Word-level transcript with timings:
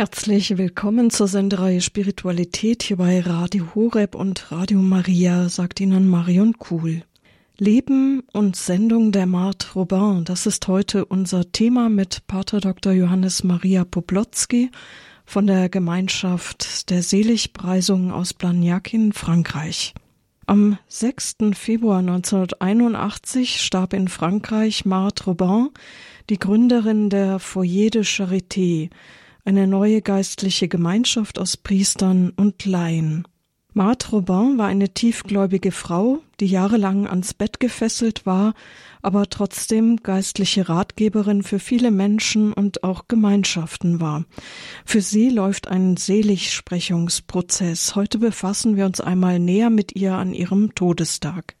Herzlich 0.00 0.56
willkommen 0.56 1.10
zur 1.10 1.28
Sendereihe 1.28 1.82
Spiritualität 1.82 2.82
hier 2.82 2.96
bei 2.96 3.20
Radio 3.20 3.74
Horeb 3.74 4.14
und 4.14 4.50
Radio 4.50 4.78
Maria, 4.78 5.50
sagt 5.50 5.78
Ihnen 5.78 6.08
Marion 6.08 6.56
Kuhl. 6.56 7.02
Leben 7.58 8.22
und 8.32 8.56
Sendung 8.56 9.12
der 9.12 9.26
Marthe 9.26 9.66
Robin, 9.74 10.24
das 10.24 10.46
ist 10.46 10.66
heute 10.68 11.04
unser 11.04 11.52
Thema 11.52 11.90
mit 11.90 12.26
Pater 12.26 12.60
Dr. 12.60 12.94
Johannes 12.94 13.44
Maria 13.44 13.84
Poblotzki 13.84 14.70
von 15.26 15.46
der 15.46 15.68
Gemeinschaft 15.68 16.88
der 16.88 17.02
Seligpreisung 17.02 18.10
aus 18.10 18.32
Blagnac 18.32 18.94
in 18.94 19.12
Frankreich. 19.12 19.92
Am 20.46 20.78
6. 20.88 21.36
Februar 21.52 21.98
1981 21.98 23.60
starb 23.60 23.92
in 23.92 24.08
Frankreich 24.08 24.86
Marthe 24.86 25.24
Robin, 25.24 25.68
die 26.30 26.38
Gründerin 26.38 27.10
der 27.10 27.38
Foyer 27.38 27.90
de 27.90 28.00
Charité, 28.00 28.88
eine 29.44 29.66
neue 29.66 30.02
geistliche 30.02 30.68
Gemeinschaft 30.68 31.38
aus 31.38 31.56
Priestern 31.56 32.30
und 32.30 32.64
Laien. 32.64 33.26
Marthe 33.72 34.10
Robin 34.10 34.58
war 34.58 34.66
eine 34.66 34.88
tiefgläubige 34.88 35.70
Frau, 35.70 36.18
die 36.40 36.46
jahrelang 36.46 37.06
ans 37.06 37.34
Bett 37.34 37.60
gefesselt 37.60 38.26
war, 38.26 38.54
aber 39.00 39.30
trotzdem 39.30 39.98
geistliche 39.98 40.68
Ratgeberin 40.68 41.44
für 41.44 41.60
viele 41.60 41.92
Menschen 41.92 42.52
und 42.52 42.82
auch 42.82 43.06
Gemeinschaften 43.06 44.00
war. 44.00 44.24
Für 44.84 45.00
sie 45.00 45.30
läuft 45.30 45.68
ein 45.68 45.96
Seligsprechungsprozess. 45.96 47.94
Heute 47.94 48.18
befassen 48.18 48.76
wir 48.76 48.86
uns 48.86 49.00
einmal 49.00 49.38
näher 49.38 49.70
mit 49.70 49.94
ihr 49.94 50.14
an 50.14 50.34
ihrem 50.34 50.74
Todestag. 50.74 51.54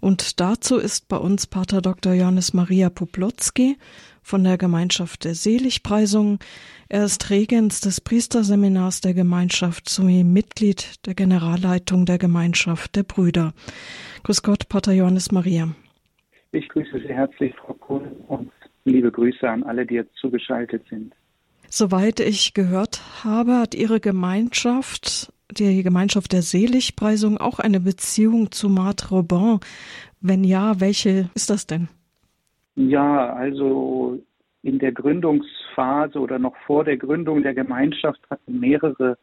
Und 0.00 0.40
dazu 0.40 0.76
ist 0.76 1.08
bei 1.08 1.16
uns 1.16 1.46
Pater 1.46 1.80
Dr. 1.80 2.12
Johannes 2.12 2.52
Maria 2.52 2.90
Poplotzki 2.90 3.78
von 4.22 4.44
der 4.44 4.58
Gemeinschaft 4.58 5.24
der 5.24 5.34
Seligpreisung. 5.34 6.38
Er 6.92 7.04
ist 7.06 7.30
Regens 7.30 7.80
des 7.80 8.02
Priesterseminars 8.02 9.00
der 9.00 9.14
Gemeinschaft 9.14 9.88
sowie 9.88 10.24
Mitglied 10.24 11.06
der 11.06 11.14
Generalleitung 11.14 12.04
der 12.04 12.18
Gemeinschaft 12.18 12.96
der 12.96 13.02
Brüder. 13.02 13.54
Grüß 14.24 14.42
Gott, 14.42 14.68
Pater 14.68 14.92
Johannes 14.92 15.32
Maria. 15.32 15.68
Ich 16.50 16.68
grüße 16.68 16.98
Sie 16.98 17.08
herzlich, 17.08 17.54
Frau 17.56 17.72
Kohl, 17.72 18.12
und 18.28 18.50
liebe 18.84 19.10
Grüße 19.10 19.48
an 19.48 19.62
alle, 19.62 19.86
die 19.86 19.94
jetzt 19.94 20.14
zugeschaltet 20.16 20.82
sind. 20.90 21.14
Soweit 21.70 22.20
ich 22.20 22.52
gehört 22.52 23.24
habe, 23.24 23.60
hat 23.60 23.74
Ihre 23.74 23.98
Gemeinschaft, 23.98 25.32
die 25.50 25.82
Gemeinschaft 25.82 26.34
der 26.34 26.42
Seligpreisung, 26.42 27.38
auch 27.38 27.58
eine 27.58 27.80
Beziehung 27.80 28.52
zu 28.52 28.68
Marthe 28.68 29.08
Robin. 29.08 29.60
Wenn 30.20 30.44
ja, 30.44 30.78
welche 30.78 31.30
ist 31.34 31.48
das 31.48 31.66
denn? 31.66 31.88
Ja, 32.76 33.32
also 33.32 34.22
in 34.62 34.78
der 34.78 34.92
Gründungsphase 35.72 36.18
oder 36.18 36.38
noch 36.38 36.56
vor 36.66 36.84
der 36.84 36.96
Gründung 36.96 37.42
der 37.42 37.54
Gemeinschaft 37.54 38.20
hatten 38.30 38.60
mehrere 38.60 39.16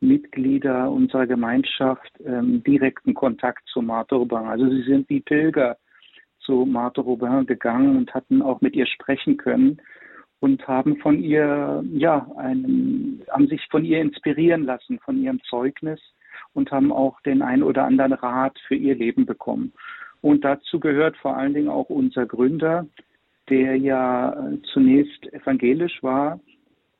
Mitglieder 0.00 0.90
unserer 0.90 1.26
Gemeinschaft 1.26 2.10
ähm, 2.24 2.62
direkten 2.64 3.14
Kontakt 3.14 3.62
zu 3.68 3.82
Marthe 3.82 4.16
Robin. 4.16 4.38
Also 4.38 4.68
sie 4.68 4.82
sind 4.82 5.08
wie 5.08 5.20
Pilger 5.20 5.76
zu 6.40 6.66
Marthe 6.66 7.00
Robin 7.00 7.46
gegangen 7.46 7.96
und 7.96 8.12
hatten 8.12 8.42
auch 8.42 8.60
mit 8.60 8.74
ihr 8.74 8.86
sprechen 8.86 9.36
können 9.36 9.80
und 10.40 10.66
haben 10.66 10.96
von 10.96 11.22
ihr, 11.22 11.84
ja, 11.92 12.26
einen, 12.36 13.22
haben 13.30 13.46
sich 13.46 13.64
von 13.70 13.84
ihr 13.84 14.00
inspirieren 14.00 14.64
lassen, 14.64 14.98
von 15.04 15.22
ihrem 15.22 15.40
Zeugnis 15.44 16.00
und 16.52 16.72
haben 16.72 16.90
auch 16.90 17.20
den 17.20 17.40
ein 17.40 17.62
oder 17.62 17.84
anderen 17.84 18.14
Rat 18.14 18.58
für 18.66 18.74
ihr 18.74 18.96
Leben 18.96 19.24
bekommen. 19.24 19.72
Und 20.20 20.44
dazu 20.44 20.80
gehört 20.80 21.16
vor 21.16 21.36
allen 21.36 21.54
Dingen 21.54 21.68
auch 21.68 21.90
unser 21.90 22.26
Gründer, 22.26 22.86
der 23.48 23.76
ja 23.76 24.32
äh, 24.32 24.58
zunächst 24.72 25.32
evangelisch 25.32 26.02
war 26.02 26.40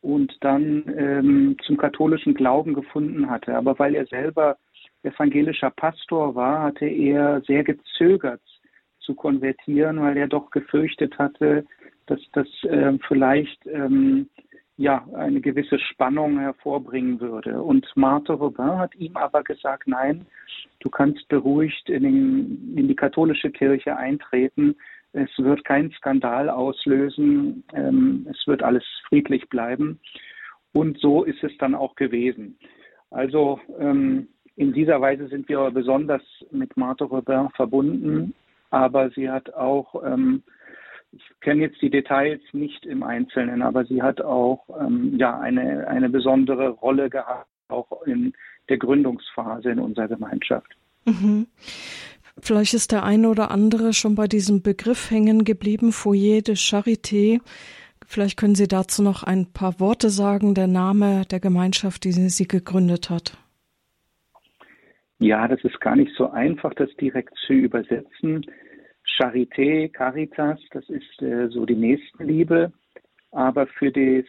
und 0.00 0.36
dann 0.40 0.84
ähm, 0.96 1.56
zum 1.64 1.76
katholischen 1.76 2.34
Glauben 2.34 2.74
gefunden 2.74 3.30
hatte. 3.30 3.54
Aber 3.54 3.78
weil 3.78 3.94
er 3.94 4.06
selber 4.06 4.56
evangelischer 5.02 5.70
Pastor 5.70 6.34
war, 6.34 6.62
hatte 6.62 6.86
er 6.86 7.40
sehr 7.42 7.64
gezögert 7.64 8.42
zu 9.00 9.14
konvertieren, 9.14 10.00
weil 10.00 10.16
er 10.16 10.28
doch 10.28 10.50
gefürchtet 10.50 11.18
hatte, 11.18 11.64
dass 12.06 12.20
das 12.32 12.46
äh, 12.64 12.98
vielleicht 13.06 13.66
ähm, 13.66 14.28
ja, 14.76 15.06
eine 15.14 15.40
gewisse 15.40 15.78
Spannung 15.78 16.38
hervorbringen 16.38 17.20
würde. 17.20 17.62
Und 17.62 17.86
Marthe 17.94 18.32
Robin 18.32 18.78
hat 18.78 18.94
ihm 18.96 19.16
aber 19.16 19.42
gesagt, 19.42 19.86
nein, 19.86 20.26
du 20.80 20.90
kannst 20.90 21.28
beruhigt 21.28 21.88
in, 21.88 22.02
den, 22.02 22.76
in 22.76 22.88
die 22.88 22.96
katholische 22.96 23.50
Kirche 23.50 23.96
eintreten. 23.96 24.74
Es 25.12 25.30
wird 25.38 25.64
keinen 25.64 25.92
Skandal 25.92 26.48
auslösen. 26.48 27.64
Ähm, 27.74 28.26
es 28.30 28.46
wird 28.46 28.62
alles 28.62 28.84
friedlich 29.08 29.48
bleiben. 29.48 30.00
Und 30.72 30.98
so 30.98 31.24
ist 31.24 31.42
es 31.44 31.52
dann 31.58 31.74
auch 31.74 31.94
gewesen. 31.96 32.58
Also 33.10 33.60
ähm, 33.78 34.28
in 34.56 34.72
dieser 34.72 35.00
Weise 35.00 35.28
sind 35.28 35.48
wir 35.48 35.70
besonders 35.70 36.22
mit 36.50 36.76
Marthe 36.76 37.04
Robin 37.04 37.50
verbunden. 37.50 38.34
Aber 38.70 39.10
sie 39.10 39.30
hat 39.30 39.52
auch 39.52 40.02
ähm, 40.02 40.42
ich 41.12 41.40
kenne 41.40 41.62
jetzt 41.62 41.80
die 41.82 41.90
Details 41.90 42.40
nicht 42.52 42.86
im 42.86 43.02
Einzelnen, 43.02 43.62
aber 43.62 43.84
sie 43.84 44.02
hat 44.02 44.20
auch 44.20 44.64
ähm, 44.80 45.18
ja 45.18 45.38
eine, 45.38 45.86
eine 45.86 46.08
besondere 46.08 46.68
Rolle 46.70 47.10
gehabt, 47.10 47.48
auch 47.68 48.02
in 48.06 48.32
der 48.68 48.78
Gründungsphase 48.78 49.70
in 49.70 49.78
unserer 49.78 50.08
Gemeinschaft. 50.08 50.74
Mhm. 51.04 51.46
Vielleicht 52.40 52.74
ist 52.74 52.92
der 52.92 53.04
eine 53.04 53.28
oder 53.28 53.50
andere 53.50 53.92
schon 53.92 54.14
bei 54.14 54.26
diesem 54.26 54.62
Begriff 54.62 55.10
hängen 55.10 55.44
geblieben, 55.44 55.92
Foyer 55.92 56.40
de 56.40 56.54
Charité. 56.54 57.40
Vielleicht 58.06 58.38
können 58.38 58.54
Sie 58.54 58.68
dazu 58.68 59.02
noch 59.02 59.22
ein 59.22 59.52
paar 59.52 59.78
Worte 59.80 60.10
sagen, 60.10 60.54
der 60.54 60.66
Name 60.66 61.24
der 61.30 61.40
Gemeinschaft, 61.40 62.04
die 62.04 62.12
sie 62.12 62.48
gegründet 62.48 63.10
hat. 63.10 63.36
Ja, 65.18 65.46
das 65.46 65.62
ist 65.62 65.80
gar 65.80 65.94
nicht 65.94 66.12
so 66.16 66.30
einfach, 66.30 66.74
das 66.74 66.90
direkt 66.96 67.34
zu 67.46 67.52
übersetzen. 67.52 68.44
Charité, 69.06 69.88
Caritas, 69.88 70.58
das 70.72 70.88
ist 70.88 71.22
äh, 71.22 71.48
so 71.48 71.64
die 71.64 71.76
Nächstenliebe. 71.76 72.72
Aber 73.30 73.66
für, 73.66 73.90
des, 73.92 74.26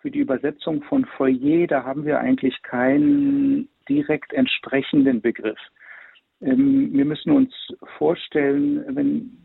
für 0.00 0.10
die 0.10 0.18
Übersetzung 0.18 0.82
von 0.82 1.06
Foyer, 1.16 1.66
da 1.66 1.84
haben 1.84 2.04
wir 2.04 2.20
eigentlich 2.20 2.60
keinen 2.62 3.68
direkt 3.88 4.32
entsprechenden 4.32 5.20
Begriff. 5.22 5.58
Ähm, 6.40 6.92
wir 6.92 7.04
müssen 7.04 7.30
uns 7.30 7.52
vorstellen, 7.98 8.84
wenn 8.94 9.38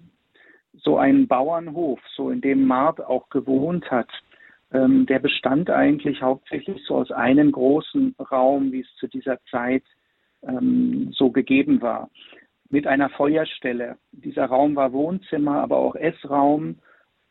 so 0.73 0.97
ein 0.97 1.27
Bauernhof, 1.27 1.99
so 2.15 2.29
in 2.29 2.41
dem 2.41 2.65
Mart 2.65 3.01
auch 3.01 3.29
gewohnt 3.29 3.89
hat, 3.91 4.09
ähm, 4.71 5.05
der 5.07 5.19
bestand 5.19 5.69
eigentlich 5.69 6.21
hauptsächlich 6.21 6.83
so 6.85 6.95
aus 6.95 7.11
einem 7.11 7.51
großen 7.51 8.15
Raum, 8.31 8.71
wie 8.71 8.81
es 8.81 8.95
zu 8.97 9.07
dieser 9.07 9.39
Zeit 9.49 9.83
ähm, 10.43 11.11
so 11.11 11.31
gegeben 11.31 11.81
war 11.81 12.09
mit 12.69 12.87
einer 12.87 13.09
Feuerstelle. 13.09 13.97
Dieser 14.11 14.45
Raum 14.45 14.75
war 14.75 14.93
Wohnzimmer, 14.93 15.61
aber 15.61 15.77
auch 15.77 15.95
Essraum, 15.95 16.77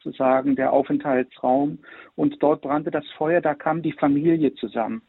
sozusagen 0.02 0.56
der 0.56 0.72
Aufenthaltsraum. 0.72 1.78
Und 2.16 2.42
dort 2.42 2.62
brannte 2.62 2.90
das 2.90 3.06
Feuer, 3.16 3.40
da 3.40 3.54
kam 3.54 3.82
die 3.82 3.92
Familie 3.92 4.54
zusammen. 4.54 5.02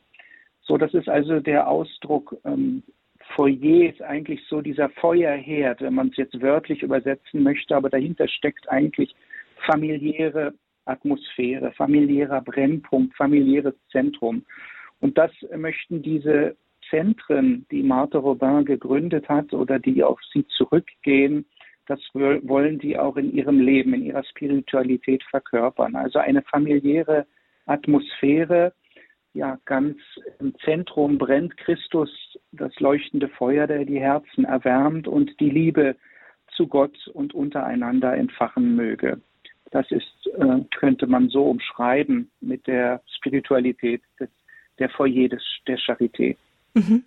So, 0.62 0.78
das 0.78 0.94
ist 0.94 1.10
also 1.10 1.40
der 1.40 1.68
Ausdruck. 1.68 2.38
Ähm, 2.46 2.84
Foyer 3.36 3.90
ist 3.90 4.02
eigentlich 4.02 4.42
so 4.50 4.62
dieser 4.62 4.90
Feuerherd, 4.90 5.82
wenn 5.82 5.94
man 5.94 6.10
es 6.10 6.18
jetzt 6.18 6.42
wörtlich 6.42 6.84
übersetzen 6.84 7.44
möchte, 7.44 7.76
aber 7.76 7.90
dahinter 7.90 8.28
steckt 8.28 8.70
eigentlich 8.70 9.16
familiäre 9.66 10.54
Atmosphäre, 10.86 11.72
familiärer 11.74 12.42
Brennpunkt, 12.42 13.16
familiäres 13.16 13.76
Zentrum. 13.92 14.44
Und 15.00 15.18
das 15.18 15.32
möchten 15.56 16.02
diese 16.02 16.56
Zentren, 16.90 17.66
die 17.72 17.84
Marthe 17.84 18.18
Robin 18.18 18.66
gegründet 18.66 19.30
hat 19.30 19.54
oder 19.54 19.78
die 19.80 20.04
auf 20.04 20.20
sie 20.34 20.46
zurückgehen, 20.48 21.46
das 21.90 22.00
wollen 22.14 22.78
die 22.78 23.00
auch 23.00 23.18
in 23.18 23.34
ihrem 23.34 23.60
Leben, 23.60 23.96
in 23.96 24.06
ihrer 24.06 24.24
Spiritualität 24.24 25.24
verkörpern. 25.24 25.96
Also 25.96 26.20
eine 26.20 26.44
familiäre 26.44 27.26
Atmosphäre, 27.66 28.74
ja, 29.34 29.60
ganz 29.66 29.98
im 30.40 30.54
Zentrum 30.64 31.18
brennt 31.18 31.58
Christus, 31.58 32.10
das 32.52 32.78
leuchtende 32.80 33.30
Feuer, 33.30 33.68
der 33.68 33.86
die 33.86 34.00
Herzen 34.00 34.46
erwärmt 34.46 35.08
und 35.08 35.40
die 35.40 35.50
Liebe 35.50 35.96
zu 36.56 36.68
Gott 36.68 37.08
und 37.14 37.34
untereinander 37.34 38.16
entfachen 38.16 38.76
möge. 38.76 39.22
Das 39.72 39.90
ist, 39.92 40.28
äh, 40.38 40.60
könnte 40.76 41.06
man 41.06 41.30
so 41.30 41.46
umschreiben 41.46 42.32
mit 42.42 42.66
der 42.66 43.02
Spiritualität 43.18 44.02
des, 44.20 44.30
der 44.80 44.90
Foyer 44.90 45.30
des, 45.30 45.44
der 45.68 45.78
Charité. 45.78 46.36
Mhm. 46.74 47.04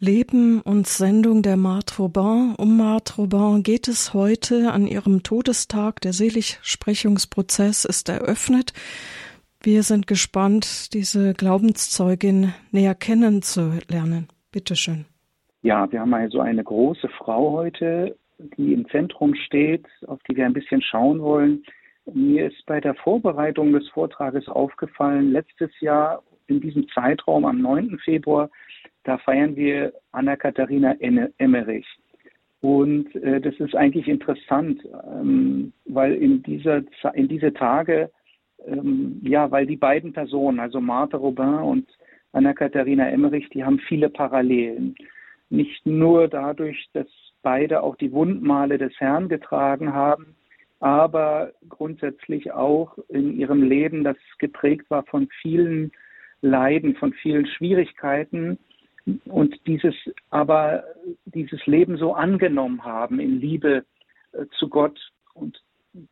Leben 0.00 0.60
und 0.60 0.86
Sendung 0.86 1.42
der 1.42 1.56
Marthe 1.56 1.96
Robin. 1.98 2.54
Um 2.56 2.76
Marthe 2.76 3.16
Robin 3.16 3.62
geht 3.62 3.88
es 3.88 4.14
heute 4.14 4.72
an 4.72 4.86
ihrem 4.86 5.24
Todestag. 5.24 6.00
Der 6.02 6.12
Seligsprechungsprozess 6.12 7.84
ist 7.84 8.08
eröffnet. 8.08 8.72
Wir 9.70 9.82
sind 9.82 10.06
gespannt, 10.06 10.94
diese 10.94 11.34
Glaubenszeugin 11.34 12.54
näher 12.72 12.94
kennenzulernen. 12.94 14.28
Bitte 14.50 14.74
schön. 14.74 15.04
Ja, 15.60 15.92
wir 15.92 16.00
haben 16.00 16.14
also 16.14 16.40
eine 16.40 16.64
große 16.64 17.06
Frau 17.10 17.52
heute, 17.52 18.16
die 18.56 18.72
im 18.72 18.88
Zentrum 18.88 19.34
steht, 19.34 19.84
auf 20.06 20.20
die 20.22 20.36
wir 20.36 20.46
ein 20.46 20.54
bisschen 20.54 20.80
schauen 20.80 21.20
wollen. 21.20 21.64
Mir 22.10 22.46
ist 22.46 22.64
bei 22.64 22.80
der 22.80 22.94
Vorbereitung 22.94 23.74
des 23.74 23.86
Vortrages 23.90 24.48
aufgefallen, 24.48 25.32
letztes 25.32 25.78
Jahr 25.80 26.22
in 26.46 26.62
diesem 26.62 26.88
Zeitraum 26.88 27.44
am 27.44 27.60
9. 27.60 27.98
Februar, 28.02 28.48
da 29.04 29.18
feiern 29.18 29.54
wir 29.54 29.92
Anna-Katharina 30.12 30.94
Emmerich. 31.36 31.86
Und 32.62 33.14
äh, 33.16 33.38
das 33.38 33.54
ist 33.56 33.76
eigentlich 33.76 34.08
interessant, 34.08 34.80
ähm, 35.12 35.74
weil 35.84 36.14
in 36.14 36.42
dieser 36.42 36.80
in 37.12 37.28
diese 37.28 37.52
Tage, 37.52 38.10
ähm, 38.66 39.20
ja, 39.22 39.50
weil 39.50 39.66
die 39.66 39.76
beiden 39.76 40.12
Personen, 40.12 40.60
also 40.60 40.80
Martha 40.80 41.16
Robin 41.16 41.54
und 41.54 41.88
Anna-Katharina 42.32 43.08
Emmerich, 43.08 43.48
die 43.50 43.64
haben 43.64 43.78
viele 43.78 44.10
Parallelen. 44.10 44.94
Nicht 45.50 45.86
nur 45.86 46.28
dadurch, 46.28 46.88
dass 46.92 47.06
beide 47.42 47.82
auch 47.82 47.96
die 47.96 48.12
Wundmale 48.12 48.78
des 48.78 48.92
Herrn 48.98 49.28
getragen 49.28 49.92
haben, 49.92 50.36
aber 50.80 51.52
grundsätzlich 51.68 52.52
auch 52.52 52.98
in 53.08 53.36
ihrem 53.36 53.62
Leben, 53.62 54.04
das 54.04 54.16
geprägt 54.38 54.90
war 54.90 55.04
von 55.04 55.28
vielen 55.40 55.90
Leiden, 56.40 56.94
von 56.96 57.12
vielen 57.14 57.46
Schwierigkeiten 57.46 58.58
und 59.24 59.58
dieses 59.66 59.94
aber 60.30 60.84
dieses 61.24 61.64
Leben 61.66 61.96
so 61.96 62.14
angenommen 62.14 62.84
haben 62.84 63.20
in 63.20 63.40
Liebe 63.40 63.84
äh, 64.32 64.44
zu 64.58 64.68
Gott 64.68 64.98
und 65.34 65.60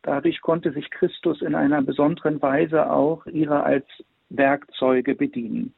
dadurch 0.01 0.41
konnte 0.41 0.71
sich 0.71 0.89
Christus 0.89 1.41
in 1.41 1.55
einer 1.55 1.81
besonderen 1.81 2.41
Weise 2.41 2.91
auch 2.91 3.25
ihrer 3.25 3.65
als 3.65 3.85
Werkzeuge 4.29 5.15
bedienen. 5.15 5.73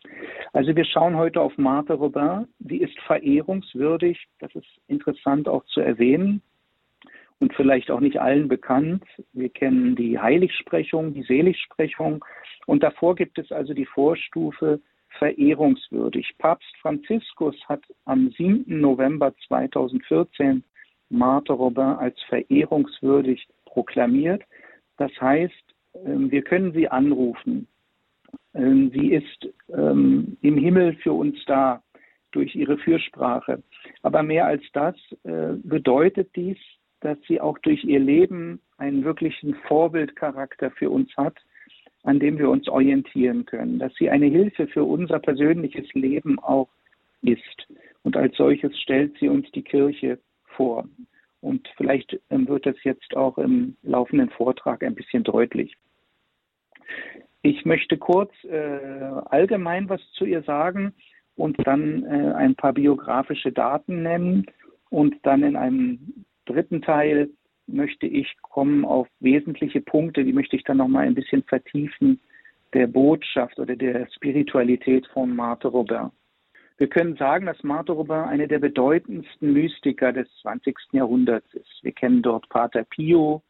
Also 0.53 0.75
wir 0.75 0.85
schauen 0.85 1.15
heute 1.15 1.41
auf 1.41 1.57
Marthe 1.57 1.93
Robin. 1.93 2.47
Sie 2.59 2.77
ist 2.77 2.99
verehrungswürdig. 3.01 4.27
Das 4.39 4.53
ist 4.55 4.67
interessant 4.87 5.47
auch 5.47 5.63
zu 5.65 5.81
erwähnen 5.81 6.41
und 7.39 7.53
vielleicht 7.53 7.91
auch 7.91 7.99
nicht 7.99 8.19
allen 8.19 8.47
bekannt. 8.47 9.03
Wir 9.33 9.49
kennen 9.49 9.95
die 9.95 10.19
Heiligsprechung, 10.19 11.13
die 11.13 11.23
Seligsprechung 11.23 12.23
und 12.65 12.83
davor 12.83 13.15
gibt 13.15 13.37
es 13.37 13.51
also 13.51 13.73
die 13.73 13.85
Vorstufe 13.85 14.79
verehrungswürdig. 15.17 16.35
Papst 16.37 16.75
Franziskus 16.81 17.55
hat 17.67 17.83
am 18.05 18.31
7. 18.31 18.79
November 18.79 19.33
2014 19.47 20.63
Marthe 21.09 21.53
Robin 21.53 21.95
als 21.97 22.15
verehrungswürdig 22.29 23.47
proklamiert. 23.69 24.43
Das 24.97 25.11
heißt, 25.19 25.75
ähm, 26.05 26.31
wir 26.31 26.41
können 26.41 26.73
sie 26.73 26.87
anrufen. 26.87 27.67
Ähm, 28.53 28.91
sie 28.91 29.13
ist 29.13 29.49
ähm, 29.69 30.37
im 30.41 30.57
Himmel 30.57 30.95
für 30.97 31.13
uns 31.13 31.37
da 31.45 31.81
durch 32.31 32.55
ihre 32.55 32.77
Fürsprache. 32.77 33.63
Aber 34.03 34.23
mehr 34.23 34.45
als 34.45 34.63
das 34.73 34.95
äh, 35.23 35.53
bedeutet 35.63 36.35
dies, 36.35 36.57
dass 37.01 37.17
sie 37.27 37.39
auch 37.39 37.57
durch 37.59 37.83
ihr 37.83 37.99
Leben 37.99 38.59
einen 38.77 39.03
wirklichen 39.03 39.55
Vorbildcharakter 39.67 40.71
für 40.71 40.89
uns 40.89 41.15
hat, 41.17 41.37
an 42.03 42.19
dem 42.19 42.37
wir 42.37 42.49
uns 42.49 42.67
orientieren 42.67 43.45
können, 43.45 43.79
dass 43.79 43.93
sie 43.95 44.09
eine 44.09 44.27
Hilfe 44.27 44.67
für 44.67 44.83
unser 44.83 45.19
persönliches 45.19 45.91
Leben 45.93 46.39
auch 46.39 46.69
ist. 47.21 47.67
Und 48.03 48.15
als 48.15 48.35
solches 48.37 48.77
stellt 48.79 49.17
sie 49.19 49.27
uns 49.27 49.49
die 49.51 49.63
Kirche 49.63 50.19
vor. 50.55 50.87
Und 51.41 51.67
vielleicht 51.77 52.19
ähm, 52.29 52.47
wird 52.47 52.65
das 52.65 52.75
jetzt 52.83 53.15
auch 53.15 53.37
im 53.37 53.77
laufenden 53.83 54.29
Vortrag 54.29 54.83
ein 54.83 54.95
bisschen 54.95 55.23
deutlich. 55.23 55.75
Ich 57.41 57.65
möchte 57.65 57.97
kurz 57.97 58.31
äh, 58.43 58.99
allgemein 59.25 59.87
was 59.87 60.01
zu 60.11 60.25
ihr 60.25 60.43
sagen 60.43 60.93
und 61.35 61.55
dann 61.65 62.03
äh, 62.03 62.33
ein 62.33 62.55
paar 62.55 62.73
biografische 62.73 63.51
Daten 63.51 64.03
nennen 64.03 64.45
und 64.89 65.15
dann 65.23 65.43
in 65.43 65.55
einem 65.55 66.25
dritten 66.45 66.81
Teil 66.81 67.29
möchte 67.67 68.07
ich 68.07 68.35
kommen 68.41 68.83
auf 68.83 69.07
wesentliche 69.19 69.79
Punkte, 69.79 70.23
die 70.23 70.33
möchte 70.33 70.55
ich 70.55 70.63
dann 70.63 70.77
nochmal 70.77 71.05
ein 71.05 71.15
bisschen 71.15 71.43
vertiefen, 71.43 72.19
der 72.73 72.87
Botschaft 72.87 73.59
oder 73.59 73.75
der 73.75 74.07
Spiritualität 74.15 75.07
von 75.07 75.35
Marthe 75.35 75.67
Robin. 75.67 76.11
Wir 76.79 76.87
können 76.87 77.17
sagen, 77.17 77.45
dass 77.45 77.61
Marthe 77.61 77.91
Robin 77.91 78.15
eine 78.15 78.47
der 78.47 78.59
bedeutendsten 78.59 79.51
Mystiker 79.51 80.13
des 80.13 80.29
20. 80.41 80.77
Jahrhunderts 80.93 81.53
ist. 81.53 81.83
Wir 81.83 81.91
kennen 81.91 82.21
dort 82.21 82.47
Pater 82.47 82.85
Pio 82.85 83.43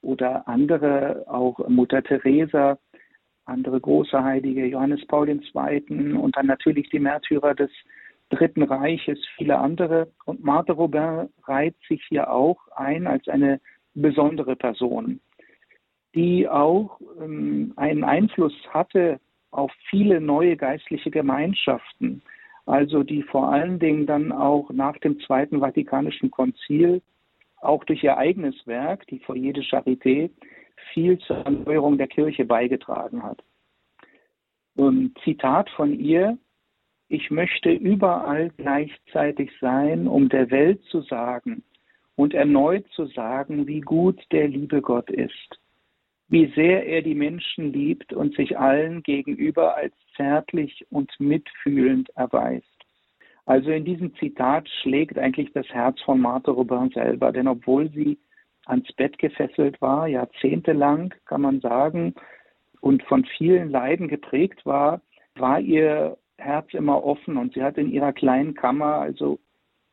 oder 0.00 0.48
andere, 0.48 1.26
auch 1.26 1.58
Mutter 1.68 2.02
Teresa, 2.02 2.78
andere 3.44 3.78
große 3.78 4.24
Heilige, 4.24 4.64
Johannes 4.64 5.06
Paul 5.08 5.28
II. 5.28 6.14
und 6.14 6.34
dann 6.38 6.46
natürlich 6.46 6.88
die 6.88 7.00
Märtyrer 7.00 7.54
des 7.54 7.70
Dritten 8.30 8.62
Reiches, 8.62 9.18
viele 9.36 9.58
andere. 9.58 10.10
Und 10.24 10.42
Marthe 10.42 10.72
Robin 10.72 11.28
reiht 11.44 11.76
sich 11.86 12.02
hier 12.08 12.32
auch 12.32 12.66
ein 12.76 13.06
als 13.06 13.28
eine 13.28 13.60
besondere 13.92 14.56
Person, 14.56 15.20
die 16.14 16.48
auch 16.48 16.98
ähm, 17.20 17.74
einen 17.76 18.04
Einfluss 18.04 18.54
hatte 18.70 19.20
auf 19.50 19.70
viele 19.90 20.18
neue 20.18 20.56
geistliche 20.56 21.10
Gemeinschaften, 21.10 22.22
also 22.66 23.02
die 23.02 23.22
vor 23.22 23.52
allen 23.52 23.78
Dingen 23.78 24.06
dann 24.06 24.32
auch 24.32 24.70
nach 24.70 24.96
dem 24.98 25.18
Zweiten 25.20 25.60
Vatikanischen 25.60 26.30
Konzil 26.30 27.02
auch 27.60 27.84
durch 27.84 28.02
ihr 28.02 28.16
eigenes 28.16 28.54
Werk, 28.66 29.06
die 29.08 29.18
Foyer 29.20 29.52
de 29.52 29.62
Charité, 29.62 30.30
viel 30.92 31.18
zur 31.18 31.36
Erneuerung 31.38 31.98
der 31.98 32.08
Kirche 32.08 32.44
beigetragen 32.44 33.22
hat. 33.22 33.42
Ein 34.76 35.14
Zitat 35.24 35.68
von 35.70 35.98
ihr, 35.98 36.38
ich 37.08 37.30
möchte 37.30 37.70
überall 37.70 38.50
gleichzeitig 38.56 39.50
sein, 39.60 40.06
um 40.06 40.28
der 40.28 40.50
Welt 40.50 40.82
zu 40.84 41.02
sagen 41.02 41.62
und 42.16 42.34
erneut 42.34 42.86
zu 42.92 43.06
sagen, 43.06 43.66
wie 43.66 43.80
gut 43.80 44.20
der 44.30 44.48
liebe 44.48 44.80
Gott 44.80 45.10
ist, 45.10 45.60
wie 46.30 46.46
sehr 46.54 46.86
er 46.86 47.02
die 47.02 47.14
Menschen 47.14 47.72
liebt 47.72 48.12
und 48.12 48.34
sich 48.36 48.56
allen 48.56 49.02
gegenüber 49.02 49.76
als 49.76 49.92
zärtlich 50.16 50.86
und 50.90 51.10
mitfühlend 51.18 52.08
erweist. 52.10 52.64
Also 53.46 53.70
in 53.70 53.84
diesem 53.84 54.14
Zitat 54.14 54.68
schlägt 54.68 55.18
eigentlich 55.18 55.52
das 55.52 55.66
Herz 55.68 56.00
von 56.02 56.20
Marthe 56.20 56.52
Robin 56.52 56.90
selber, 56.90 57.32
denn 57.32 57.48
obwohl 57.48 57.90
sie 57.90 58.16
ans 58.66 58.90
Bett 58.92 59.18
gefesselt 59.18 59.80
war, 59.82 60.06
jahrzehntelang 60.06 61.12
kann 61.26 61.40
man 61.40 61.60
sagen, 61.60 62.14
und 62.80 63.02
von 63.02 63.24
vielen 63.36 63.68
Leiden 63.68 64.08
geprägt 64.08 64.64
war, 64.64 65.02
war 65.34 65.60
ihr 65.60 66.16
Herz 66.38 66.72
immer 66.72 67.04
offen 67.04 67.36
und 67.36 67.54
sie 67.54 67.62
hat 67.62 67.76
in 67.76 67.90
ihrer 67.90 68.12
kleinen 68.12 68.54
Kammer, 68.54 68.94
also 68.94 69.40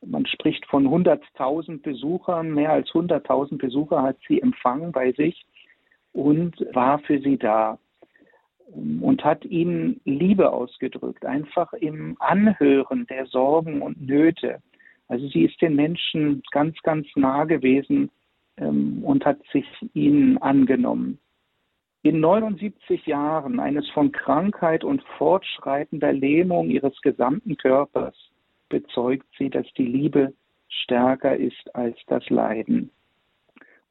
man 0.05 0.25
spricht 0.27 0.65
von 0.67 0.87
100.000 0.87 1.81
Besuchern, 1.81 2.53
mehr 2.53 2.71
als 2.71 2.89
100.000 2.89 3.57
Besucher 3.57 4.03
hat 4.03 4.17
sie 4.27 4.39
empfangen 4.39 4.91
bei 4.91 5.11
sich 5.13 5.45
und 6.17 6.65
war 6.73 6.97
für 6.99 7.19
sie 7.19 7.37
da 7.37 7.77
und 8.73 9.23
hat 9.23 9.45
ihnen 9.45 10.01
Liebe 10.03 10.51
ausgedrückt, 10.51 11.25
einfach 11.25 11.71
im 11.73 12.17
Anhören 12.19 13.05
der 13.05 13.27
Sorgen 13.27 13.83
und 13.83 14.01
Nöte. 14.01 14.59
Also 15.07 15.27
sie 15.27 15.43
ist 15.43 15.61
den 15.61 15.75
Menschen 15.75 16.41
ganz, 16.51 16.75
ganz 16.81 17.07
nah 17.15 17.45
gewesen 17.45 18.09
ähm, 18.57 19.03
und 19.03 19.25
hat 19.25 19.39
sich 19.53 19.65
ihnen 19.93 20.39
angenommen. 20.39 21.19
In 22.01 22.19
79 22.19 23.05
Jahren 23.05 23.59
eines 23.59 23.87
von 23.91 24.11
Krankheit 24.11 24.83
und 24.83 25.03
fortschreitender 25.17 26.13
Lähmung 26.13 26.69
ihres 26.69 26.99
gesamten 27.01 27.57
Körpers 27.57 28.15
bezeugt 28.69 29.27
sie, 29.37 29.51
dass 29.51 29.67
die 29.77 29.85
Liebe 29.85 30.33
stärker 30.67 31.37
ist 31.37 31.75
als 31.75 31.95
das 32.07 32.27
Leiden. 32.29 32.89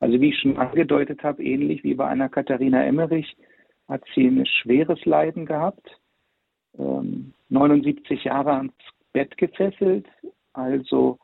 Also 0.01 0.21
wie 0.21 0.31
ich 0.31 0.39
schon 0.39 0.59
angedeutet 0.59 1.23
habe, 1.23 1.43
ähnlich 1.43 1.83
wie 1.85 1.95
bei 1.95 2.07
einer 2.07 2.29
Katharina 2.29 2.85
Emmerich, 2.85 3.37
hat 3.89 4.03
sie 4.15 4.27
ein 4.27 4.45
schweres 4.47 5.05
Leiden 5.05 5.47
gehabt, 5.47 5.89
ähm, 6.79 7.33
79 7.49 8.25
Jahre 8.25 8.53
ans 8.53 8.75
Bett 9.13 9.37
gefesselt, 9.39 10.07
also 10.53 11.19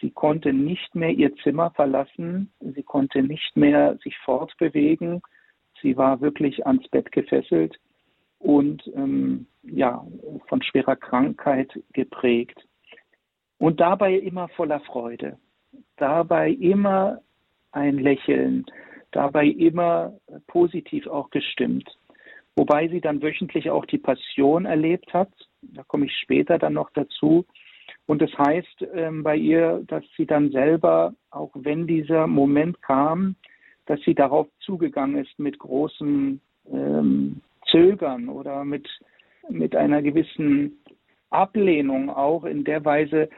sie 0.00 0.10
konnte 0.10 0.52
nicht 0.52 0.94
mehr 0.94 1.10
ihr 1.10 1.34
Zimmer 1.36 1.70
verlassen, 1.70 2.52
sie 2.60 2.82
konnte 2.82 3.22
nicht 3.22 3.56
mehr 3.56 3.96
sich 4.02 4.16
fortbewegen, 4.18 5.22
Sie 5.82 5.96
war 5.96 6.20
wirklich 6.20 6.66
ans 6.66 6.86
Bett 6.88 7.10
gefesselt 7.12 7.78
und 8.38 8.86
ähm, 8.94 9.46
ja, 9.62 10.04
von 10.48 10.62
schwerer 10.62 10.96
Krankheit 10.96 11.72
geprägt. 11.92 12.66
Und 13.58 13.80
dabei 13.80 14.14
immer 14.14 14.48
voller 14.48 14.80
Freude, 14.80 15.38
dabei 15.96 16.50
immer 16.50 17.20
ein 17.72 17.98
Lächeln, 17.98 18.66
dabei 19.10 19.46
immer 19.46 20.14
positiv 20.46 21.06
auch 21.06 21.30
gestimmt. 21.30 21.88
Wobei 22.56 22.88
sie 22.88 23.00
dann 23.00 23.22
wöchentlich 23.22 23.70
auch 23.70 23.86
die 23.86 23.98
Passion 23.98 24.64
erlebt 24.64 25.12
hat. 25.14 25.30
Da 25.62 25.84
komme 25.84 26.06
ich 26.06 26.12
später 26.16 26.58
dann 26.58 26.72
noch 26.72 26.90
dazu. 26.90 27.46
Und 28.06 28.20
das 28.20 28.30
heißt 28.36 28.86
ähm, 28.94 29.22
bei 29.22 29.36
ihr, 29.36 29.82
dass 29.86 30.04
sie 30.16 30.26
dann 30.26 30.50
selber, 30.50 31.14
auch 31.30 31.50
wenn 31.54 31.86
dieser 31.86 32.26
Moment 32.26 32.82
kam, 32.82 33.36
dass 33.86 34.00
sie 34.00 34.14
darauf 34.14 34.48
zugegangen 34.60 35.24
ist 35.24 35.38
mit 35.38 35.58
großem 35.58 36.40
ähm, 36.72 37.40
Zögern 37.70 38.28
oder 38.28 38.64
mit, 38.64 38.88
mit 39.48 39.76
einer 39.76 40.02
gewissen 40.02 40.82
Ablehnung 41.30 42.10
auch 42.10 42.44
in 42.44 42.64
der 42.64 42.84
Weise, 42.84 43.28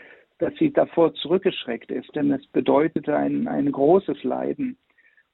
dass 0.40 0.54
sie 0.56 0.72
davor 0.72 1.14
zurückgeschreckt 1.14 1.90
ist, 1.90 2.14
denn 2.16 2.32
es 2.32 2.46
bedeutete 2.48 3.16
ein, 3.16 3.46
ein 3.46 3.70
großes 3.70 4.24
Leiden. 4.24 4.76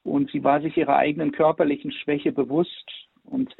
und 0.04 0.30
sie 0.30 0.44
war 0.44 0.60
sich 0.60 0.76
ihrer 0.76 0.96
eigenen 0.96 1.32
körperlichen 1.32 1.90
Schwäche 1.90 2.30
bewusst 2.30 2.90
und 3.24 3.56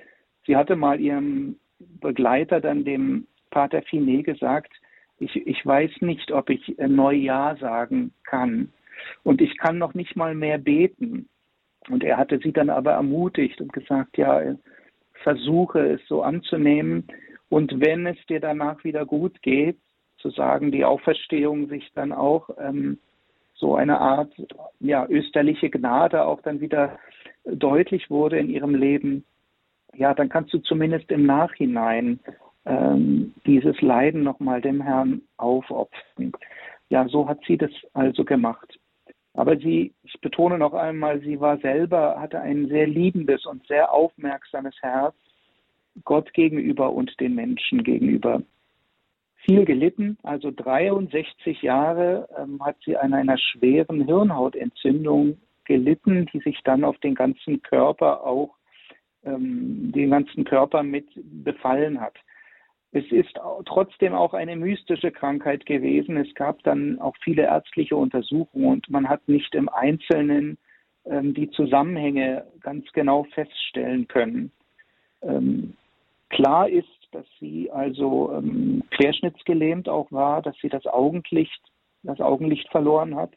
sie 0.46 0.56
hatte 0.56 0.76
mal 0.76 1.00
ihrem 1.00 1.56
Begleiter, 2.00 2.60
dann 2.60 2.84
dem 2.84 3.26
Pater 3.50 3.82
Finet, 3.82 4.26
gesagt, 4.26 4.72
ich, 5.18 5.34
ich 5.46 5.64
weiß 5.64 5.90
nicht, 6.00 6.30
ob 6.30 6.50
ich 6.50 6.76
Neujahr 6.78 7.56
sagen 7.56 8.12
kann 8.24 8.72
und 9.24 9.40
ich 9.40 9.56
kann 9.56 9.78
noch 9.78 9.94
nicht 9.94 10.14
mal 10.14 10.34
mehr 10.34 10.58
beten. 10.58 11.28
Und 11.88 12.02
er 12.04 12.16
hatte 12.16 12.38
sie 12.42 12.52
dann 12.52 12.68
aber 12.68 12.92
ermutigt 12.92 13.60
und 13.60 13.72
gesagt, 13.72 14.18
ja, 14.18 14.56
versuche 15.22 15.78
es 15.94 16.00
so 16.08 16.22
anzunehmen 16.22 17.04
und 17.48 17.80
wenn 17.80 18.06
es 18.06 18.18
dir 18.26 18.40
danach 18.40 18.82
wieder 18.84 19.06
gut 19.06 19.40
geht, 19.42 19.78
zu 20.26 20.30
sagen, 20.30 20.72
die 20.72 20.84
Auferstehung 20.84 21.68
sich 21.68 21.92
dann 21.94 22.12
auch 22.12 22.50
ähm, 22.58 22.98
so 23.54 23.76
eine 23.76 24.00
Art 24.00 24.32
ja, 24.80 25.06
österliche 25.08 25.70
Gnade 25.70 26.24
auch 26.24 26.42
dann 26.42 26.60
wieder 26.60 26.98
deutlich 27.44 28.10
wurde 28.10 28.38
in 28.38 28.50
ihrem 28.50 28.74
Leben, 28.74 29.24
ja, 29.94 30.14
dann 30.14 30.28
kannst 30.28 30.52
du 30.52 30.58
zumindest 30.58 31.10
im 31.10 31.26
Nachhinein 31.26 32.18
ähm, 32.66 33.34
dieses 33.46 33.80
Leiden 33.80 34.24
nochmal 34.24 34.60
dem 34.60 34.82
Herrn 34.82 35.22
aufopfern. 35.36 36.32
Ja, 36.90 37.08
so 37.08 37.28
hat 37.28 37.38
sie 37.46 37.56
das 37.56 37.70
also 37.94 38.24
gemacht. 38.24 38.78
Aber 39.34 39.56
sie, 39.56 39.92
ich 40.02 40.20
betone 40.20 40.58
noch 40.58 40.74
einmal, 40.74 41.20
sie 41.20 41.40
war 41.40 41.58
selber, 41.58 42.18
hatte 42.18 42.40
ein 42.40 42.68
sehr 42.68 42.86
liebendes 42.86 43.46
und 43.46 43.66
sehr 43.66 43.92
aufmerksames 43.92 44.74
Herz 44.82 45.14
Gott 46.04 46.32
gegenüber 46.34 46.92
und 46.92 47.18
den 47.20 47.34
Menschen 47.34 47.84
gegenüber. 47.84 48.42
Viel 49.46 49.64
gelitten, 49.64 50.18
also 50.24 50.50
63 50.50 51.62
Jahre 51.62 52.28
ähm, 52.36 52.64
hat 52.64 52.76
sie 52.84 52.96
an 52.96 53.14
einer 53.14 53.38
schweren 53.38 54.04
Hirnhautentzündung 54.04 55.38
gelitten, 55.64 56.26
die 56.32 56.40
sich 56.40 56.58
dann 56.64 56.82
auf 56.82 56.98
den 56.98 57.14
ganzen 57.14 57.62
Körper 57.62 58.26
auch, 58.26 58.56
ähm, 59.24 59.92
den 59.94 60.10
ganzen 60.10 60.44
Körper 60.44 60.82
mit 60.82 61.06
befallen 61.44 62.00
hat. 62.00 62.16
Es 62.90 63.04
ist 63.12 63.38
trotzdem 63.66 64.14
auch 64.14 64.34
eine 64.34 64.56
mystische 64.56 65.12
Krankheit 65.12 65.64
gewesen. 65.64 66.16
Es 66.16 66.34
gab 66.34 66.62
dann 66.64 66.98
auch 67.00 67.14
viele 67.22 67.42
ärztliche 67.42 67.94
Untersuchungen 67.94 68.66
und 68.66 68.90
man 68.90 69.08
hat 69.08 69.28
nicht 69.28 69.54
im 69.54 69.68
Einzelnen 69.68 70.58
ähm, 71.04 71.34
die 71.34 71.50
Zusammenhänge 71.50 72.46
ganz 72.62 72.84
genau 72.92 73.24
feststellen 73.34 74.08
können. 74.08 74.50
Ähm, 75.22 75.74
klar 76.30 76.68
ist, 76.68 76.88
dass 77.16 77.26
sie 77.40 77.70
also 77.70 78.30
ähm, 78.34 78.82
querschnittsgelähmt 78.90 79.88
auch 79.88 80.12
war, 80.12 80.42
dass 80.42 80.54
sie 80.60 80.68
das 80.68 80.84
Augenlicht, 80.86 81.62
das 82.02 82.20
Augenlicht 82.20 82.68
verloren 82.68 83.16
hat 83.16 83.32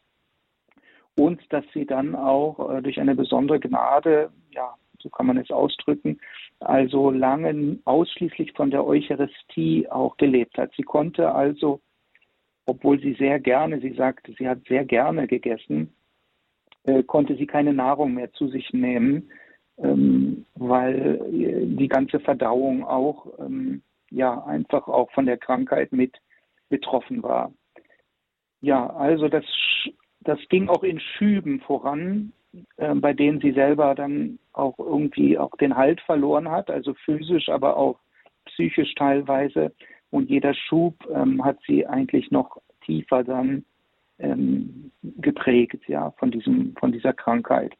und 1.16 1.42
dass 1.54 1.64
sie 1.74 1.86
dann 1.86 2.14
auch 2.14 2.72
äh, 2.72 2.82
durch 2.82 3.00
eine 3.00 3.16
besondere 3.16 3.60
Gnade, 3.60 4.32
ja, 4.52 4.76
so 5.00 5.08
kann 5.08 5.28
man 5.28 5.38
es 5.38 5.50
ausdrücken, 5.50 6.20
also 6.60 7.10
lange 7.10 7.80
ausschließlich 7.86 8.52
von 8.52 8.70
der 8.70 8.86
Eucharistie 8.86 9.88
auch 9.90 10.18
gelebt 10.18 10.58
hat. 10.58 10.72
Sie 10.76 10.84
konnte 10.84 11.34
also, 11.34 11.80
obwohl 12.66 13.00
sie 13.00 13.14
sehr 13.14 13.40
gerne, 13.40 13.80
sie 13.80 13.94
sagte, 13.94 14.34
sie 14.38 14.50
hat 14.50 14.60
sehr 14.68 14.84
gerne 14.84 15.26
gegessen, 15.26 15.94
äh, 16.84 17.02
konnte 17.04 17.38
sie 17.38 17.48
keine 17.48 17.74
Nahrung 17.74 18.14
mehr 18.16 18.34
zu 18.34 18.50
sich 18.50 18.74
nehmen, 18.74 19.32
ähm, 19.82 20.46
weil 20.56 21.20
die 21.32 21.88
ganze 21.88 22.20
Verdauung 22.20 22.84
auch 22.86 23.28
ähm, 23.40 23.82
ja 24.10 24.44
einfach 24.46 24.88
auch 24.88 25.12
von 25.12 25.26
der 25.26 25.38
Krankheit 25.38 25.92
mit 25.92 26.18
betroffen 26.70 27.24
war. 27.24 27.52
Ja, 28.62 28.88
also 28.88 29.28
das, 29.30 29.46
das 30.22 30.40
ging 30.50 30.70
auch 30.70 30.84
in 30.84 31.00
Schüben 31.00 31.62
voran 31.62 32.34
äh, 32.78 32.96
bei 32.96 33.14
denen 33.14 33.40
sie 33.42 33.52
selber 33.52 33.96
dann 33.96 34.40
auch 34.54 34.78
irgendwie 34.80 35.38
auch 35.38 35.52
den 35.58 35.76
Halt 35.76 36.02
verloren 36.02 36.50
hat, 36.50 36.70
also 36.70 36.94
physisch, 37.06 37.50
aber 37.50 37.78
auch 37.78 38.00
psychisch 38.46 38.94
teilweise. 38.96 39.74
Und 40.10 40.30
jeder 40.30 40.54
Schub 40.54 40.96
ähm, 41.14 41.44
hat 41.46 41.60
sie 41.68 41.86
eigentlich 41.86 42.32
noch 42.32 42.58
tiefer 42.84 43.24
dann 43.24 43.66
ähm, 44.18 44.92
geprägt, 45.04 45.88
ja, 45.88 46.12
von 46.12 46.32
diesem, 46.32 46.76
von 46.78 46.92
dieser 46.92 47.14
Krankheit. 47.14 47.74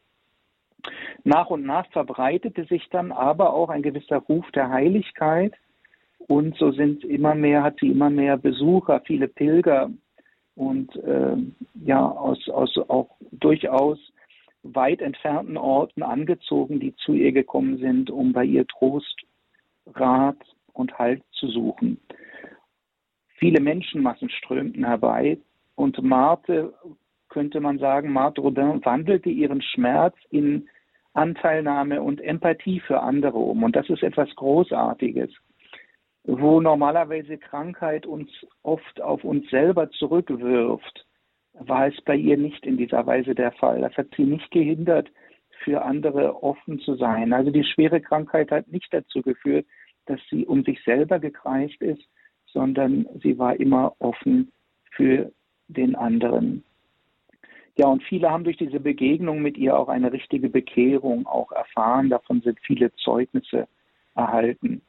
Nach 1.24 1.50
und 1.50 1.64
nach 1.64 1.86
verbreitete 1.90 2.64
sich 2.64 2.88
dann 2.90 3.12
aber 3.12 3.52
auch 3.52 3.68
ein 3.68 3.82
gewisser 3.82 4.18
Ruf 4.18 4.50
der 4.52 4.70
Heiligkeit. 4.70 5.54
Und 6.28 6.56
so 6.56 6.70
sind 6.72 7.04
immer 7.04 7.34
mehr, 7.34 7.62
hat 7.62 7.78
sie 7.80 7.90
immer 7.90 8.10
mehr 8.10 8.36
Besucher, 8.36 9.00
viele 9.06 9.28
Pilger. 9.28 9.90
Und 10.54 10.94
äh, 10.96 11.36
ja, 11.84 12.06
aus, 12.06 12.48
aus 12.48 12.76
auch 12.88 13.16
durchaus 13.32 13.98
weit 14.62 15.00
entfernten 15.00 15.56
Orten 15.56 16.02
angezogen, 16.02 16.80
die 16.80 16.94
zu 16.96 17.14
ihr 17.14 17.32
gekommen 17.32 17.78
sind, 17.78 18.10
um 18.10 18.32
bei 18.32 18.44
ihr 18.44 18.66
Trost, 18.66 19.16
Rat 19.94 20.36
und 20.72 20.98
Halt 20.98 21.22
zu 21.32 21.48
suchen. 21.48 21.98
Viele 23.36 23.60
Menschenmassen 23.60 24.28
strömten 24.28 24.84
herbei. 24.84 25.38
Und 25.74 26.02
Marthe, 26.02 26.74
könnte 27.30 27.60
man 27.60 27.78
sagen, 27.78 28.12
Marthe 28.12 28.40
Robin 28.40 28.84
wandelte 28.84 29.30
ihren 29.30 29.62
Schmerz 29.62 30.14
in 30.30 30.68
Anteilnahme 31.14 32.02
und 32.02 32.20
Empathie 32.20 32.80
für 32.80 33.00
andere 33.00 33.38
um. 33.38 33.62
Und 33.62 33.74
das 33.74 33.88
ist 33.88 34.02
etwas 34.02 34.28
Großartiges, 34.36 35.30
wo 36.24 36.60
normalerweise 36.60 37.38
Krankheit 37.38 38.06
uns 38.06 38.28
oft 38.62 39.00
auf 39.00 39.24
uns 39.24 39.48
selber 39.50 39.90
zurückwirft 39.90 41.06
war 41.54 41.88
es 41.88 42.00
bei 42.02 42.16
ihr 42.16 42.36
nicht 42.36 42.64
in 42.64 42.76
dieser 42.76 43.06
Weise 43.06 43.34
der 43.34 43.52
Fall. 43.52 43.80
Das 43.80 43.96
hat 43.96 44.08
sie 44.16 44.24
nicht 44.24 44.50
gehindert, 44.50 45.10
für 45.64 45.82
andere 45.82 46.42
offen 46.42 46.80
zu 46.80 46.94
sein. 46.94 47.32
Also 47.32 47.50
die 47.50 47.64
schwere 47.64 48.00
Krankheit 48.00 48.50
hat 48.50 48.68
nicht 48.68 48.92
dazu 48.92 49.20
geführt, 49.20 49.66
dass 50.06 50.20
sie 50.30 50.46
um 50.46 50.64
sich 50.64 50.82
selber 50.84 51.18
gekreist 51.18 51.80
ist, 51.82 52.02
sondern 52.46 53.06
sie 53.22 53.38
war 53.38 53.58
immer 53.60 53.94
offen 53.98 54.50
für 54.92 55.30
den 55.68 55.94
anderen. 55.94 56.64
Ja, 57.80 57.86
und 57.86 58.02
viele 58.02 58.30
haben 58.30 58.44
durch 58.44 58.58
diese 58.58 58.78
Begegnung 58.78 59.40
mit 59.40 59.56
ihr 59.56 59.74
auch 59.74 59.88
eine 59.88 60.12
richtige 60.12 60.50
Bekehrung 60.50 61.26
auch 61.26 61.50
erfahren. 61.50 62.10
Davon 62.10 62.42
sind 62.42 62.60
viele 62.60 62.92
Zeugnisse 62.96 63.68
erhalten. 64.14 64.82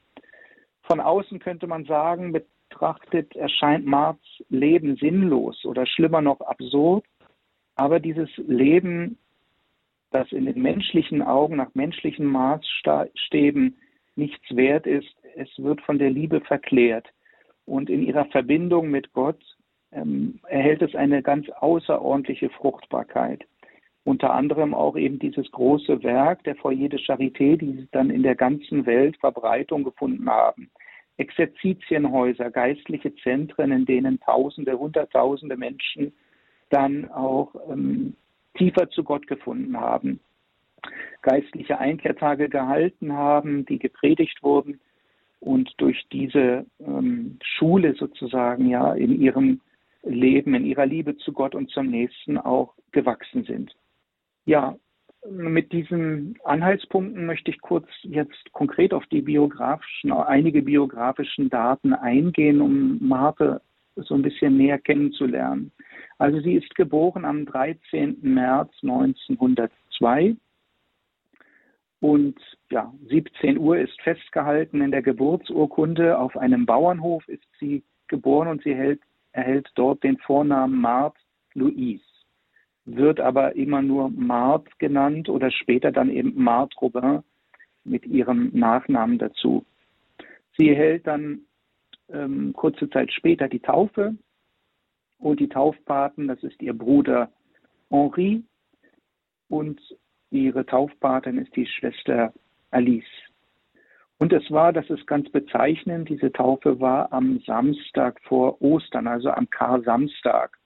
Von 0.82 1.00
außen 1.00 1.40
könnte 1.40 1.68
man 1.68 1.86
sagen, 1.86 2.34
betrachtet, 2.34 3.34
erscheint 3.38 3.86
Marx 3.86 4.20
Leben 4.50 4.98
sinnlos 4.98 5.64
oder 5.64 5.86
schlimmer 5.86 6.20
noch 6.20 6.42
absurd. 6.42 7.06
Aber 7.76 8.02
dieses 8.02 8.30
Leben, 8.36 9.18
das 10.10 10.30
in 10.34 10.44
den 10.44 10.62
menschlichen 10.62 11.22
Augen 11.22 11.56
nach 11.56 11.74
menschlichen 11.74 12.26
Maßstäben 12.26 13.78
nichts 14.18 14.54
wert 14.54 14.86
ist, 14.86 15.16
es 15.38 15.48
wird 15.56 15.80
von 15.80 15.98
der 15.98 16.10
Liebe 16.10 16.42
verklärt. 16.42 17.08
Und 17.66 17.90
in 17.90 18.04
ihrer 18.04 18.26
Verbindung 18.26 18.92
mit 18.92 19.14
Gott 19.14 19.42
ähm, 19.92 20.40
erhält 20.48 20.82
es 20.82 20.96
eine 20.96 21.22
ganz 21.22 21.50
außerordentliche 21.50 22.50
Fruchtbarkeit. 22.50 23.46
Unter 24.04 24.34
anderem 24.34 24.74
auch 24.74 24.96
eben 24.96 25.20
dieses 25.20 25.52
große 25.52 26.02
Werk 26.04 26.44
der 26.44 26.56
Foyer 26.56 26.90
de 26.90 27.00
Charité, 27.00 27.56
die 27.58 27.88
dann 27.92 28.10
in 28.10 28.24
der 28.24 28.36
ganzen 28.36 28.86
Welt 28.86 29.18
Verbreitung 29.18 29.84
gefunden 29.84 30.28
haben. 30.30 30.72
Exerzitienhäuser, 31.18 32.50
geistliche 32.50 33.14
Zentren, 33.18 33.72
in 33.72 33.86
denen 33.86 34.20
Tausende, 34.20 34.80
Hunderttausende 34.80 35.56
Menschen 35.56 36.14
dann 36.70 37.12
auch 37.12 37.54
ähm, 37.70 38.16
tiefer 38.56 38.90
zu 38.90 39.04
Gott 39.04 39.28
gefunden 39.28 39.80
haben, 39.80 40.20
geistliche 41.22 41.78
Einkehrtage 41.80 42.50
gehalten 42.50 43.14
haben, 43.14 43.66
die 43.68 43.78
gepredigt 43.78 44.42
wurden 44.42 44.80
und 45.40 45.74
durch 45.78 46.08
diese 46.12 46.66
ähm, 46.80 47.38
Schule 47.44 47.94
sozusagen 47.96 48.68
ja 48.68 48.94
in 48.94 49.22
ihrem 49.22 49.62
Leben, 50.04 50.56
in 50.56 50.66
ihrer 50.66 50.86
Liebe 50.86 51.18
zu 51.18 51.34
Gott 51.34 51.56
und 51.56 51.70
zum 51.70 51.88
Nächsten 51.88 52.38
auch 52.38 52.74
gewachsen 52.92 53.44
sind. 53.44 53.76
Ja, 54.46 54.76
mit 55.30 55.72
diesen 55.72 56.38
Anhaltspunkten 56.44 57.26
möchte 57.26 57.52
ich 57.52 57.62
kurz 57.62 57.88
jetzt 58.02 58.52
konkret 58.54 58.94
auf 58.94 59.06
die 59.08 59.22
biografischen, 59.22 60.12
einige 60.12 60.64
biografischen 60.64 61.50
Daten 61.50 61.94
eingehen, 61.94 62.60
um 62.60 62.98
Marthe 63.08 63.62
so 63.96 64.16
ein 64.16 64.24
bisschen 64.24 64.58
näher 64.58 64.80
kennenzulernen. 64.80 65.72
Also 66.18 66.40
sie 66.40 66.56
ist 66.56 66.74
geboren 66.76 67.26
am 67.26 67.46
13. 67.46 68.18
März 68.22 68.72
1902 68.82 70.36
und 72.00 72.40
ja, 72.72 72.92
17 73.10 73.60
Uhr 73.60 73.78
ist 73.78 74.02
festgehalten 74.02 74.82
in 74.82 74.92
der 74.92 75.04
Geburtsurkunde. 75.04 76.18
Auf 76.18 76.36
einem 76.36 76.66
Bauernhof 76.66 77.28
ist 77.28 77.46
sie 77.60 77.84
geboren 78.08 78.48
und 78.48 78.64
sie 78.64 78.74
hält, 78.74 79.02
erhält 79.32 79.70
dort 79.76 80.04
den 80.04 80.18
Vornamen 80.18 80.80
Marthe 80.80 81.20
Louise 81.54 82.04
wird 82.86 83.20
aber 83.20 83.56
immer 83.56 83.82
nur 83.82 84.10
Marthe 84.10 84.70
genannt 84.80 85.30
oder 85.30 85.52
später 85.52 85.92
dann 85.92 86.10
eben 86.10 86.34
Marthe 86.36 86.76
Robin 86.80 87.24
mit 87.84 88.06
ihrem 88.06 88.50
Nachnamen 88.54 89.18
dazu. 89.18 89.66
Sie 90.58 90.70
erhält 90.70 91.08
dann 91.08 91.42
ähm, 92.10 92.54
kurze 92.54 92.90
Zeit 92.90 93.12
später 93.12 93.48
die 93.48 93.60
Taufe 93.60 94.16
und 95.20 95.40
die 95.40 95.50
Taufpaten, 95.50 96.28
das 96.28 96.42
ist 96.44 96.62
ihr 96.62 96.74
Bruder 96.74 97.32
Henri 97.90 98.44
und 99.50 99.80
Ihre 100.32 100.66
Taufpatin 100.66 101.38
ist 101.38 101.54
die 101.58 101.66
Schwester 101.66 102.34
Alice. 102.72 103.04
Und 104.22 104.34
es 104.34 104.52
war, 104.52 104.72
das 104.72 104.88
ist 104.92 105.08
ganz 105.08 105.32
bezeichnend, 105.32 106.08
diese 106.08 106.32
Taufe 106.32 106.80
war 106.80 107.12
am 107.12 107.40
Samstag 107.40 108.22
vor 108.22 108.62
Ostern, 108.62 109.08
also 109.08 109.32
am 109.32 109.50
Kar-Samstag. 109.50 110.60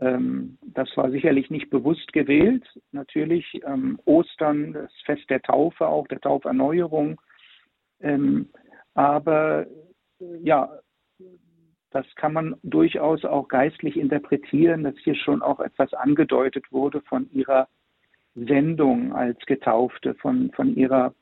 Ähm, 0.00 0.58
das 0.62 0.88
war 0.96 1.12
sicherlich 1.12 1.48
nicht 1.48 1.70
bewusst 1.70 2.12
gewählt. 2.12 2.64
Natürlich 2.90 3.46
ähm, 3.64 4.00
Ostern, 4.04 4.72
das 4.72 4.90
Fest 5.04 5.30
der 5.30 5.40
Taufe, 5.42 5.86
auch 5.86 6.08
der 6.08 6.20
Tauferneuerung. 6.20 7.20
Ähm, 8.00 8.48
aber 8.94 9.64
äh, 10.20 10.38
ja, 10.42 10.68
das 11.92 12.06
kann 12.16 12.32
man 12.32 12.56
durchaus 12.64 13.24
auch 13.24 13.46
geistlich 13.46 13.96
interpretieren, 13.96 14.82
dass 14.82 14.98
hier 15.04 15.14
schon 15.14 15.40
auch 15.40 15.60
etwas 15.60 15.94
angedeutet 15.94 16.64
wurde 16.72 17.00
von 17.02 17.30
ihrer 17.30 17.68
Sendung 18.34 19.12
als 19.12 19.38
Getaufte, 19.46 20.14
von, 20.14 20.50
von 20.50 20.74
ihrer 20.74 21.14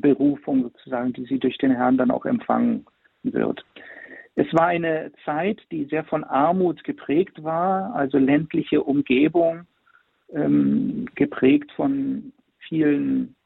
Berufung 0.00 0.62
sozusagen, 0.62 1.12
die 1.12 1.24
sie 1.24 1.38
durch 1.38 1.58
den 1.58 1.72
Herrn 1.72 1.96
dann 1.96 2.10
auch 2.10 2.26
empfangen 2.26 2.86
wird. 3.22 3.64
Es 4.36 4.52
war 4.52 4.66
eine 4.66 5.12
Zeit, 5.24 5.60
die 5.70 5.84
sehr 5.84 6.04
von 6.04 6.24
Armut 6.24 6.82
geprägt 6.84 7.42
war, 7.42 7.94
also 7.94 8.18
ländliche 8.18 8.82
Umgebung, 8.82 9.66
ähm, 10.32 11.06
geprägt 11.14 11.70
von 11.72 12.32
vielen 12.68 13.36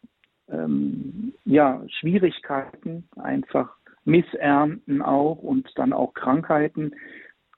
ähm, 0.51 1.35
ja, 1.45 1.83
Schwierigkeiten, 1.89 3.05
einfach 3.17 3.77
Missernten 4.05 5.03
auch 5.03 5.37
und 5.37 5.71
dann 5.77 5.93
auch 5.93 6.15
Krankheiten. 6.15 6.95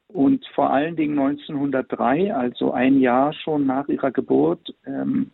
Und 0.09 0.45
vor 0.55 0.73
allen 0.73 0.97
Dingen 0.97 1.17
1903, 1.17 2.35
also 2.35 2.73
ein 2.73 2.99
Jahr 2.99 3.33
schon 3.33 3.65
nach 3.67 3.87
ihrer 3.87 4.11
Geburt, 4.11 4.75
ähm, 4.85 5.31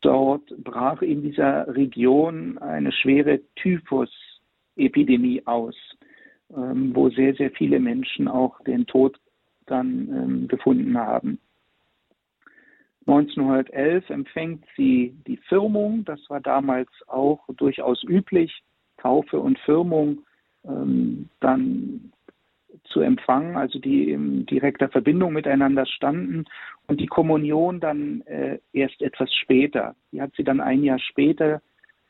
dort 0.00 0.44
brach 0.62 1.02
in 1.02 1.22
dieser 1.22 1.74
Region 1.74 2.58
eine 2.58 2.92
schwere 2.92 3.40
Typhus-Epidemie 3.56 5.42
aus, 5.46 5.74
ähm, 6.54 6.94
wo 6.94 7.10
sehr, 7.10 7.34
sehr 7.34 7.50
viele 7.50 7.80
Menschen 7.80 8.28
auch 8.28 8.60
den 8.64 8.86
Tod 8.86 9.18
dann 9.66 10.08
ähm, 10.08 10.48
gefunden 10.48 10.96
haben. 10.96 11.38
1911 13.06 14.10
empfängt 14.10 14.64
sie 14.76 15.14
die 15.26 15.36
Firmung, 15.48 16.04
das 16.04 16.20
war 16.28 16.40
damals 16.40 16.88
auch 17.06 17.40
durchaus 17.56 18.02
üblich, 18.02 18.62
Taufe 18.98 19.38
und 19.38 19.58
Firmung 19.60 20.24
ähm, 20.64 21.28
dann 21.40 22.12
zu 22.84 23.00
empfangen, 23.00 23.56
also 23.56 23.78
die 23.78 24.10
in 24.10 24.46
direkter 24.46 24.88
Verbindung 24.88 25.32
miteinander 25.32 25.86
standen 25.86 26.44
und 26.86 27.00
die 27.00 27.06
Kommunion 27.06 27.80
dann 27.80 28.22
äh, 28.22 28.58
erst 28.72 29.02
etwas 29.02 29.32
später. 29.34 29.94
Die 30.12 30.20
hat 30.20 30.32
sie 30.36 30.44
dann 30.44 30.60
ein 30.60 30.82
Jahr 30.82 30.98
später 30.98 31.60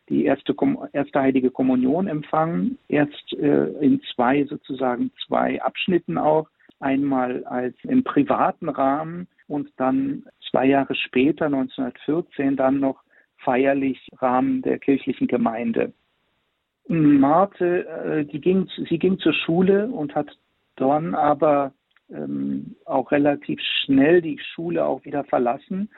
die 0.08 0.24
erste, 0.24 0.54
erste 0.92 1.20
heilige 1.20 1.50
Kommunion 1.50 2.06
empfangen, 2.06 2.78
erst 2.88 3.32
äh, 3.32 3.66
in 3.80 4.00
zwei 4.14 4.44
sozusagen 4.44 5.10
zwei 5.26 5.60
Abschnitten 5.62 6.18
auch, 6.18 6.48
einmal 6.78 7.44
als 7.44 7.74
im 7.84 8.04
privaten 8.04 8.68
Rahmen 8.68 9.28
und 9.48 9.70
dann 9.76 10.24
zwei 10.50 10.66
Jahre 10.66 10.94
später, 10.94 11.46
1914, 11.46 12.56
dann 12.56 12.80
noch 12.80 13.02
feierlich 13.38 14.08
Rahmen 14.18 14.62
der 14.62 14.78
kirchlichen 14.78 15.26
Gemeinde. 15.26 15.92
Marte, 16.88 17.86
äh, 17.86 18.24
die 18.24 18.40
ging, 18.40 18.68
sie 18.88 18.98
ging 18.98 19.18
zur 19.18 19.32
Schule 19.32 19.88
und 19.88 20.14
hat 20.14 20.28
dann 20.76 21.14
aber 21.14 21.72
ähm, 22.10 22.76
auch 22.84 23.10
relativ 23.10 23.60
schnell 23.84 24.22
die 24.22 24.38
Schule 24.38 24.84
auch 24.84 25.04
wieder 25.04 25.24
verlassen, 25.24 25.90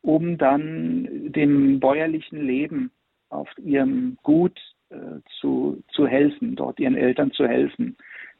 um 0.00 0.38
dann 0.38 1.32
dem 1.32 1.80
bäuerlichen 1.80 2.44
Leben 2.44 2.90
auf 3.28 3.48
ihrem 3.58 4.16
Gut 4.22 4.58
äh, 4.90 5.20
zu, 5.40 5.82
zu 5.92 6.06
helfen, 6.06 6.56
dort 6.56 6.78
ihren 6.80 6.96
Eltern 6.96 7.30
zu 7.32 7.46
helfen. 7.46 7.96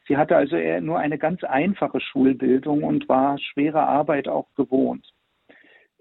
Sie 0.09 0.17
hatte 0.17 0.37
also 0.37 0.57
eher 0.57 0.81
nur 0.81 0.99
eine 0.99 1.19
ganz 1.19 1.45
einfache 1.45 2.01
Schulbildung 2.01 2.83
und 2.83 3.09
war 3.09 3.39
schwere 3.39 3.83
Arbeit 3.83 4.28
auch 4.28 4.49
gewohnt. 4.56 5.06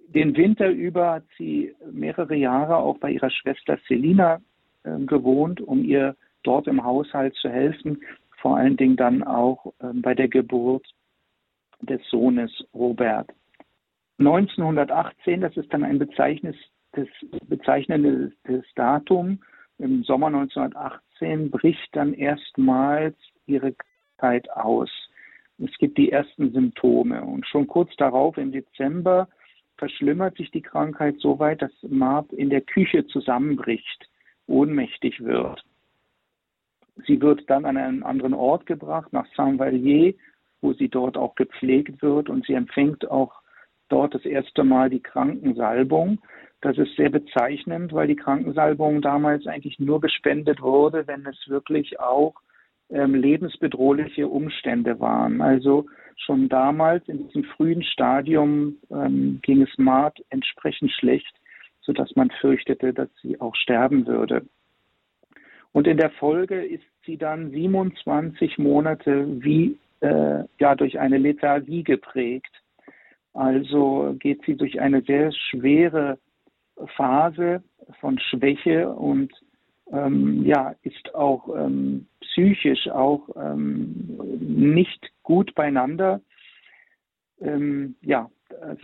Den 0.08 0.36
Winter 0.36 0.69
über 0.69 1.12
hat 1.13 1.23
sie 1.38 1.73
mehrere 1.91 2.36
Jahre 2.36 2.77
auch 2.77 2.97
bei 2.97 3.12
ihrer 3.12 3.29
Schwester 3.29 3.77
Selina 3.88 4.41
äh, 4.84 4.97
gewohnt, 5.05 5.62
um 5.62 5.84
ihr 5.84 6.15
dort 6.43 6.67
im 6.67 6.84
Haushalt 6.84 7.36
zu 7.36 7.49
helfen, 7.49 8.01
vor 8.41 8.58
allen 8.58 8.77
Dingen 8.77 8.95
dann 8.95 9.23
auch 9.23 9.73
äh, 9.80 9.93
bei 9.93 10.13
der 10.13 10.27
Geburt 10.27 10.86
des 11.82 12.01
Sohnes 12.10 12.51
Robert. 12.73 13.30
1918, 14.19 15.41
das 15.41 15.56
ist 15.58 15.73
dann 15.73 15.84
ein 15.84 15.97
bezeichnendes 15.99 16.56
Datum, 18.75 19.39
im 19.80 20.04
Sommer 20.04 20.27
1918 20.27 21.49
bricht 21.49 21.89
dann 21.93 22.13
erstmals 22.13 23.15
ihre 23.47 23.73
Krankheit 24.17 24.49
aus. 24.51 24.91
Es 25.58 25.75
gibt 25.80 25.97
die 25.97 26.12
ersten 26.12 26.51
Symptome 26.51 27.23
und 27.23 27.47
schon 27.47 27.65
kurz 27.67 27.95
darauf 27.97 28.38
im 28.38 28.51
Dezember 28.51 29.27
verschlimmert 29.77 30.38
sich 30.38 30.51
die 30.51 30.62
Krankheit 30.62 31.15
so 31.17 31.39
weit, 31.39 31.63
dass 31.63 31.71
Marb 31.82 32.32
in 32.32 32.51
der 32.51 32.62
Küche 32.62 33.08
zusammenbricht, 33.08 34.08
ohnmächtig 34.45 35.23
wird. 35.23 35.63
Sie 37.12 37.21
wird 37.21 37.50
dann 37.50 37.65
an 37.65 37.76
einen 37.76 38.04
anderen 38.04 38.34
Ort 38.34 38.65
gebracht, 38.65 39.12
nach 39.12 39.26
Saint-Vallier, 39.36 40.13
wo 40.62 40.71
sie 40.71 40.88
dort 40.88 41.17
auch 41.17 41.36
gepflegt 41.36 42.02
wird 42.02 42.30
und 42.30 42.45
sie 42.45 42.54
empfängt 42.54 43.12
auch 43.12 43.34
dort 43.89 44.15
das 44.15 44.24
erste 44.24 44.63
Mal 44.63 44.89
die 44.89 45.02
Krankensalbung. 45.02 46.19
Das 46.62 46.78
ist 46.78 46.95
sehr 46.95 47.10
bezeichnend, 47.10 47.91
weil 47.91 48.08
die 48.08 48.15
Krankensalbung 48.15 49.02
damals 49.02 49.45
eigentlich 49.45 49.78
nur 49.78 50.00
gespendet 50.00 50.62
wurde, 50.62 51.06
wenn 51.06 51.26
es 51.26 51.50
wirklich 51.50 52.00
auch 52.00 52.36
ähm, 52.89 53.13
lebensbedrohliche 53.13 54.30
Umstände 54.30 55.02
waren. 55.02 55.41
Also 55.41 55.88
schon 56.15 56.47
damals 56.47 57.06
in 57.10 57.28
diesem 57.28 57.43
frühen 57.43 57.84
Stadium 57.84 58.78
ähm, 58.89 59.39
ging 59.41 59.62
es 59.62 59.78
Mart 59.78 60.17
entsprechend 60.30 60.93
schlecht, 60.93 61.36
sodass 61.82 62.15
man 62.15 62.32
fürchtete, 62.39 62.93
dass 62.93 63.10
sie 63.21 63.41
auch 63.41 63.58
sterben 63.58 64.08
würde. 64.08 64.45
Und 65.74 65.88
in 65.88 65.97
der 65.97 66.12
Folge 66.12 66.63
ist 66.63 66.84
sie 67.05 67.17
dann 67.17 67.51
27 67.51 68.57
Monate 68.57 69.25
wie 69.43 69.77
äh, 70.01 70.43
ja 70.59 70.75
durch 70.75 70.99
eine 70.99 71.17
Lethargie 71.17 71.83
geprägt. 71.83 72.51
Also 73.33 74.15
geht 74.19 74.41
sie 74.45 74.55
durch 74.55 74.79
eine 74.81 75.01
sehr 75.01 75.31
schwere 75.31 76.17
Phase 76.95 77.63
von 77.99 78.19
Schwäche 78.19 78.89
und 78.89 79.31
ähm, 79.91 80.45
ja, 80.45 80.75
ist 80.83 81.13
auch 81.15 81.49
ähm, 81.55 82.07
psychisch 82.21 82.87
auch 82.89 83.29
ähm, 83.35 84.19
nicht 84.39 85.11
gut 85.23 85.53
beieinander. 85.55 86.21
Ähm, 87.41 87.95
ja, 88.01 88.29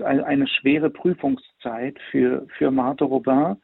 eine, 0.03 0.47
schwere 0.47 0.89
Prüfungszeit 0.89 1.97
für, 2.11 2.47
für 2.57 2.71
Marthe 2.71 3.03
Robin 3.05 3.57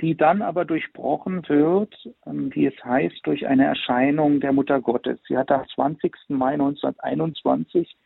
die 0.00 0.16
dann 0.16 0.42
aber 0.42 0.64
durchbrochen 0.64 1.48
wird, 1.48 1.94
ähm, 2.26 2.54
wie 2.54 2.66
es 2.66 2.84
heißt, 2.84 3.20
durch 3.24 3.46
eine 3.46 3.64
Erscheinung 3.64 4.40
der 4.40 4.52
Mutter 4.52 4.80
Gottes. 4.80 5.18
Sie 5.26 5.36
hat 5.36 5.50
am 5.50 5.66
20. 5.74 6.14
Mai 6.28 6.52
1921 6.52 7.96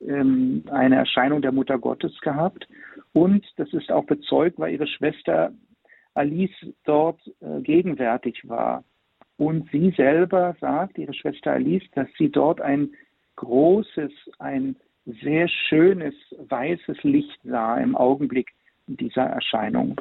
ähm, 0.00 0.64
eine 0.70 0.96
Erscheinung 0.96 1.42
der 1.42 1.52
Mutter 1.52 1.78
Gottes 1.78 2.18
gehabt 2.20 2.68
und 3.12 3.44
das 3.56 3.72
ist 3.72 3.90
auch 3.90 4.04
bezeugt, 4.04 4.58
weil 4.58 4.72
ihre 4.72 4.86
Schwester 4.86 5.52
Alice 6.14 6.66
dort 6.84 7.20
äh, 7.40 7.60
gegenwärtig 7.60 8.48
war. 8.48 8.84
Und 9.36 9.68
sie 9.70 9.90
selber 9.96 10.56
sagt, 10.60 10.98
ihre 10.98 11.14
Schwester 11.14 11.52
Alice, 11.52 11.82
dass 11.94 12.08
sie 12.16 12.30
dort 12.30 12.60
ein 12.60 12.90
großes, 13.36 14.12
ein 14.38 14.76
sehr 15.06 15.48
schönes, 15.48 16.14
weißes 16.48 17.02
Licht 17.02 17.40
sah 17.42 17.78
im 17.78 17.96
Augenblick 17.96 18.52
dieser 18.86 19.24
Erscheinung. 19.24 20.00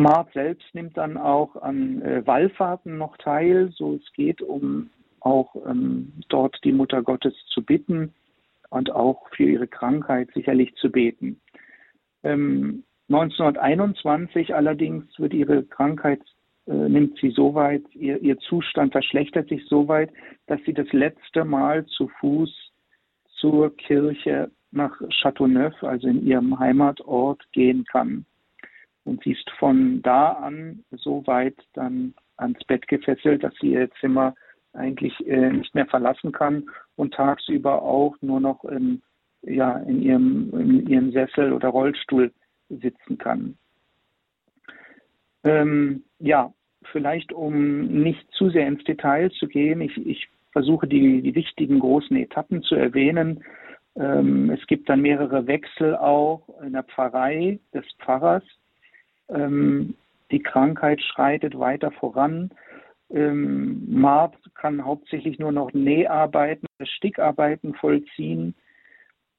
Mart 0.00 0.32
selbst 0.32 0.72
nimmt 0.74 0.96
dann 0.96 1.16
auch 1.16 1.56
an 1.56 2.00
äh, 2.02 2.24
Wallfahrten 2.24 2.98
noch 2.98 3.16
teil, 3.16 3.70
so 3.74 3.94
es 3.94 4.12
geht, 4.12 4.40
um 4.40 4.90
auch 5.18 5.56
ähm, 5.68 6.12
dort 6.28 6.56
die 6.62 6.72
Mutter 6.72 7.02
Gottes 7.02 7.34
zu 7.52 7.64
bitten 7.64 8.14
und 8.70 8.92
auch 8.92 9.28
für 9.34 9.42
ihre 9.42 9.66
Krankheit 9.66 10.30
sicherlich 10.34 10.72
zu 10.76 10.92
beten. 10.92 11.40
Ähm, 12.22 12.84
1921 13.08 14.54
allerdings 14.54 15.04
wird 15.18 15.34
ihre 15.34 15.64
Krankheit, 15.64 16.20
äh, 16.68 16.72
nimmt 16.72 17.18
sie 17.18 17.30
so 17.30 17.54
weit, 17.54 17.82
ihr, 17.94 18.22
ihr 18.22 18.38
Zustand 18.38 18.92
verschlechtert 18.92 19.48
sich 19.48 19.66
so 19.66 19.88
weit, 19.88 20.12
dass 20.46 20.60
sie 20.64 20.74
das 20.74 20.92
letzte 20.92 21.44
Mal 21.44 21.84
zu 21.86 22.06
Fuß 22.20 22.70
zur 23.40 23.76
Kirche 23.76 24.52
nach 24.70 24.96
Châteauneuf, 25.10 25.82
also 25.82 26.06
in 26.06 26.24
ihrem 26.24 26.56
Heimatort, 26.56 27.42
gehen 27.50 27.84
kann 27.84 28.26
und 29.08 29.22
sie 29.24 29.32
ist 29.32 29.50
von 29.58 30.02
da 30.02 30.32
an 30.32 30.84
so 30.92 31.26
weit 31.26 31.56
dann 31.72 32.14
ans 32.36 32.62
Bett 32.64 32.86
gefesselt, 32.88 33.42
dass 33.42 33.54
sie 33.60 33.72
ihr 33.72 33.90
Zimmer 34.00 34.34
eigentlich 34.74 35.14
äh, 35.26 35.50
nicht 35.50 35.74
mehr 35.74 35.86
verlassen 35.86 36.32
kann 36.32 36.68
und 36.96 37.14
tagsüber 37.14 37.82
auch 37.82 38.14
nur 38.20 38.40
noch 38.40 38.64
in, 38.64 39.02
ja, 39.42 39.78
in, 39.78 40.02
ihrem, 40.02 40.50
in 40.52 40.88
ihrem 40.88 41.12
Sessel 41.12 41.52
oder 41.52 41.68
Rollstuhl 41.68 42.32
sitzen 42.68 43.18
kann. 43.18 43.56
Ähm, 45.44 46.04
ja, 46.18 46.52
vielleicht 46.92 47.32
um 47.32 47.86
nicht 47.86 48.30
zu 48.32 48.50
sehr 48.50 48.66
ins 48.66 48.84
Detail 48.84 49.30
zu 49.32 49.48
gehen, 49.48 49.80
ich, 49.80 49.96
ich 50.06 50.28
versuche 50.52 50.86
die, 50.86 51.22
die 51.22 51.34
wichtigen 51.34 51.78
großen 51.78 52.16
Etappen 52.16 52.62
zu 52.62 52.74
erwähnen. 52.74 53.44
Ähm, 53.96 54.50
es 54.50 54.64
gibt 54.66 54.88
dann 54.88 55.00
mehrere 55.00 55.46
Wechsel 55.46 55.96
auch 55.96 56.48
in 56.62 56.72
der 56.72 56.84
Pfarrei 56.84 57.58
des 57.74 57.84
Pfarrers. 58.00 58.44
Ähm, 59.28 59.94
die 60.30 60.42
Krankheit 60.42 61.00
schreitet 61.00 61.58
weiter 61.58 61.90
voran. 61.90 62.50
Ähm, 63.10 63.84
Marb 63.88 64.36
kann 64.54 64.84
hauptsächlich 64.84 65.38
nur 65.38 65.52
noch 65.52 65.72
Näharbeiten, 65.72 66.66
Stickarbeiten 66.82 67.74
vollziehen. 67.74 68.54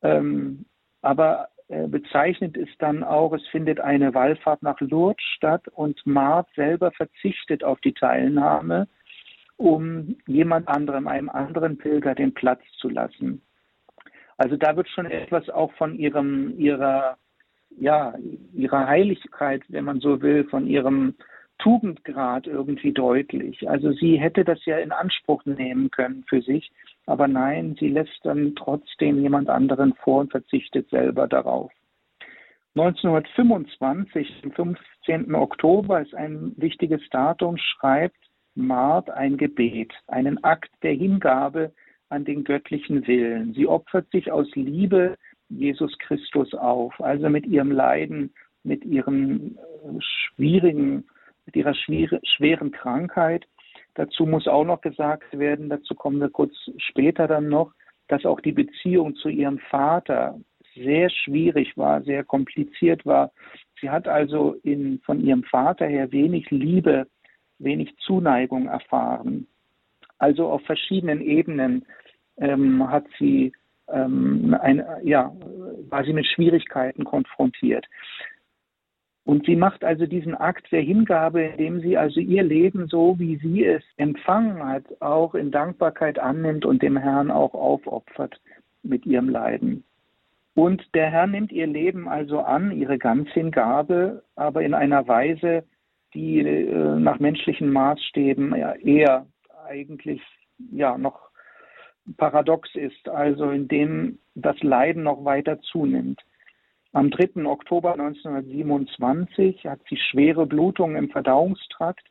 Ähm, 0.01 0.65
aber 1.01 1.49
äh, 1.67 1.87
bezeichnet 1.87 2.57
ist 2.57 2.75
dann 2.79 3.03
auch, 3.03 3.31
es 3.33 3.45
findet 3.47 3.79
eine 3.79 4.13
Wallfahrt 4.13 4.63
nach 4.63 4.79
Lourdes 4.79 5.23
statt 5.35 5.67
und 5.67 6.03
Marb 6.05 6.47
selber 6.55 6.91
verzichtet 6.91 7.63
auf 7.63 7.79
die 7.81 7.93
Teilnahme, 7.93 8.87
um 9.57 10.17
jemand 10.25 10.67
anderem, 10.67 11.07
einem 11.07 11.29
anderen 11.29 11.77
Pilger 11.77 12.15
den 12.15 12.33
Platz 12.33 12.61
zu 12.79 12.89
lassen. 12.89 13.41
Also 14.37 14.55
da 14.55 14.75
wird 14.75 14.87
schon 14.89 15.05
etwas 15.05 15.49
auch 15.49 15.71
von 15.73 15.95
ihrem, 15.95 16.57
ihrer, 16.57 17.17
ja, 17.79 18.13
ihrer 18.53 18.87
Heiligkeit, 18.87 19.63
wenn 19.69 19.85
man 19.85 19.99
so 19.99 20.21
will, 20.21 20.43
von 20.45 20.67
ihrem 20.67 21.15
Tugendgrad 21.59 22.47
irgendwie 22.47 22.93
deutlich. 22.93 23.69
Also 23.69 23.91
sie 23.91 24.17
hätte 24.17 24.43
das 24.43 24.63
ja 24.65 24.77
in 24.77 24.91
Anspruch 24.91 25.45
nehmen 25.45 25.91
können 25.91 26.23
für 26.27 26.41
sich, 26.41 26.71
aber 27.05 27.27
nein, 27.27 27.75
sie 27.79 27.89
lässt 27.89 28.19
dann 28.23 28.55
trotzdem 28.55 29.21
jemand 29.21 29.49
anderen 29.49 29.93
vor 29.95 30.21
und 30.21 30.31
verzichtet 30.31 30.89
selber 30.89 31.27
darauf. 31.27 31.71
1925, 32.75 34.43
am 34.43 34.51
15. 34.51 35.35
Oktober, 35.35 36.01
ist 36.01 36.15
ein 36.15 36.53
wichtiges 36.55 37.01
Datum, 37.09 37.57
schreibt 37.57 38.15
Mart 38.55 39.09
ein 39.09 39.37
Gebet, 39.37 39.91
einen 40.07 40.43
Akt 40.43 40.71
der 40.83 40.93
Hingabe 40.93 41.73
an 42.09 42.25
den 42.25 42.43
göttlichen 42.43 43.05
Willen. 43.07 43.53
Sie 43.53 43.67
opfert 43.67 44.09
sich 44.11 44.31
aus 44.31 44.47
Liebe 44.55 45.17
Jesus 45.49 45.97
Christus 45.99 46.53
auf, 46.53 46.99
also 47.01 47.29
mit 47.29 47.45
ihrem 47.45 47.71
Leiden, 47.71 48.33
mit 48.63 48.85
ihrem 48.85 49.57
äh, 49.83 49.99
schwierigen 49.99 51.05
mit 51.49 51.55
ihrer 51.55 51.73
schweren 51.73 52.71
Krankheit. 52.71 53.47
Dazu 53.95 54.27
muss 54.27 54.47
auch 54.47 54.65
noch 54.65 54.81
gesagt 54.81 55.37
werden, 55.37 55.69
dazu 55.69 55.95
kommen 55.95 56.19
wir 56.19 56.29
kurz 56.29 56.53
später 56.77 57.27
dann 57.27 57.49
noch, 57.49 57.73
dass 58.07 58.23
auch 58.23 58.39
die 58.39 58.51
Beziehung 58.51 59.15
zu 59.15 59.29
ihrem 59.29 59.57
Vater 59.57 60.39
sehr 60.75 61.09
schwierig 61.09 61.75
war, 61.75 62.03
sehr 62.03 62.23
kompliziert 62.23 63.03
war. 63.03 63.31
Sie 63.81 63.89
hat 63.89 64.07
also 64.07 64.57
in, 64.63 64.99
von 64.99 65.19
ihrem 65.19 65.43
Vater 65.43 65.87
her 65.87 66.11
wenig 66.11 66.51
Liebe, 66.51 67.07
wenig 67.57 67.95
Zuneigung 67.97 68.67
erfahren. 68.67 69.47
Also 70.19 70.49
auf 70.49 70.61
verschiedenen 70.63 71.19
Ebenen 71.19 71.83
ähm, 72.37 72.89
hat 72.91 73.05
sie 73.17 73.51
ähm, 73.91 74.55
ein, 74.61 74.83
ja, 75.03 75.33
war 75.89 76.03
sie 76.03 76.13
mit 76.13 76.25
Schwierigkeiten 76.27 77.03
konfrontiert. 77.03 77.85
Und 79.25 79.45
sie 79.45 79.55
macht 79.55 79.83
also 79.83 80.07
diesen 80.07 80.33
Akt 80.33 80.71
der 80.71 80.81
Hingabe, 80.81 81.43
indem 81.43 81.81
sie 81.81 81.97
also 81.97 82.19
ihr 82.19 82.41
Leben 82.41 82.87
so, 82.87 83.19
wie 83.19 83.37
sie 83.37 83.63
es 83.63 83.83
empfangen 83.97 84.65
hat, 84.65 84.85
auch 85.01 85.35
in 85.35 85.51
Dankbarkeit 85.51 86.17
annimmt 86.17 86.65
und 86.65 86.81
dem 86.81 86.97
Herrn 86.97 87.29
auch 87.29 87.53
aufopfert 87.53 88.41
mit 88.81 89.05
ihrem 89.05 89.29
Leiden. 89.29 89.83
Und 90.55 90.83
der 90.95 91.11
Herr 91.11 91.27
nimmt 91.27 91.51
ihr 91.51 91.67
Leben 91.67 92.09
also 92.09 92.39
an, 92.39 92.71
ihre 92.71 92.97
Ganzhingabe, 92.97 94.23
aber 94.35 94.63
in 94.63 94.73
einer 94.73 95.07
Weise, 95.07 95.63
die 96.13 96.39
äh, 96.39 96.99
nach 96.99 97.19
menschlichen 97.19 97.71
Maßstäben 97.71 98.53
eher 98.53 99.27
eigentlich 99.67 100.21
ja 100.71 100.97
noch 100.97 101.28
paradox 102.17 102.73
ist, 102.75 103.07
also 103.09 103.49
indem 103.51 104.19
das 104.35 104.59
Leiden 104.61 105.03
noch 105.03 105.25
weiter 105.25 105.59
zunimmt. 105.61 106.21
Am 106.91 107.11
3. 107.11 107.45
Oktober 107.45 107.93
1927 107.93 109.65
hat 109.67 109.79
sie 109.87 109.97
schwere 109.97 110.47
Blutungen 110.47 110.95
im 110.95 111.09
Verdauungstrakt. 111.09 112.05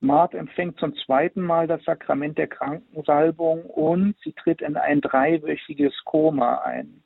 Mart 0.00 0.34
empfängt 0.34 0.78
zum 0.78 0.94
zweiten 0.94 1.40
Mal 1.40 1.66
das 1.66 1.82
Sakrament 1.84 2.38
der 2.38 2.48
Krankensalbung 2.48 3.64
und 3.64 4.14
sie 4.22 4.32
tritt 4.32 4.60
in 4.60 4.76
ein 4.76 5.00
dreiwöchiges 5.00 5.94
Koma 6.04 6.58
ein. 6.58 7.02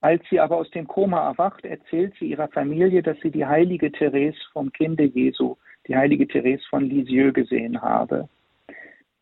Als 0.00 0.22
sie 0.30 0.38
aber 0.38 0.58
aus 0.58 0.70
dem 0.70 0.86
Koma 0.86 1.26
erwacht, 1.28 1.64
erzählt 1.64 2.14
sie 2.18 2.26
ihrer 2.26 2.48
Familie, 2.48 3.02
dass 3.02 3.18
sie 3.20 3.30
die 3.30 3.46
heilige 3.46 3.90
Therese 3.90 4.38
vom 4.52 4.70
Kinde 4.70 5.04
Jesu, 5.04 5.56
die 5.88 5.96
heilige 5.96 6.28
Therese 6.28 6.64
von 6.68 6.84
Lisieux 6.84 7.32
gesehen 7.32 7.80
habe. 7.82 8.28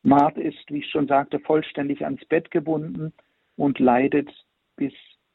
Mart 0.02 0.36
ist, 0.36 0.68
wie 0.68 0.78
ich 0.78 0.90
schon 0.90 1.06
sagte, 1.06 1.38
vollständig 1.38 2.04
ans 2.04 2.24
Bett 2.26 2.50
gebunden 2.50 3.12
und 3.56 3.78
leidet 3.78 4.30
bis 4.76 4.92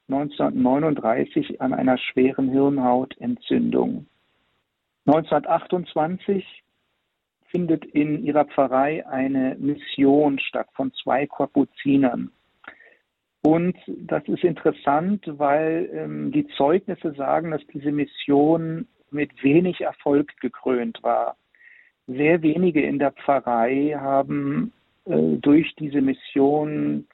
1939 0.09 1.61
an 1.61 1.73
einer 1.73 1.97
schweren 1.97 2.49
Hirnhautentzündung. 2.49 4.07
1928 5.05 6.63
findet 7.49 7.85
in 7.85 8.23
ihrer 8.23 8.45
Pfarrei 8.45 9.07
eine 9.07 9.55
Mission 9.55 10.39
statt 10.39 10.67
von 10.73 10.91
zwei 10.93 11.27
Kapuzinern. 11.27 12.31
Und 13.41 13.77
das 13.87 14.27
ist 14.27 14.43
interessant, 14.43 15.23
weil 15.25 15.89
ähm, 15.93 16.31
die 16.33 16.47
Zeugnisse 16.57 17.13
sagen, 17.13 17.51
dass 17.51 17.65
diese 17.67 17.91
Mission 17.91 18.87
mit 19.09 19.41
wenig 19.43 19.81
Erfolg 19.81 20.35
gekrönt 20.41 21.01
war. 21.03 21.37
Sehr 22.07 22.41
wenige 22.41 22.81
in 22.81 22.99
der 22.99 23.11
Pfarrei 23.11 23.95
haben 23.97 24.71
äh, 25.05 25.37
durch 25.37 25.75
diese 25.75 26.01
Mission 26.01 27.05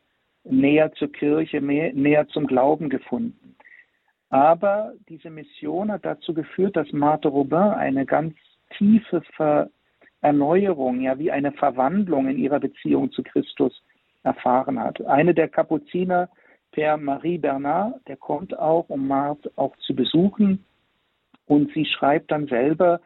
näher 0.43 0.91
zur 0.93 1.11
Kirche, 1.11 1.61
mehr, 1.61 1.93
näher 1.93 2.27
zum 2.27 2.47
Glauben 2.47 2.89
gefunden. 2.89 3.55
Aber 4.29 4.93
diese 5.09 5.29
Mission 5.29 5.91
hat 5.91 6.05
dazu 6.05 6.33
geführt, 6.33 6.75
dass 6.75 6.91
Marthe 6.91 7.27
Robin 7.27 7.59
eine 7.59 8.05
ganz 8.05 8.33
tiefe 8.77 9.21
Ver 9.35 9.69
Erneuerung, 10.21 11.01
ja 11.01 11.19
wie 11.19 11.31
eine 11.31 11.51
Verwandlung 11.51 12.29
in 12.29 12.37
ihrer 12.37 12.61
Beziehung 12.61 13.11
zu 13.11 13.23
Christus 13.23 13.83
erfahren 14.23 14.79
hat. 14.79 15.05
Eine 15.05 15.33
der 15.33 15.49
Kapuziner, 15.49 16.29
Per 16.71 16.97
Marie 16.97 17.37
Bernard, 17.37 17.95
der 18.07 18.17
kommt 18.17 18.57
auch, 18.57 18.89
um 18.89 19.07
Marthe 19.07 19.51
auch 19.57 19.75
zu 19.77 19.93
besuchen. 19.93 20.65
Und 21.45 21.71
sie 21.73 21.85
schreibt 21.85 22.31
dann 22.31 22.47
selber 22.47 22.99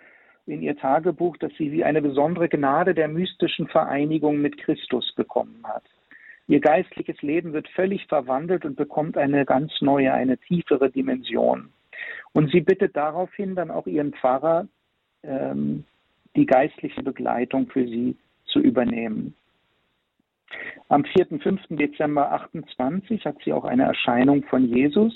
in 0.47 0.61
ihr 0.61 0.77
Tagebuch, 0.77 1.37
dass 1.37 1.51
sie 1.57 1.71
wie 1.71 1.83
eine 1.83 2.01
besondere 2.01 2.49
Gnade 2.49 2.93
der 2.93 3.07
mystischen 3.07 3.67
Vereinigung 3.67 4.41
mit 4.41 4.57
Christus 4.57 5.13
bekommen 5.15 5.61
hat. 5.63 5.83
Ihr 6.47 6.61
geistliches 6.61 7.21
Leben 7.21 7.53
wird 7.53 7.67
völlig 7.69 8.05
verwandelt 8.07 8.63
und 8.63 8.77
bekommt 8.77 9.17
eine 9.17 9.45
ganz 9.45 9.71
neue, 9.81 10.13
eine 10.13 10.37
tiefere 10.37 10.89
Dimension. 10.89 11.69
Und 12.33 12.51
sie 12.51 12.61
bittet 12.61 12.95
daraufhin 12.95 13.55
dann 13.55 13.71
auch 13.71 13.85
ihren 13.87 14.13
Pfarrer, 14.13 14.67
ähm, 15.23 15.83
die 16.35 16.45
geistliche 16.45 17.03
Begleitung 17.03 17.67
für 17.67 17.85
sie 17.85 18.15
zu 18.45 18.59
übernehmen. 18.59 19.33
Am 20.87 21.03
4. 21.03 21.39
5. 21.39 21.61
Dezember 21.69 22.31
28 22.31 23.25
hat 23.25 23.35
sie 23.43 23.51
auch 23.51 23.65
eine 23.65 23.83
Erscheinung 23.83 24.43
von 24.43 24.63
Jesus. 24.73 25.13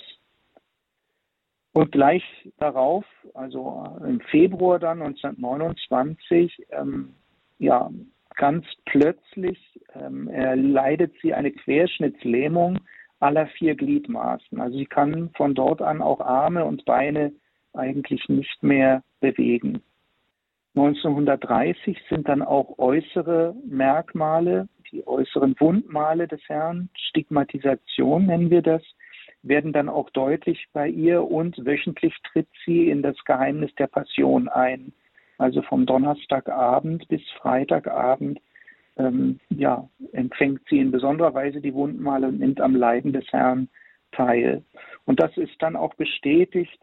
Und 1.74 1.92
gleich 1.92 2.24
darauf, 2.58 3.06
also 3.34 3.98
im 4.06 4.20
Februar 4.20 4.78
dann 4.78 5.02
1929, 5.02 6.68
ähm, 6.72 7.16
ja, 7.60 7.90
ganz 8.36 8.66
plötzlich 8.86 9.80
ähm, 9.94 10.28
erleidet 10.28 11.14
sie 11.22 11.34
eine 11.34 11.52
Querschnittslähmung 11.52 12.80
aller 13.20 13.48
vier 13.48 13.76
Gliedmaßen. 13.76 14.60
Also 14.60 14.78
sie 14.78 14.86
kann 14.86 15.30
von 15.36 15.54
dort 15.54 15.82
an 15.82 16.02
auch 16.02 16.20
Arme 16.20 16.66
und 16.66 16.84
Beine 16.86 17.32
eigentlich 17.74 18.28
nicht 18.28 18.62
mehr 18.64 19.04
bewegen. 19.22 19.82
1930 20.76 21.98
sind 22.10 22.28
dann 22.28 22.42
auch 22.42 22.78
äußere 22.80 23.56
Merkmale, 23.66 24.68
die 24.92 25.06
äußeren 25.06 25.56
Wundmale 25.60 26.28
des 26.28 26.42
Herrn, 26.48 26.90
Stigmatisation 26.96 28.26
nennen 28.26 28.50
wir 28.50 28.62
das, 28.62 28.82
werden 29.44 29.74
dann 29.74 29.90
auch 29.90 30.10
deutlich 30.12 30.68
bei 30.74 30.88
ihr 30.88 31.24
und 31.24 31.66
wöchentlich 31.66 32.16
tritt 32.32 32.48
sie 32.66 32.90
in 32.90 33.02
das 33.02 33.18
Geheimnis 33.26 33.74
der 33.76 33.88
Passion 33.88 34.48
ein 34.48 34.94
also 35.42 35.64
vom 35.64 35.88
Donnerstagabend 35.88 37.08
bis 37.08 37.22
Freitagabend, 37.42 38.40
ähm, 38.98 39.40
ja, 39.50 39.90
empfängt 40.12 40.62
sie 40.70 40.78
in 40.78 40.92
besonderer 40.92 41.34
Weise 41.34 41.62
die 41.62 41.74
Wundmale 41.74 42.28
und 42.28 42.40
nimmt 42.40 42.62
am 42.62 42.76
Leiden 42.76 43.12
des 43.12 43.26
Herrn 43.32 43.68
teil. 44.12 44.64
Und 45.06 45.20
das 45.20 45.36
ist 45.38 45.60
dann 45.60 45.76
auch 45.76 45.96
bestätigt, 45.96 46.80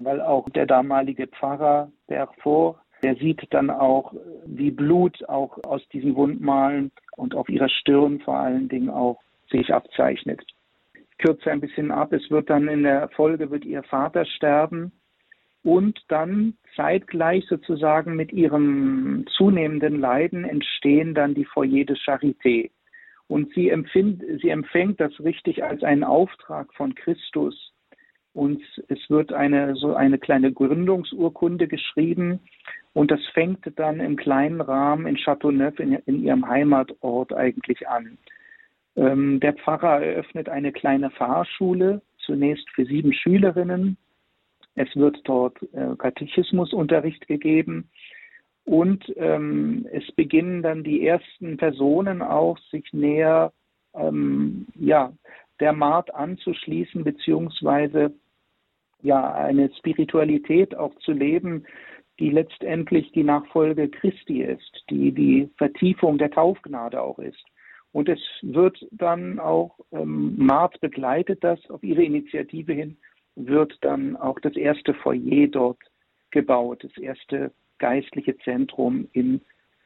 weil 0.00 0.20
auch 0.20 0.50
der 0.50 0.66
damalige 0.66 1.28
Pfarrer 1.28 1.92
Berfort, 2.08 2.80
der 3.04 3.14
sieht 3.14 3.46
dann 3.50 3.70
auch, 3.70 4.14
wie 4.46 4.72
Blut 4.72 5.22
auch 5.28 5.56
aus 5.62 5.86
diesen 5.90 6.16
Wundmalen 6.16 6.90
und 7.16 7.36
auf 7.36 7.48
ihrer 7.48 7.68
Stirn 7.68 8.18
vor 8.18 8.36
allen 8.36 8.68
Dingen 8.68 8.90
auch 8.90 9.20
sich 9.48 9.72
abzeichnet. 9.72 10.44
Kürze 11.20 11.50
ein 11.50 11.60
bisschen 11.60 11.90
ab. 11.90 12.12
Es 12.12 12.30
wird 12.30 12.50
dann 12.50 12.68
in 12.68 12.82
der 12.82 13.08
Folge 13.10 13.50
wird 13.50 13.64
ihr 13.64 13.82
Vater 13.84 14.24
sterben 14.24 14.92
und 15.62 16.00
dann 16.08 16.54
zeitgleich 16.74 17.44
sozusagen 17.48 18.16
mit 18.16 18.32
ihrem 18.32 19.24
zunehmenden 19.36 20.00
Leiden 20.00 20.44
entstehen 20.44 21.14
dann 21.14 21.34
die 21.34 21.44
Foyer 21.44 21.84
de 21.84 21.96
Charité. 21.96 22.70
Und 23.28 23.52
sie, 23.54 23.68
empfind, 23.68 24.24
sie 24.40 24.48
empfängt 24.48 25.00
das 25.00 25.12
richtig 25.20 25.62
als 25.62 25.84
einen 25.84 26.02
Auftrag 26.02 26.72
von 26.74 26.94
Christus. 26.94 27.72
Und 28.32 28.62
es 28.88 28.98
wird 29.08 29.32
eine, 29.32 29.76
so 29.76 29.94
eine 29.94 30.18
kleine 30.18 30.52
Gründungsurkunde 30.52 31.68
geschrieben. 31.68 32.40
Und 32.92 33.10
das 33.10 33.20
fängt 33.34 33.60
dann 33.76 34.00
im 34.00 34.16
kleinen 34.16 34.60
Rahmen 34.60 35.06
in 35.06 35.16
Châteauneuf 35.16 35.78
in, 35.78 35.94
in 36.06 36.24
ihrem 36.24 36.48
Heimatort 36.48 37.32
eigentlich 37.32 37.86
an. 37.88 38.18
Ähm, 39.00 39.40
der 39.40 39.54
Pfarrer 39.54 40.02
eröffnet 40.02 40.50
eine 40.50 40.72
kleine 40.72 41.08
Fahrschule, 41.10 42.02
zunächst 42.18 42.68
für 42.70 42.84
sieben 42.84 43.14
Schülerinnen. 43.14 43.96
Es 44.74 44.94
wird 44.94 45.18
dort 45.24 45.56
äh, 45.72 45.96
Katechismusunterricht 45.96 47.26
gegeben. 47.26 47.88
Und 48.64 49.10
ähm, 49.16 49.88
es 49.90 50.06
beginnen 50.12 50.62
dann 50.62 50.84
die 50.84 51.06
ersten 51.06 51.56
Personen 51.56 52.20
auch, 52.20 52.58
sich 52.70 52.92
näher 52.92 53.52
ähm, 53.94 54.66
ja, 54.74 55.14
der 55.60 55.72
Maat 55.72 56.14
anzuschließen, 56.14 57.02
beziehungsweise 57.02 58.12
ja, 59.02 59.32
eine 59.32 59.70
Spiritualität 59.78 60.76
auch 60.76 60.94
zu 60.96 61.12
leben, 61.12 61.64
die 62.18 62.28
letztendlich 62.28 63.10
die 63.12 63.24
Nachfolge 63.24 63.88
Christi 63.88 64.42
ist, 64.42 64.84
die 64.90 65.10
die 65.10 65.48
Vertiefung 65.56 66.18
der 66.18 66.30
Taufgnade 66.30 67.00
auch 67.00 67.18
ist. 67.18 67.42
Und 67.92 68.08
es 68.08 68.20
wird 68.42 68.86
dann 68.92 69.38
auch, 69.38 69.78
ähm, 69.92 70.34
Mart 70.36 70.80
begleitet 70.80 71.42
das 71.42 71.58
auf 71.70 71.82
ihre 71.82 72.02
Initiative 72.02 72.72
hin, 72.72 72.96
wird 73.34 73.76
dann 73.80 74.16
auch 74.16 74.38
das 74.40 74.56
erste 74.56 74.94
Foyer 74.94 75.48
dort 75.48 75.78
gebaut, 76.30 76.84
das 76.84 76.96
erste 76.98 77.52
geistliche 77.78 78.36
Zentrum 78.38 79.08
in, 79.12 79.40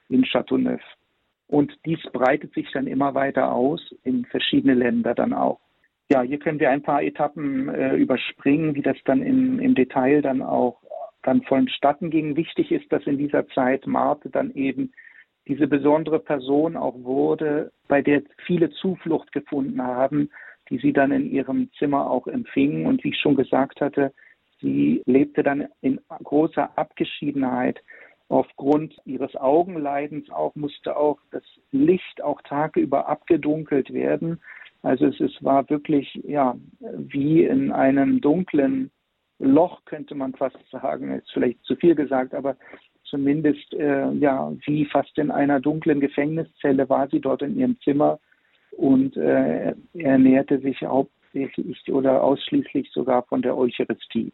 in 0.08 0.24
Châteauneuf. 0.24 0.82
Und 1.46 1.72
dies 1.84 2.00
breitet 2.12 2.52
sich 2.54 2.70
dann 2.72 2.86
immer 2.86 3.14
weiter 3.14 3.52
aus 3.52 3.94
in 4.02 4.24
verschiedene 4.26 4.74
Länder 4.74 5.14
dann 5.14 5.32
auch. 5.32 5.60
Ja, 6.10 6.22
hier 6.22 6.38
können 6.38 6.60
wir 6.60 6.70
ein 6.70 6.82
paar 6.82 7.02
Etappen 7.02 7.68
äh, 7.68 7.96
überspringen, 7.96 8.74
wie 8.74 8.82
das 8.82 8.96
dann 9.04 9.22
in, 9.22 9.58
im 9.58 9.74
Detail 9.74 10.20
dann 10.20 10.42
auch 10.42 10.82
dann 11.22 11.42
vonstatten 11.42 12.10
ging. 12.10 12.36
Wichtig 12.36 12.70
ist, 12.70 12.92
dass 12.92 13.06
in 13.06 13.16
dieser 13.16 13.46
Zeit 13.48 13.86
Marte 13.86 14.28
dann 14.28 14.52
eben 14.54 14.92
diese 15.46 15.66
besondere 15.66 16.18
Person 16.18 16.76
auch 16.76 16.94
wurde, 17.02 17.72
bei 17.88 18.02
der 18.02 18.22
viele 18.46 18.70
Zuflucht 18.70 19.33
gefunden 19.33 19.83
haben, 19.83 20.30
die 20.70 20.78
sie 20.78 20.92
dann 20.92 21.12
in 21.12 21.30
ihrem 21.30 21.70
Zimmer 21.78 22.11
auch 22.11 22.26
empfingen. 22.26 22.87
Und 22.87 23.04
wie 23.04 23.11
ich 23.11 23.18
schon 23.18 23.37
gesagt 23.37 23.80
hatte, 23.80 24.12
sie 24.61 25.02
lebte 25.07 25.42
dann 25.42 25.68
in 25.83 26.00
großer 26.09 26.76
Abgeschiedenheit. 26.78 27.80
Aufgrund 28.28 28.96
ihres 29.04 29.37
Augenleidens 29.37 30.30
auch 30.30 30.54
musste 30.54 30.96
auch 30.96 31.18
das 31.30 31.44
Licht 31.72 32.22
auch 32.22 32.40
tageüber 32.42 33.07
abgedunkelt 33.07 33.92
werden. 33.92 34.40
Also 34.83 35.07
es, 35.07 35.20
es 35.20 35.44
war 35.44 35.68
wirklich 35.68 36.20
ja 36.26 36.57
wie 36.80 37.44
in 37.44 37.70
einem 37.70 38.20
dunklen 38.22 38.90
Loch 39.38 39.85
könnte 39.85 40.14
man 40.14 40.33
fast 40.35 40.59
sagen. 40.70 41.12
Ist 41.12 41.30
vielleicht 41.33 41.62
zu 41.64 41.76
viel 41.76 41.94
gesagt, 41.94 42.35
aber 42.35 42.57
zumindest 43.14 43.72
äh, 43.74 44.11
ja 44.14 44.53
wie 44.66 44.85
fast 44.87 45.16
in 45.18 45.31
einer 45.31 45.61
dunklen 45.61 46.00
Gefängniszelle 46.00 46.88
war 46.88 47.09
sie 47.09 47.20
dort 47.20 47.42
in 47.42 47.57
ihrem 47.57 47.79
Zimmer 47.81 48.18
und 48.72 49.16
äh, 49.16 49.72
ernährte 49.94 50.59
sich 50.59 50.83
hauptsächlich 50.83 51.81
oder 51.92 52.22
ausschließlich 52.24 52.90
sogar 52.90 53.22
von 53.24 53.40
der 53.40 53.57
Eucharistie. 53.57 54.33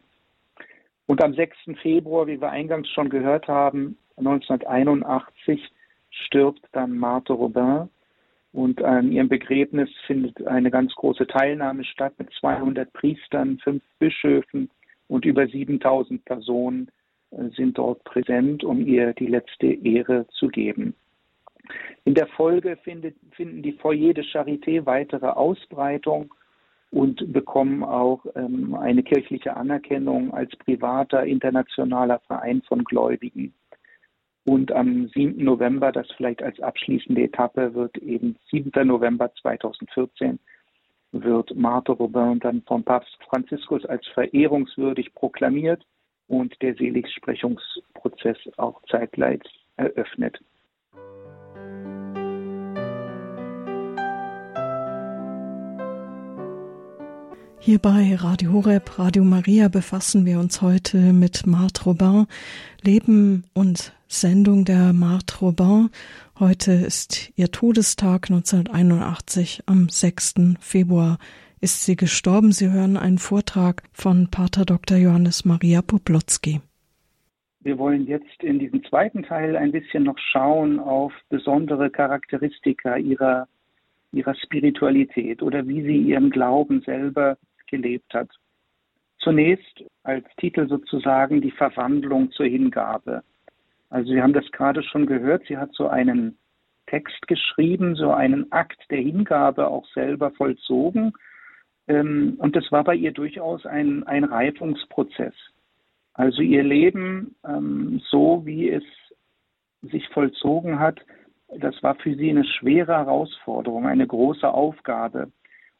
Und 1.05 1.23
am 1.23 1.35
6. 1.35 1.55
Februar, 1.81 2.25
wie 2.25 2.41
wir 2.41 2.49
eingangs 2.49 2.89
schon 2.89 3.09
gehört 3.09 3.47
haben, 3.47 3.97
1981 4.17 5.71
stirbt 6.09 6.61
dann 6.71 6.97
Marthe 6.97 7.33
Robin 7.33 7.89
und 8.51 8.83
an 8.83 9.11
ihrem 9.11 9.29
Begräbnis 9.29 9.89
findet 10.07 10.45
eine 10.47 10.71
ganz 10.71 10.93
große 10.95 11.27
Teilnahme 11.27 11.83
statt 11.83 12.13
mit 12.17 12.29
200 12.39 12.91
Priestern, 12.93 13.59
fünf 13.59 13.83
Bischöfen 13.99 14.71
und 15.07 15.25
über 15.25 15.47
7000 15.47 16.25
Personen 16.25 16.89
sind 17.55 17.77
dort 17.77 18.03
präsent, 18.03 18.63
um 18.63 18.85
ihr 18.85 19.13
die 19.13 19.27
letzte 19.27 19.67
Ehre 19.67 20.27
zu 20.31 20.47
geben. 20.47 20.93
In 22.03 22.13
der 22.13 22.27
Folge 22.27 22.77
findet, 22.83 23.15
finden 23.31 23.61
die 23.61 23.73
Foyer 23.73 24.13
de 24.13 24.23
Charité 24.23 24.85
weitere 24.85 25.27
Ausbreitung 25.27 26.33
und 26.89 27.31
bekommen 27.31 27.83
auch 27.83 28.25
ähm, 28.35 28.75
eine 28.75 29.03
kirchliche 29.03 29.55
Anerkennung 29.55 30.33
als 30.33 30.51
privater 30.57 31.25
internationaler 31.25 32.19
Verein 32.27 32.61
von 32.67 32.83
Gläubigen. 32.83 33.53
Und 34.43 34.71
am 34.71 35.07
7. 35.09 35.43
November, 35.43 35.91
das 35.91 36.11
vielleicht 36.17 36.41
als 36.41 36.59
abschließende 36.59 37.23
Etappe 37.23 37.73
wird 37.75 37.97
eben 37.99 38.35
7. 38.49 38.71
November 38.87 39.31
2014, 39.41 40.39
wird 41.11 41.55
Marthe 41.55 41.91
Robin 41.91 42.39
dann 42.39 42.63
vom 42.63 42.83
Papst 42.83 43.15
Franziskus 43.29 43.85
als 43.85 44.05
verehrungswürdig 44.07 45.13
proklamiert 45.13 45.85
und 46.31 46.55
der 46.61 46.73
Seligsprechungsprozess 46.75 48.37
auch 48.55 48.81
zeitgleich 48.89 49.41
eröffnet. 49.75 50.39
Hier 57.59 57.79
bei 57.79 58.15
Radio 58.15 58.53
Horeb, 58.53 58.97
Radio 58.97 59.23
Maria 59.23 59.67
befassen 59.67 60.25
wir 60.25 60.39
uns 60.39 60.61
heute 60.61 60.97
mit 60.97 61.45
Marthe 61.45 61.83
Robin, 61.83 62.25
Leben 62.81 63.43
und 63.53 63.93
Sendung 64.07 64.63
der 64.63 64.93
Marthe 64.93 65.37
Robin. 65.41 65.89
Heute 66.39 66.71
ist 66.71 67.31
ihr 67.35 67.51
Todestag 67.51 68.31
1981. 68.31 69.63
Am 69.67 69.89
6. 69.89 70.35
Februar 70.59 71.19
ist 71.61 71.85
sie 71.85 71.95
gestorben. 71.95 72.51
Sie 72.51 72.71
hören 72.71 72.97
einen 72.97 73.19
Vortrag 73.19 73.83
von 73.93 74.29
Pater 74.29 74.65
Dr. 74.65 74.97
Johannes 74.97 75.45
Maria 75.45 75.81
Poplotzki. 75.81 76.59
Wir 77.59 77.77
wollen 77.77 78.07
jetzt 78.07 78.41
in 78.41 78.57
diesem 78.57 78.83
zweiten 78.85 79.21
Teil 79.21 79.55
ein 79.55 79.71
bisschen 79.71 80.03
noch 80.03 80.17
schauen 80.17 80.79
auf 80.79 81.13
besondere 81.29 81.91
Charakteristika 81.91 82.97
ihrer, 82.97 83.47
ihrer 84.11 84.33
Spiritualität 84.33 85.43
oder 85.43 85.67
wie 85.67 85.83
sie 85.83 85.97
ihren 85.97 86.31
Glauben 86.31 86.81
selber 86.81 87.37
gelebt 87.67 88.11
hat. 88.15 88.29
Zunächst 89.19 89.83
als 90.01 90.25
Titel 90.37 90.67
sozusagen 90.67 91.41
die 91.41 91.51
Verwandlung 91.51 92.31
zur 92.31 92.47
Hingabe. 92.47 93.21
Also 93.91 94.11
Sie 94.11 94.21
haben 94.21 94.33
das 94.33 94.49
gerade 94.51 94.81
schon 94.81 95.05
gehört, 95.05 95.43
sie 95.47 95.57
hat 95.57 95.69
so 95.73 95.87
einen 95.87 96.37
Text 96.87 97.27
geschrieben, 97.27 97.95
so 97.95 98.11
einen 98.11 98.51
Akt 98.51 98.81
der 98.89 98.99
Hingabe 98.99 99.67
auch 99.67 99.85
selber 99.93 100.31
vollzogen. 100.31 101.13
Ähm, 101.87 102.35
und 102.39 102.55
das 102.55 102.71
war 102.71 102.83
bei 102.83 102.95
ihr 102.95 103.11
durchaus 103.11 103.65
ein, 103.65 104.03
ein 104.03 104.23
Reifungsprozess. 104.23 105.33
Also 106.13 106.41
ihr 106.41 106.63
Leben, 106.63 107.35
ähm, 107.47 108.01
so 108.09 108.45
wie 108.45 108.69
es 108.69 108.83
sich 109.81 110.07
vollzogen 110.09 110.79
hat, 110.79 110.99
das 111.57 111.81
war 111.83 111.95
für 111.95 112.15
sie 112.15 112.29
eine 112.29 112.45
schwere 112.45 112.93
Herausforderung, 112.93 113.87
eine 113.87 114.07
große 114.07 114.49
Aufgabe. 114.49 115.31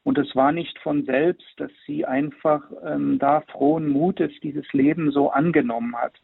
Und 0.03 0.17
es 0.17 0.35
war 0.35 0.51
nicht 0.51 0.77
von 0.79 1.05
selbst, 1.05 1.47
dass 1.57 1.71
sie 1.85 2.05
einfach 2.05 2.63
ähm, 2.83 3.19
da 3.19 3.41
frohen 3.41 3.87
Mutes 3.87 4.31
dieses 4.41 4.65
Leben 4.73 5.11
so 5.11 5.29
angenommen 5.29 5.95
hat. 5.95 6.15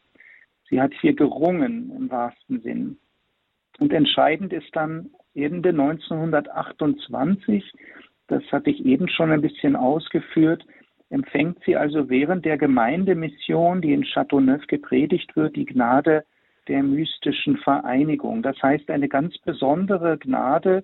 Sie 0.70 0.82
hat 0.82 0.94
hier 1.00 1.14
gerungen 1.14 1.92
im 1.96 2.10
wahrsten 2.10 2.62
Sinn. 2.62 2.98
Und 3.80 3.94
entscheidend 3.94 4.52
ist 4.52 4.76
dann 4.76 5.12
Ende 5.36 5.70
1928, 5.70 7.72
das 8.28 8.44
hatte 8.52 8.70
ich 8.70 8.86
eben 8.86 9.08
schon 9.10 9.32
ein 9.32 9.42
bisschen 9.42 9.76
ausgeführt, 9.76 10.66
empfängt 11.10 11.60
sie 11.66 11.76
also 11.76 12.10
während 12.10 12.46
der 12.46 12.58
Gemeindemission, 12.58 13.82
die 13.82 13.94
in 13.94 14.04
Châteauneuf 14.04 14.68
gepredigt 14.68 15.36
wird, 15.36 15.56
die 15.56 15.66
Gnade 15.66 16.26
der 16.68 16.84
mystischen 16.84 17.58
Vereinigung. 17.58 18.44
Das 18.44 18.62
heißt 18.62 18.90
eine 18.90 19.08
ganz 19.08 19.38
besondere 19.40 20.18
Gnade, 20.18 20.84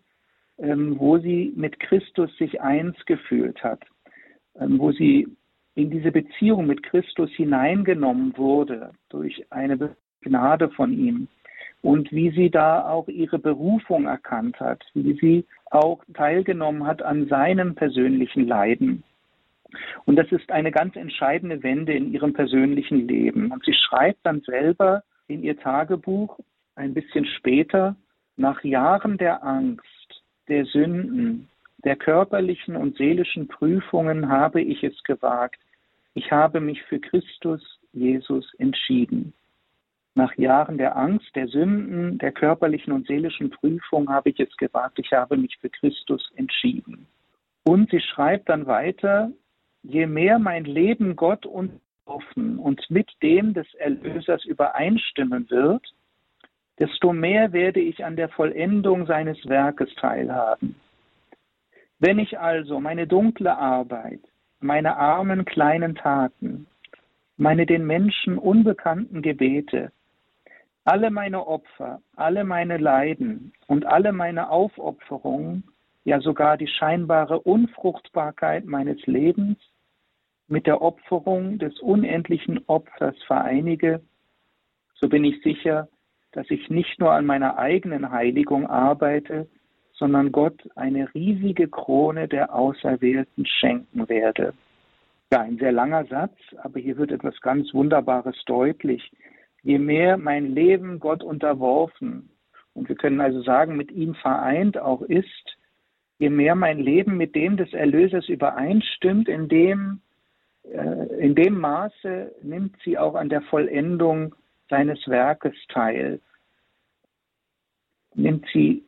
ähm, 0.58 0.98
wo 0.98 1.18
sie 1.18 1.52
mit 1.56 1.80
Christus 1.80 2.36
sich 2.38 2.62
eins 2.62 2.96
gefühlt 3.06 3.62
hat, 3.64 3.84
ähm, 4.60 4.80
wo 4.80 4.92
sie 4.92 5.28
in 5.76 5.90
diese 5.90 6.12
Beziehung 6.12 6.68
mit 6.68 6.84
Christus 6.84 7.30
hineingenommen 7.32 8.38
wurde 8.38 8.92
durch 9.10 9.44
eine 9.52 9.96
Gnade 10.22 10.70
von 10.70 10.94
ihm 10.94 11.28
und 11.84 12.12
wie 12.14 12.32
sie 12.32 12.50
da 12.50 12.90
auch 12.90 13.08
ihre 13.10 13.38
Berufung 13.38 14.06
erkannt 14.08 14.60
hat, 14.60 14.84
wie 14.94 15.14
sie 15.20 15.46
auch 15.70 16.02
teilgenommen 16.14 16.88
hat 16.88 17.04
an 17.04 17.28
seinem 17.28 17.76
persönlichen 17.76 18.48
Leiden. 18.48 19.04
Und 20.06 20.16
das 20.16 20.32
ist 20.32 20.50
eine 20.50 20.72
ganz 20.72 20.96
entscheidende 20.96 21.62
Wende 21.62 21.94
in 21.94 22.14
ihrem 22.14 22.34
persönlichen 22.34 23.08
Leben. 23.08 23.52
Und 23.52 23.66
sie 23.66 23.74
schreibt 23.74 24.20
dann 24.24 24.42
selber 24.42 25.04
in 25.28 25.44
ihr 25.44 25.60
Tagebuch 25.60 26.40
ein 26.76 26.94
bisschen 26.94 27.26
später, 27.26 27.96
nach 28.38 28.64
Jahren 28.64 29.18
der 29.18 29.44
Angst, 29.44 30.24
der 30.48 30.66
Sünden, 30.66 31.50
der 31.84 31.98
körperlichen 31.98 32.78
und 32.78 32.98
seelischen 32.98 33.48
Prüfungen 33.48 34.30
habe 34.30 34.62
ich 34.62 34.84
es 34.84 35.04
gewagt. 35.04 35.60
Ich 36.14 36.32
habe 36.32 36.62
mich 36.62 36.82
für 36.84 37.00
Christus 37.00 37.62
Jesus 37.92 38.54
entschieden. 38.58 39.34
Nach 40.16 40.36
Jahren 40.38 40.78
der 40.78 40.96
Angst, 40.96 41.36
der 41.36 41.48
Sünden, 41.48 42.20
der 42.20 42.32
körperlichen 42.32 42.94
und 42.94 43.08
seelischen 43.08 43.50
Prüfung 43.50 44.10
habe 44.10 44.30
ich 44.30 44.40
es 44.40 44.56
gewagt. 44.58 45.00
Ich 45.00 45.12
habe 45.12 45.38
mich 45.38 45.58
für 45.60 45.70
Christus 45.70 46.32
entschieden. 46.36 47.08
Und 47.64 47.90
sie 47.90 48.00
schreibt 48.00 48.50
dann 48.50 48.68
weiter, 48.68 49.32
je 49.82 50.06
mehr 50.06 50.38
mein 50.38 50.66
Leben 50.66 51.16
Gott 51.16 51.46
und 51.46 51.80
offen 52.06 52.60
und 52.60 52.82
mit 52.90 53.10
dem 53.24 53.54
des 53.54 53.74
Erlösers 53.76 54.46
übereinstimmen 54.46 55.50
wird, 55.50 55.84
desto 56.80 57.14
mehr 57.14 57.54
werde 57.54 57.80
ich 57.80 58.04
an 58.04 58.16
der 58.16 58.30
Vollendung 58.30 59.06
seines 59.06 59.38
Werkes 59.48 59.94
teilhaben. 59.96 60.76
Wenn 62.00 62.20
ich 62.20 62.38
also 62.38 62.80
meine 62.80 63.08
dunkle 63.08 63.58
Arbeit, 63.58 64.20
meine 64.60 64.98
armen 64.98 65.46
kleinen 65.46 65.96
Taten, 65.96 66.68
meine 67.38 67.66
den 67.66 67.86
Menschen 67.86 68.38
unbekannten 68.38 69.22
Gebete, 69.22 69.92
alle 70.86 71.12
meine 71.12 71.48
Opfer, 71.48 72.02
alle 72.16 72.44
meine 72.44 72.78
Leiden 72.78 73.54
und 73.68 73.86
alle 73.86 74.12
meine 74.12 74.50
Aufopferungen, 74.50 75.64
ja 76.04 76.20
sogar 76.20 76.58
die 76.58 76.68
scheinbare 76.68 77.40
Unfruchtbarkeit 77.40 78.66
meines 78.66 79.06
Lebens 79.06 79.58
mit 80.48 80.68
der 80.68 80.82
Opferung 80.82 81.58
des 81.58 81.80
unendlichen 81.80 82.60
Opfers 82.68 83.16
vereinige, 83.26 84.02
so 84.96 85.10
bin 85.10 85.24
ich 85.24 85.42
sicher, 85.42 85.88
dass 86.32 86.50
ich 86.50 86.70
nicht 86.70 87.00
nur 87.00 87.12
an 87.12 87.26
meiner 87.26 87.58
eigenen 87.58 88.12
Heiligung 88.12 88.68
arbeite, 88.68 89.48
sondern 89.94 90.32
Gott 90.32 90.68
eine 90.76 91.14
riesige 91.14 91.68
Krone 91.68 92.28
der 92.28 92.54
Auserwählten 92.54 93.46
schenken 93.46 94.10
werde. 94.10 94.54
Ja, 95.32 95.42
ein 95.42 95.58
sehr 95.58 95.72
langer 95.72 96.06
Satz, 96.06 96.38
aber 96.58 96.80
hier 96.80 96.98
wird 96.98 97.12
etwas 97.12 97.40
ganz 97.42 97.74
Wunderbares 97.74 98.36
deutlich. 98.46 99.12
Je 99.64 99.80
mehr 99.80 100.18
mein 100.18 100.54
Leben 100.54 101.00
Gott 101.00 101.24
unterworfen, 101.24 102.30
und 102.74 102.90
wir 102.90 102.96
können 102.96 103.22
also 103.22 103.42
sagen, 103.42 103.78
mit 103.78 103.92
ihm 103.92 104.16
vereint 104.16 104.78
auch 104.78 105.02
ist, 105.02 105.58
je 106.18 106.30
mehr 106.30 106.56
mein 106.56 106.80
Leben 106.80 107.18
mit 107.18 107.36
dem 107.36 107.58
des 107.58 107.72
Erlösers 107.74 108.28
übereinstimmt, 108.28 109.30
in 109.30 109.48
dem, 109.48 110.02
äh, 110.64 111.16
in 111.20 111.36
dem 111.36 111.60
Maße 111.60 112.34
nimmt 112.42 112.76
sie 112.84 112.98
auch 112.98 113.16
an 113.16 113.30
der 113.30 113.42
Vollendung 113.44 114.36
seines 114.70 115.08
Werkes 115.08 115.56
teil, 115.70 116.20
nimmt 118.16 118.46
sie 118.54 118.84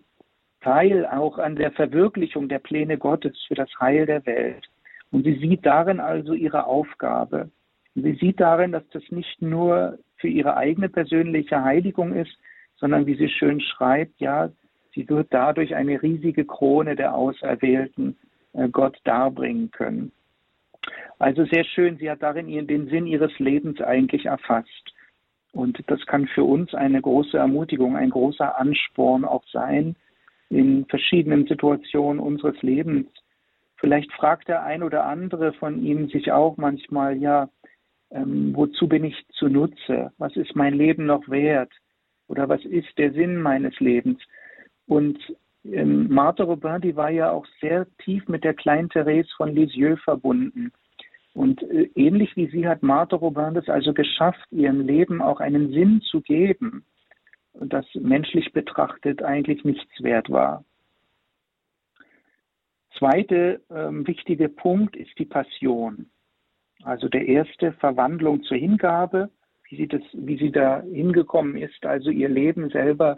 teil 0.62 1.06
auch 1.06 1.38
an 1.38 1.56
der 1.56 1.72
Verwirklichung 1.72 2.50
der 2.50 2.60
Pläne 2.60 2.98
Gottes 2.98 3.38
für 3.48 3.56
das 3.56 3.70
Heil 3.80 4.06
der 4.06 4.26
Welt. 4.26 4.68
Und 5.12 5.24
sie 5.24 5.36
sieht 5.36 5.66
darin 5.66 6.00
also 6.00 6.34
ihre 6.34 6.66
Aufgabe. 6.66 7.52
Sie 7.94 8.14
sieht 8.16 8.40
darin, 8.40 8.72
dass 8.72 8.88
das 8.90 9.04
nicht 9.12 9.42
nur 9.42 10.00
für 10.26 10.32
ihre 10.32 10.58
eigene 10.58 10.90
persönliche 10.90 11.64
Heiligung 11.64 12.14
ist, 12.14 12.36
sondern 12.78 13.06
wie 13.06 13.16
sie 13.16 13.30
schön 13.30 13.62
schreibt, 13.62 14.20
ja, 14.20 14.50
sie 14.96 15.08
wird 15.08 15.28
dadurch 15.30 15.76
eine 15.76 16.02
riesige 16.02 16.46
Krone 16.46 16.96
der 16.96 17.14
Auserwählten 17.14 18.18
äh, 18.54 18.68
Gott 18.70 18.98
darbringen 19.04 19.70
können. 19.70 20.12
Also 21.20 21.46
sehr 21.46 21.64
schön, 21.64 21.98
sie 21.98 22.10
hat 22.10 22.24
darin 22.24 22.48
den 22.66 22.88
Sinn 22.88 23.06
ihres 23.06 23.38
Lebens 23.38 23.80
eigentlich 23.82 24.26
erfasst. 24.26 24.94
Und 25.52 25.80
das 25.86 26.04
kann 26.08 26.26
für 26.26 26.44
uns 26.44 26.74
eine 26.74 27.04
große 27.04 27.38
Ermutigung, 27.38 27.96
ein 27.96 28.10
großer 28.10 28.58
Ansporn 28.58 29.26
auch 29.26 29.44
sein 29.54 29.96
in 30.50 30.86
verschiedenen 30.86 31.46
Situationen 31.46 32.20
unseres 32.20 32.60
Lebens. 32.64 33.08
Vielleicht 33.78 34.12
fragt 34.14 34.48
der 34.48 34.64
ein 34.64 34.82
oder 34.82 35.06
andere 35.06 35.54
von 35.54 35.84
Ihnen 35.84 36.08
sich 36.08 36.32
auch 36.32 36.58
manchmal, 36.58 37.16
ja, 37.18 37.48
ähm, 38.16 38.56
wozu 38.56 38.88
bin 38.88 39.04
ich 39.04 39.16
zunutze? 39.34 40.12
Was 40.18 40.36
ist 40.36 40.56
mein 40.56 40.74
Leben 40.74 41.06
noch 41.06 41.28
wert? 41.28 41.72
Oder 42.28 42.48
was 42.48 42.64
ist 42.64 42.98
der 42.98 43.12
Sinn 43.12 43.42
meines 43.42 43.78
Lebens? 43.80 44.20
Und 44.88 45.20
ähm, 45.66 46.08
Martha 46.10 46.44
Robin, 46.44 46.82
die 46.82 46.96
war 46.96 47.10
ja 47.10 47.32
auch 47.32 47.46
sehr 47.60 47.88
tief 48.04 48.28
mit 48.28 48.44
der 48.44 48.54
kleinen 48.54 48.90
Therese 48.90 49.30
von 49.36 49.54
Lisieux 49.54 50.02
verbunden. 50.02 50.72
Und 51.34 51.62
äh, 51.64 51.90
ähnlich 51.96 52.36
wie 52.38 52.48
sie 52.48 52.68
hat 52.68 52.82
Martha 52.82 53.18
Robin 53.18 53.54
das 53.54 53.68
also 53.68 53.94
geschafft, 53.94 54.48
ihrem 54.52 54.82
Leben 54.82 55.22
auch 55.22 55.42
einen 55.42 55.72
Sinn 55.72 56.02
zu 56.02 56.22
geben, 56.22 56.86
das 57.54 57.86
menschlich 57.96 58.54
betrachtet 58.54 59.24
eigentlich 59.24 59.64
nichts 59.66 60.02
wert 60.02 60.30
war. 60.30 60.64
Zweite 62.98 63.62
ähm, 63.70 64.08
wichtige 64.08 64.48
Punkt 64.48 64.96
ist 64.96 65.20
die 65.20 65.26
Passion. 65.26 66.10
Also 66.86 67.10
der 67.10 67.28
erste 67.28 67.72
Verwandlung 67.74 68.44
zur 68.44 68.58
Hingabe, 68.58 69.32
wie 69.68 69.76
sie, 69.76 69.88
das, 69.88 70.04
wie 70.14 70.38
sie 70.38 70.52
da 70.52 70.82
hingekommen 70.84 71.58
ist, 71.58 71.84
also 71.84 72.12
ihr 72.12 72.30
Leben 72.30 72.70
selber 72.70 73.18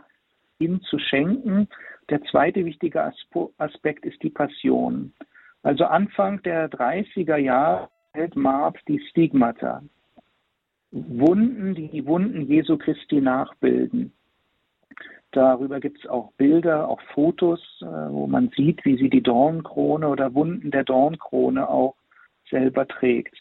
ihm 0.58 0.82
zu 0.84 0.98
schenken. 0.98 1.68
Der 2.10 2.24
zweite 2.24 2.64
wichtige 2.64 3.12
Aspekt 3.58 4.06
ist 4.06 4.24
die 4.24 4.30
Passion. 4.30 5.12
Also 5.64 5.84
Anfang 5.84 6.42
der 6.44 6.70
30er 6.70 7.36
Jahre 7.36 7.90
hält 8.14 8.38
Mart 8.38 8.78
die 8.88 9.02
Stigmata. 9.10 9.84
Wunden, 10.92 11.76
die 11.76 11.90
die 11.90 12.06
Wunden 12.06 12.48
Jesu 12.48 12.78
Christi 12.78 13.20
nachbilden. 13.20 14.14
Darüber 15.32 15.82
gibt 15.82 16.00
es 16.00 16.10
auch 16.10 16.32
Bilder, 16.38 16.88
auch 16.88 17.02
Fotos, 17.14 17.60
äh, 17.82 17.86
wo 17.86 18.28
man 18.28 18.50
sieht, 18.56 18.86
wie 18.86 18.96
sie 18.96 19.10
die 19.10 19.22
Dornkrone 19.22 20.08
oder 20.08 20.34
Wunden 20.34 20.72
der 20.72 20.86
Dornkrone 20.86 21.70
auch 21.70 21.96
selber 22.50 22.88
trägt. 22.88 23.36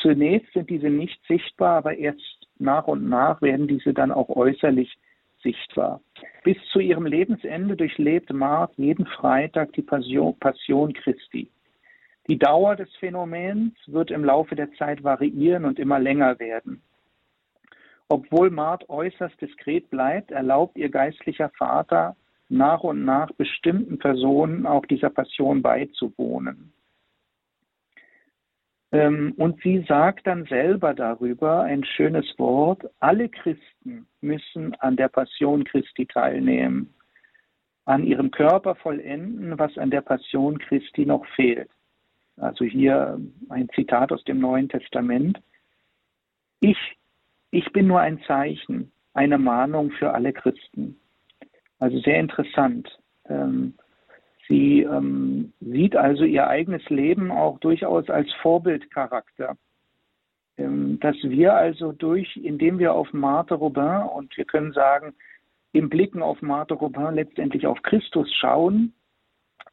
Zunächst 0.00 0.52
sind 0.52 0.70
diese 0.70 0.90
nicht 0.90 1.20
sichtbar, 1.26 1.78
aber 1.78 1.96
erst 1.96 2.48
nach 2.58 2.86
und 2.86 3.08
nach 3.08 3.42
werden 3.42 3.66
diese 3.66 3.92
dann 3.92 4.12
auch 4.12 4.28
äußerlich 4.28 4.96
sichtbar. 5.42 6.00
Bis 6.44 6.56
zu 6.72 6.80
ihrem 6.80 7.06
Lebensende 7.06 7.76
durchlebt 7.76 8.32
Mart 8.32 8.72
jeden 8.76 9.06
Freitag 9.06 9.72
die 9.72 9.82
Passion, 9.82 10.38
Passion 10.38 10.92
Christi. 10.92 11.50
Die 12.28 12.38
Dauer 12.38 12.76
des 12.76 12.94
Phänomens 12.96 13.74
wird 13.86 14.10
im 14.10 14.24
Laufe 14.24 14.54
der 14.54 14.72
Zeit 14.72 15.02
variieren 15.02 15.64
und 15.64 15.78
immer 15.78 15.98
länger 15.98 16.38
werden. 16.38 16.82
Obwohl 18.08 18.50
Mart 18.50 18.88
äußerst 18.88 19.40
diskret 19.40 19.90
bleibt, 19.90 20.30
erlaubt 20.30 20.76
ihr 20.76 20.88
geistlicher 20.90 21.50
Vater 21.50 22.16
nach 22.48 22.82
und 22.82 23.04
nach 23.04 23.30
bestimmten 23.32 23.98
Personen 23.98 24.66
auch 24.66 24.86
dieser 24.86 25.10
Passion 25.10 25.62
beizuwohnen. 25.62 26.72
Ähm, 28.90 29.34
und 29.36 29.60
sie 29.62 29.84
sagt 29.86 30.26
dann 30.26 30.44
selber 30.46 30.94
darüber 30.94 31.62
ein 31.62 31.84
schönes 31.84 32.26
Wort, 32.38 32.88
alle 33.00 33.28
Christen 33.28 34.06
müssen 34.20 34.74
an 34.76 34.96
der 34.96 35.08
Passion 35.08 35.64
Christi 35.64 36.06
teilnehmen, 36.06 36.94
an 37.84 38.04
ihrem 38.04 38.30
Körper 38.30 38.74
vollenden, 38.76 39.58
was 39.58 39.76
an 39.76 39.90
der 39.90 40.00
Passion 40.00 40.58
Christi 40.58 41.04
noch 41.04 41.26
fehlt. 41.36 41.70
Also 42.36 42.64
hier 42.64 43.20
ein 43.50 43.68
Zitat 43.74 44.12
aus 44.12 44.24
dem 44.24 44.38
Neuen 44.38 44.68
Testament. 44.68 45.38
Ich, 46.60 46.78
ich 47.50 47.70
bin 47.72 47.88
nur 47.88 48.00
ein 48.00 48.20
Zeichen, 48.22 48.92
eine 49.12 49.38
Mahnung 49.38 49.90
für 49.90 50.14
alle 50.14 50.32
Christen. 50.32 50.98
Also 51.78 51.98
sehr 52.00 52.20
interessant. 52.20 52.88
Ähm, 53.28 53.74
sie 54.48 54.82
ähm, 54.82 55.52
sieht 55.60 55.96
also 55.96 56.24
ihr 56.24 56.48
eigenes 56.48 56.88
Leben 56.88 57.30
auch 57.30 57.58
durchaus 57.60 58.08
als 58.10 58.32
Vorbildcharakter. 58.42 59.56
Ähm, 60.56 60.98
dass 61.00 61.16
wir 61.22 61.54
also 61.54 61.92
durch, 61.92 62.36
indem 62.36 62.78
wir 62.78 62.94
auf 62.94 63.12
Marthe 63.12 63.54
Robin 63.54 64.02
und 64.14 64.36
wir 64.36 64.44
können 64.44 64.72
sagen, 64.72 65.14
im 65.72 65.88
Blicken 65.88 66.22
auf 66.22 66.42
Marthe 66.42 66.74
Robin 66.74 67.14
letztendlich 67.14 67.66
auf 67.66 67.82
Christus 67.82 68.32
schauen, 68.34 68.94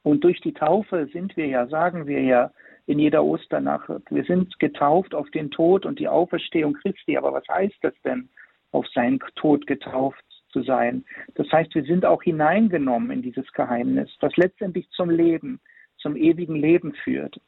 und 0.06 0.24
durch 0.24 0.40
die 0.42 0.54
Taufe 0.54 1.10
sind 1.12 1.36
wir 1.36 1.48
ja, 1.48 1.66
sagen 1.66 2.06
wir 2.06 2.22
ja 2.22 2.52
in 2.86 3.00
jeder 3.00 3.24
Osternacht, 3.24 3.90
wir 4.12 4.24
sind 4.24 4.60
getauft 4.60 5.16
auf 5.16 5.28
den 5.32 5.50
Tod 5.50 5.84
und 5.84 5.98
die 5.98 6.08
Auferstehung 6.08 6.74
Christi. 6.74 7.18
Aber 7.18 7.34
was 7.34 7.48
heißt 7.50 7.78
das 7.82 7.94
denn, 8.04 8.30
auf 8.72 8.88
seinen 8.90 9.20
Tod 9.36 9.66
getauft 9.66 10.24
zu 10.56 10.64
sein? 10.64 11.04
Das 11.34 11.52
heißt, 11.52 11.76
wir 11.76 11.84
sind 11.84 12.06
auch 12.06 12.24
hineingenommen 12.24 13.12
in 13.12 13.22
dieses 13.22 13.52
Geheimnis, 13.52 14.10
das 14.22 14.36
letztendlich 14.38 14.90
zum 14.92 15.10
Leben, 15.10 15.60
zum 15.98 16.16
ewigen 16.16 16.56
Leben 16.56 16.94
führt. 16.94 17.42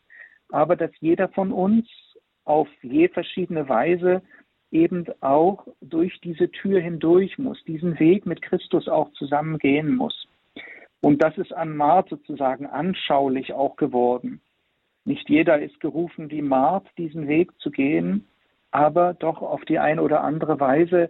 Aber 0.49 0.75
dass 0.75 0.91
jeder 0.99 1.29
von 1.29 1.53
uns 1.53 1.87
auf 2.43 2.67
je 2.81 3.07
verschiedene 3.07 3.69
Weise 3.69 4.21
eben 4.71 5.05
auch 5.21 5.65
durch 5.79 6.19
diese 6.19 6.51
Tür 6.51 6.81
hindurch 6.81 7.37
muss, 7.37 7.63
diesen 7.63 7.97
Weg 7.99 8.25
mit 8.25 8.41
Christus 8.41 8.89
auch 8.89 9.09
zusammen 9.13 9.57
gehen 9.57 9.95
muss. 9.95 10.27
Und 10.99 11.21
das 11.21 11.37
ist 11.37 11.53
an 11.53 11.77
Mart 11.77 12.09
sozusagen 12.09 12.65
anschaulich 12.65 13.53
auch 13.53 13.77
geworden. 13.77 14.41
Nicht 15.05 15.29
jeder 15.29 15.61
ist 15.61 15.79
gerufen, 15.79 16.29
wie 16.31 16.41
Mart 16.41 16.85
diesen 16.97 17.29
Weg 17.29 17.57
zu 17.59 17.71
gehen, 17.71 18.27
aber 18.71 19.13
doch 19.13 19.41
auf 19.41 19.63
die 19.63 19.79
eine 19.79 20.01
oder 20.01 20.21
andere 20.21 20.59
Weise 20.59 21.09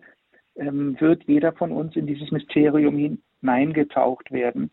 ähm, 0.58 0.96
wird 1.00 1.24
jeder 1.24 1.54
von 1.54 1.72
uns 1.72 1.96
in 1.96 2.08
dieses 2.08 2.32
Mysterium 2.32 3.20
hineingetaucht 3.42 4.32
werden. 4.32 4.72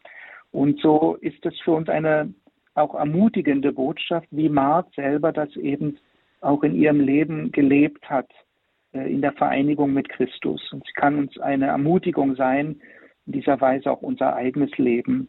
Und 0.51 0.81
so 0.81 1.17
ist 1.21 1.45
es 1.47 1.59
für 1.61 1.73
uns 1.73 1.89
eine, 1.89 2.33
auch 2.75 2.95
ermutigende 2.95 3.73
Botschaft, 3.73 4.29
wie 4.31 4.49
Mart 4.49 4.93
selber 4.95 5.33
das 5.33 5.55
eben 5.57 5.99
auch 6.41 6.63
in 6.63 6.75
ihrem 6.75 7.01
Leben 7.01 7.53
gelebt 7.53 8.09
hat, 8.09 8.29
äh, 8.93 9.13
in 9.13 9.21
der 9.21 9.33
Vereinigung 9.33 9.93
mit 9.93 10.09
Christus. 10.09 10.73
Und 10.73 10.85
sie 10.87 10.93
kann 10.93 11.19
uns 11.19 11.39
eine 11.39 11.67
Ermutigung 11.67 12.37
sein, 12.37 12.81
in 13.27 13.33
dieser 13.33 13.61
Weise 13.61 13.91
auch 13.91 14.03
unser 14.03 14.37
eigenes 14.37 14.77
Leben 14.79 15.29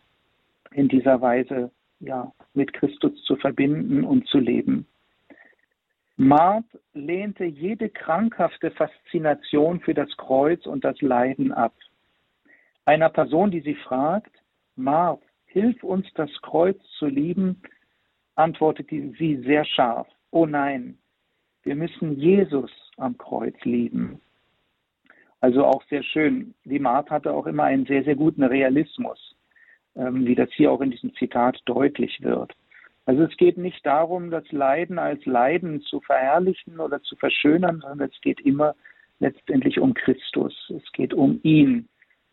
in 0.72 0.90
dieser 0.90 1.22
Weise 1.22 1.72
ja, 2.00 2.32
mit 2.54 2.74
Christus 2.74 3.24
zu 3.24 3.36
verbinden 3.38 4.04
und 4.04 4.28
zu 4.28 4.40
leben. 4.40 4.86
Mart 6.18 6.66
lehnte 6.94 7.44
jede 7.44 7.90
krankhafte 7.90 8.72
Faszination 8.72 9.82
für 9.82 9.94
das 9.94 10.16
Kreuz 10.18 10.66
und 10.66 10.86
das 10.86 11.02
Leiden 11.02 11.52
ab. 11.52 11.74
Einer 12.86 13.10
Person, 13.10 13.52
die 13.52 13.62
sie 13.62 13.76
fragt, 13.76 14.32
Mart, 14.76 15.22
hilf 15.46 15.84
uns 15.84 16.08
das 16.16 16.30
Kreuz 16.42 16.78
zu 16.98 17.08
lieben, 17.08 17.62
antwortet 18.36 18.90
sie 18.90 19.42
sehr 19.46 19.66
scharf, 19.66 20.08
oh 20.32 20.46
nein, 20.46 20.98
wir 21.64 21.76
müssen 21.76 22.20
Jesus 22.20 22.72
am 22.98 23.18
Kreuz 23.18 23.56
lieben. 23.64 24.22
Also 25.42 25.66
auch 25.66 25.84
sehr 25.90 26.04
schön. 26.04 26.54
Die 26.64 26.80
Mart 26.80 27.10
hatte 27.10 27.34
auch 27.34 27.46
immer 27.46 27.64
einen 27.64 27.86
sehr, 27.86 28.04
sehr 28.04 28.16
guten 28.16 28.44
Realismus, 28.44 29.36
ähm, 29.96 30.26
wie 30.26 30.36
das 30.36 30.50
hier 30.54 30.72
auch 30.72 30.82
in 30.82 30.92
diesem 30.92 31.14
Zitat 31.16 31.60
deutlich 31.66 32.22
wird. 32.22 32.54
Also 33.06 33.24
es 33.24 33.38
geht 33.38 33.58
nicht 33.58 33.86
darum, 33.86 34.32
das 34.32 34.52
Leiden 34.52 34.98
als 34.98 35.26
Leiden 35.26 35.82
zu 35.82 36.02
verherrlichen 36.02 36.80
oder 36.80 37.02
zu 37.02 37.16
verschönern, 37.16 37.82
sondern 37.82 38.10
es 38.10 38.22
geht 38.22 38.42
immer 38.42 38.76
letztendlich 39.20 39.80
um 39.80 39.94
Christus. 39.94 40.72
Es 40.76 40.92
geht 40.92 41.14
um 41.14 41.40
ihn, 41.44 41.88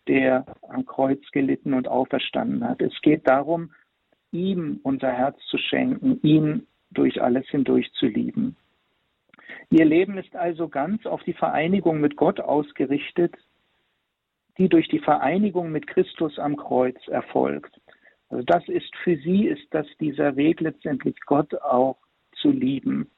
der 0.08 0.46
am 0.68 0.86
Kreuz 0.86 1.20
gelitten 1.32 1.74
und 1.74 1.88
auferstanden 1.88 2.66
hat. 2.66 2.80
Es 2.80 2.98
geht 3.02 3.28
darum, 3.28 3.72
ihm 4.32 4.80
unser 4.82 5.12
Herz 5.12 5.38
zu 5.50 5.58
schenken, 5.58 6.18
ihn 6.22 6.66
durch 6.90 7.22
alles 7.22 7.46
hindurch 7.48 7.92
zu 7.92 8.06
lieben. 8.06 8.56
Ihr 9.70 9.84
Leben 9.84 10.18
ist 10.18 10.34
also 10.34 10.68
ganz 10.68 11.06
auf 11.06 11.22
die 11.24 11.32
Vereinigung 11.34 12.00
mit 12.00 12.16
Gott 12.16 12.40
ausgerichtet, 12.40 13.34
die 14.58 14.68
durch 14.68 14.88
die 14.88 14.98
Vereinigung 14.98 15.70
mit 15.70 15.86
Christus 15.86 16.38
am 16.38 16.56
Kreuz 16.56 16.96
erfolgt. 17.08 17.80
Also 18.32 18.42
das 18.44 18.66
ist 18.68 18.94
für 19.04 19.16
sie, 19.18 19.46
ist 19.46 19.66
das 19.70 19.86
dieser 20.00 20.34
Weg 20.34 20.60
letztendlich 20.60 21.14
Gott 21.26 21.54
auch 21.54 21.98
zu 22.40 22.50
lieben. 22.50 23.08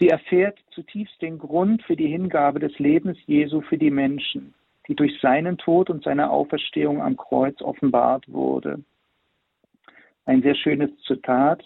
Sie 0.00 0.08
erfährt 0.08 0.58
zutiefst 0.70 1.22
den 1.22 1.38
Grund 1.38 1.82
für 1.82 1.94
die 1.94 2.08
Hingabe 2.08 2.58
des 2.58 2.76
Lebens 2.80 3.18
Jesu 3.26 3.60
für 3.60 3.78
die 3.78 3.90
Menschen 3.92 4.54
die 4.88 4.96
durch 4.96 5.20
seinen 5.20 5.58
Tod 5.58 5.90
und 5.90 6.02
seine 6.02 6.30
Auferstehung 6.30 7.02
am 7.02 7.16
Kreuz 7.16 7.60
offenbart 7.60 8.26
wurde. 8.26 8.82
Ein 10.24 10.42
sehr 10.42 10.54
schönes 10.54 10.90
Zitat. 11.06 11.62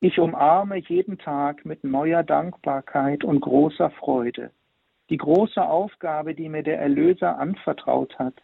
Ich 0.00 0.18
umarme 0.18 0.78
jeden 0.78 1.18
Tag 1.18 1.64
mit 1.64 1.84
neuer 1.84 2.22
Dankbarkeit 2.22 3.24
und 3.24 3.40
großer 3.40 3.90
Freude 3.90 4.52
die 5.10 5.16
große 5.16 5.60
Aufgabe, 5.60 6.36
die 6.36 6.48
mir 6.48 6.62
der 6.62 6.78
Erlöser 6.78 7.36
anvertraut 7.36 8.16
hat, 8.20 8.34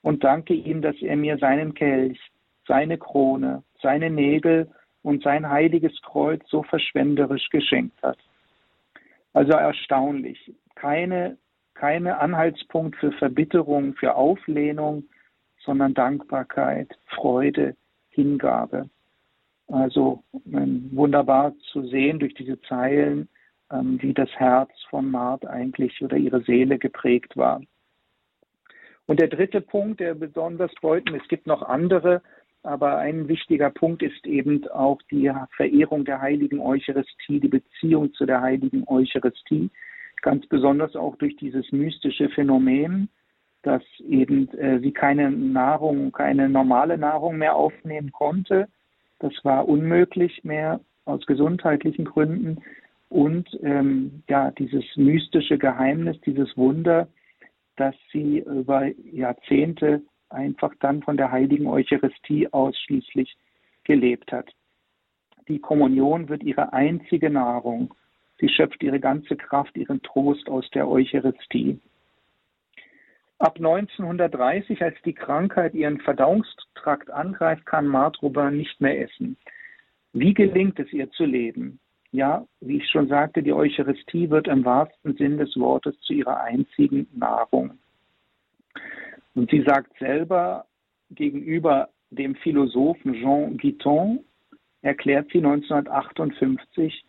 und 0.00 0.22
danke 0.22 0.54
ihm, 0.54 0.80
dass 0.80 0.94
er 1.02 1.16
mir 1.16 1.38
seinen 1.38 1.74
Kelch, 1.74 2.20
seine 2.66 2.98
Krone, 2.98 3.62
seine 3.82 4.10
Nägel 4.10 4.70
und 5.02 5.22
sein 5.22 5.48
heiliges 5.48 6.00
Kreuz 6.02 6.42
so 6.48 6.62
verschwenderisch 6.62 7.48
geschenkt 7.50 8.02
hat. 8.02 8.18
Also 9.32 9.52
erstaunlich. 9.52 10.54
Keine 10.74 11.36
keine 11.74 12.18
Anhaltspunkt 12.18 12.96
für 12.96 13.12
Verbitterung, 13.12 13.94
für 13.94 14.14
Auflehnung, 14.14 15.04
sondern 15.64 15.94
Dankbarkeit, 15.94 16.96
Freude, 17.06 17.76
Hingabe. 18.10 18.88
Also 19.68 20.22
ähm, 20.46 20.90
wunderbar 20.92 21.54
zu 21.72 21.86
sehen 21.86 22.18
durch 22.18 22.34
diese 22.34 22.60
Zeilen, 22.62 23.28
ähm, 23.72 24.00
wie 24.00 24.14
das 24.14 24.30
Herz 24.36 24.70
von 24.90 25.10
Mart 25.10 25.46
eigentlich 25.46 26.00
oder 26.02 26.16
ihre 26.16 26.42
Seele 26.42 26.78
geprägt 26.78 27.36
war. 27.36 27.60
Und 29.06 29.20
der 29.20 29.28
dritte 29.28 29.60
Punkt, 29.60 30.00
der 30.00 30.14
besonders 30.14 30.72
bedeutend, 30.74 31.20
es 31.20 31.28
gibt 31.28 31.46
noch 31.46 31.62
andere, 31.62 32.22
aber 32.64 32.98
ein 32.98 33.28
wichtiger 33.28 33.70
Punkt 33.70 34.02
ist 34.02 34.26
eben 34.26 34.66
auch 34.68 35.00
die 35.10 35.30
Verehrung 35.56 36.04
der 36.04 36.20
heiligen 36.20 36.60
Eucharistie, 36.60 37.38
die 37.38 37.48
Beziehung 37.48 38.12
zu 38.14 38.26
der 38.26 38.40
heiligen 38.40 38.84
Eucharistie 38.88 39.70
ganz 40.22 40.46
besonders 40.46 40.96
auch 40.96 41.16
durch 41.16 41.36
dieses 41.36 41.70
mystische 41.70 42.30
Phänomen, 42.30 43.10
dass 43.62 43.82
eben 44.00 44.48
äh, 44.54 44.80
sie 44.80 44.92
keine 44.92 45.30
Nahrung, 45.30 46.12
keine 46.12 46.48
normale 46.48 46.96
Nahrung 46.96 47.36
mehr 47.36 47.54
aufnehmen 47.54 48.10
konnte. 48.10 48.68
Das 49.18 49.32
war 49.42 49.68
unmöglich 49.68 50.42
mehr 50.42 50.80
aus 51.04 51.24
gesundheitlichen 51.26 52.06
Gründen. 52.06 52.62
Und 53.10 53.46
ähm, 53.62 54.22
ja, 54.28 54.50
dieses 54.52 54.84
mystische 54.96 55.58
Geheimnis, 55.58 56.18
dieses 56.22 56.56
Wunder, 56.56 57.06
dass 57.76 57.94
sie 58.10 58.38
über 58.38 58.86
Jahrzehnte 59.12 60.02
einfach 60.34 60.74
dann 60.80 61.02
von 61.02 61.16
der 61.16 61.32
heiligen 61.32 61.66
Eucharistie 61.66 62.52
ausschließlich 62.52 63.36
gelebt 63.84 64.32
hat. 64.32 64.50
Die 65.48 65.58
Kommunion 65.58 66.28
wird 66.28 66.42
ihre 66.42 66.72
einzige 66.72 67.30
Nahrung. 67.30 67.94
Sie 68.38 68.48
schöpft 68.48 68.82
ihre 68.82 69.00
ganze 69.00 69.36
Kraft, 69.36 69.76
ihren 69.76 70.02
Trost 70.02 70.48
aus 70.48 70.68
der 70.70 70.88
Eucharistie. 70.88 71.78
Ab 73.38 73.56
1930, 73.56 74.82
als 74.82 74.96
die 75.04 75.12
Krankheit 75.12 75.74
ihren 75.74 76.00
Verdauungstrakt 76.00 77.10
angreift, 77.10 77.66
kann 77.66 77.86
Martruber 77.86 78.50
nicht 78.50 78.80
mehr 78.80 79.00
essen. 79.02 79.36
Wie 80.12 80.32
gelingt 80.32 80.78
es 80.78 80.92
ihr 80.92 81.10
zu 81.10 81.24
leben? 81.24 81.80
Ja, 82.12 82.46
wie 82.60 82.76
ich 82.76 82.88
schon 82.88 83.08
sagte, 83.08 83.42
die 83.42 83.52
Eucharistie 83.52 84.30
wird 84.30 84.46
im 84.46 84.64
wahrsten 84.64 85.16
Sinn 85.16 85.36
des 85.36 85.56
Wortes 85.56 85.98
zu 86.02 86.12
ihrer 86.12 86.40
einzigen 86.42 87.08
Nahrung. 87.12 87.78
Und 89.34 89.50
sie 89.50 89.62
sagt 89.62 89.98
selber 89.98 90.66
gegenüber 91.10 91.88
dem 92.10 92.34
Philosophen 92.36 93.14
Jean 93.14 93.56
Guiton, 93.56 94.20
erklärt 94.82 95.30
sie 95.32 95.38
1958, 95.38 97.04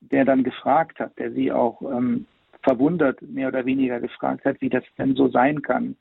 der 0.00 0.24
dann 0.24 0.44
gefragt 0.44 0.98
hat, 0.98 1.18
der 1.18 1.32
sie 1.32 1.50
auch 1.50 1.80
ähm, 1.82 2.26
verwundert 2.62 3.20
mehr 3.22 3.48
oder 3.48 3.64
weniger 3.64 4.00
gefragt 4.00 4.44
hat, 4.44 4.60
wie 4.60 4.68
das 4.68 4.84
denn 4.96 5.14
so 5.14 5.28
sein 5.28 5.62
kann. 5.62 5.96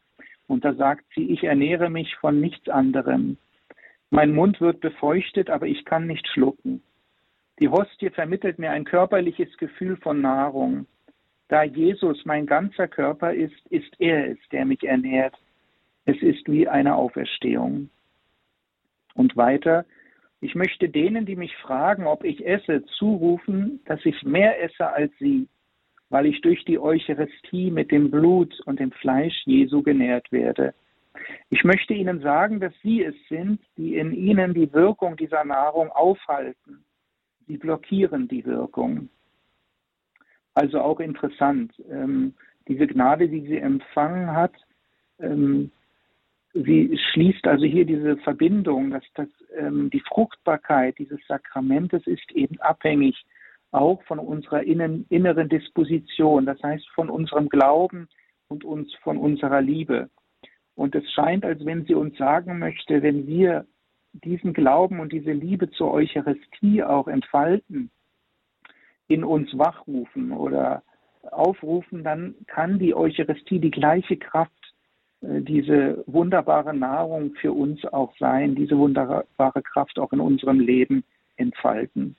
Und 0.48 0.66
da 0.66 0.74
sagt 0.74 1.06
sie, 1.16 1.30
ich 1.32 1.44
ernähre 1.44 1.90
mich 1.90 2.16
von 2.16 2.40
nichts 2.40 2.70
anderem. 2.70 3.38
Mein 4.10 4.34
Mund 4.34 4.62
wird 4.62 4.80
befeuchtet, 4.80 5.50
aber 5.50 5.68
ich 5.68 5.84
kann 5.86 6.08
nicht 6.08 6.28
schlucken. 6.28 6.82
Die 7.60 7.70
Hostie 7.70 8.10
vermittelt 8.10 8.60
mir 8.60 8.72
ein 8.72 8.86
körperliches 8.86 9.58
Gefühl 9.58 9.98
von 9.98 10.22
Nahrung. 10.22 10.86
Da 11.50 11.64
Jesus 11.64 12.26
mein 12.26 12.46
ganzer 12.46 12.88
Körper 12.88 13.34
ist, 13.34 13.56
ist 13.70 13.94
er 14.00 14.32
es, 14.32 14.38
der 14.52 14.66
mich 14.66 14.84
ernährt. 14.84 15.36
Es 16.06 16.22
ist 16.22 16.50
wie 16.50 16.68
eine 16.68 16.96
Auferstehung. 16.96 17.90
Und 19.14 19.36
weiter, 19.38 19.86
ich 20.42 20.56
möchte 20.56 20.90
denen, 20.90 21.26
die 21.26 21.36
mich 21.36 21.56
fragen, 21.58 22.06
ob 22.06 22.24
ich 22.24 22.46
esse, 22.46 22.86
zurufen, 22.98 23.80
dass 23.86 24.06
ich 24.06 24.24
mehr 24.24 24.62
esse 24.62 24.88
als 24.88 25.12
sie, 25.20 25.48
weil 26.10 26.28
ich 26.28 26.42
durch 26.42 26.64
die 26.66 26.80
Eucharistie 26.80 27.72
mit 27.72 27.92
dem 27.92 28.12
Blut 28.12 28.60
und 28.66 28.80
dem 28.80 28.92
Fleisch 28.92 29.36
Jesu 29.46 29.82
genährt 29.82 30.32
werde. 30.32 30.74
Ich 31.50 31.64
möchte 31.64 31.94
ihnen 31.94 32.22
sagen, 32.22 32.60
dass 32.60 32.74
sie 32.84 33.04
es 33.04 33.16
sind, 33.28 33.60
die 33.78 33.98
in 33.98 34.14
ihnen 34.14 34.54
die 34.54 34.72
Wirkung 34.72 35.18
dieser 35.18 35.44
Nahrung 35.44 35.90
aufhalten. 35.90 36.84
Sie 37.48 37.58
blockieren 37.58 38.28
die 38.28 38.46
Wirkung. 38.46 39.10
Also 40.58 40.82
auch 40.82 41.00
interessant. 41.00 41.72
Ähm, 41.88 42.34
diese 42.68 42.88
Gnade, 42.88 43.30
die 43.30 43.42
sie 43.42 43.60
empfangen 43.60 44.32
hat, 44.32 44.54
ähm, 45.20 45.70
sie 46.52 46.98
schließt 47.12 47.46
also 47.46 47.64
hier 47.64 47.86
diese 47.86 48.18
Verbindung, 48.18 48.90
dass 48.90 49.04
das, 49.14 49.28
ähm, 49.56 49.92
die 49.92 50.00
Fruchtbarkeit 50.00 50.98
dieses 50.98 51.20
Sakramentes 51.28 52.08
ist 52.08 52.32
eben 52.32 52.60
abhängig 52.60 53.24
auch 53.70 54.02
von 54.06 54.18
unserer 54.18 54.64
innen, 54.64 55.06
inneren 55.10 55.48
Disposition, 55.48 56.48
das 56.48 56.60
heißt 56.64 56.90
von 56.90 57.12
unserem 57.12 57.50
Glauben 57.50 58.08
und 58.48 58.64
uns 58.64 58.92
von 59.04 59.18
unserer 59.18 59.62
Liebe. 59.62 60.10
Und 60.74 60.96
es 60.96 61.08
scheint, 61.12 61.46
als 61.46 61.64
wenn 61.66 61.86
sie 61.86 61.94
uns 61.94 62.18
sagen 62.18 62.58
möchte, 62.58 63.04
wenn 63.04 63.28
wir 63.28 63.68
diesen 64.12 64.54
Glauben 64.54 65.02
und 65.02 65.14
diese 65.14 65.34
Liebe 65.34 65.70
zur 65.70 65.94
Eucharistie 65.94 66.82
auch 66.82 67.08
entfalten, 67.08 67.92
in 69.08 69.24
uns 69.24 69.58
wachrufen 69.58 70.32
oder 70.32 70.84
aufrufen, 71.32 72.04
dann 72.04 72.36
kann 72.48 72.80
die 72.80 72.96
Eucharistie 72.96 73.60
die 73.60 73.72
gleiche 73.72 74.18
Kraft 74.18 74.52
äh, 75.22 75.42
diese 75.42 76.04
wunderbare 76.08 76.74
Nahrung 76.74 77.34
für 77.36 77.54
uns 77.54 77.84
auch 77.86 78.14
sein, 78.18 78.56
diese 78.56 78.78
wunderbare 78.78 79.62
Kraft 79.62 80.00
auch 80.00 80.12
in 80.14 80.20
unserem 80.20 80.60
Leben 80.60 81.04
entfalten. 81.36 82.16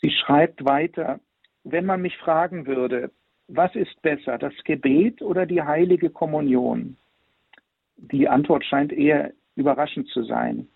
Sie 0.00 0.10
schreibt 0.10 0.64
weiter, 0.64 1.20
wenn 1.64 1.86
man 1.86 2.02
mich 2.02 2.16
fragen 2.18 2.66
würde, 2.66 3.10
was 3.48 3.74
ist 3.74 4.00
besser, 4.02 4.38
das 4.38 4.52
Gebet 4.64 5.22
oder 5.22 5.46
die 5.46 5.62
heilige 5.62 6.10
Kommunion? 6.10 6.96
Die 7.96 8.28
Antwort 8.28 8.64
scheint 8.64 8.92
eher 8.92 9.32
überraschend 9.54 10.08
zu 10.08 10.22
sein. 10.24 10.68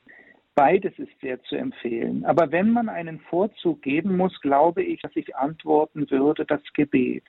Beides 0.55 0.99
ist 0.99 1.19
sehr 1.21 1.41
zu 1.45 1.57
empfehlen. 1.57 2.25
Aber 2.25 2.51
wenn 2.51 2.71
man 2.71 2.89
einen 2.89 3.21
Vorzug 3.21 3.83
geben 3.83 4.17
muss, 4.17 4.39
glaube 4.41 4.83
ich, 4.83 5.01
dass 5.01 5.15
ich 5.15 5.37
antworten 5.37 6.11
würde, 6.11 6.45
das 6.45 6.63
Gebet. 6.75 7.25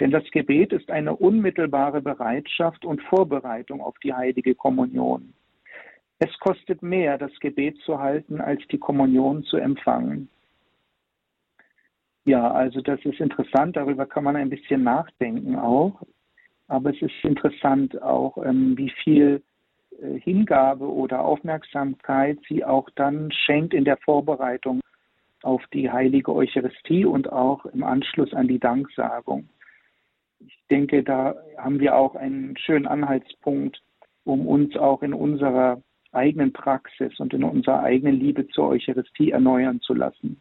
Denn 0.00 0.10
das 0.10 0.24
Gebet 0.30 0.72
ist 0.72 0.90
eine 0.90 1.16
unmittelbare 1.16 2.02
Bereitschaft 2.02 2.84
und 2.84 3.02
Vorbereitung 3.02 3.80
auf 3.80 3.96
die 4.02 4.12
heilige 4.12 4.54
Kommunion. 4.54 5.32
Es 6.18 6.38
kostet 6.38 6.82
mehr, 6.82 7.18
das 7.18 7.32
Gebet 7.40 7.78
zu 7.84 7.98
halten, 7.98 8.40
als 8.40 8.62
die 8.68 8.78
Kommunion 8.78 9.42
zu 9.44 9.58
empfangen. 9.58 10.28
Ja, 12.24 12.50
also 12.50 12.80
das 12.80 12.98
ist 13.04 13.20
interessant, 13.20 13.76
darüber 13.76 14.06
kann 14.06 14.24
man 14.24 14.34
ein 14.36 14.50
bisschen 14.50 14.82
nachdenken 14.82 15.56
auch. 15.56 16.02
Aber 16.68 16.90
es 16.90 17.00
ist 17.00 17.14
interessant 17.22 18.02
auch, 18.02 18.36
ähm, 18.44 18.76
wie 18.76 18.90
viel 19.04 19.42
Hingabe 20.00 20.90
oder 20.90 21.24
Aufmerksamkeit 21.24 22.38
sie 22.48 22.64
auch 22.64 22.88
dann 22.94 23.30
schenkt 23.32 23.74
in 23.74 23.84
der 23.84 23.96
Vorbereitung 23.98 24.80
auf 25.42 25.62
die 25.72 25.90
heilige 25.90 26.34
Eucharistie 26.34 27.04
und 27.04 27.32
auch 27.32 27.64
im 27.66 27.84
Anschluss 27.84 28.34
an 28.34 28.48
die 28.48 28.58
Danksagung. 28.58 29.48
Ich 30.40 30.58
denke, 30.70 31.02
da 31.02 31.34
haben 31.56 31.80
wir 31.80 31.96
auch 31.96 32.14
einen 32.14 32.56
schönen 32.58 32.86
Anhaltspunkt, 32.86 33.80
um 34.24 34.46
uns 34.46 34.76
auch 34.76 35.02
in 35.02 35.14
unserer 35.14 35.80
eigenen 36.12 36.52
Praxis 36.52 37.18
und 37.20 37.32
in 37.32 37.44
unserer 37.44 37.82
eigenen 37.82 38.18
Liebe 38.18 38.48
zur 38.48 38.68
Eucharistie 38.68 39.30
erneuern 39.30 39.80
zu 39.80 39.94
lassen. 39.94 40.40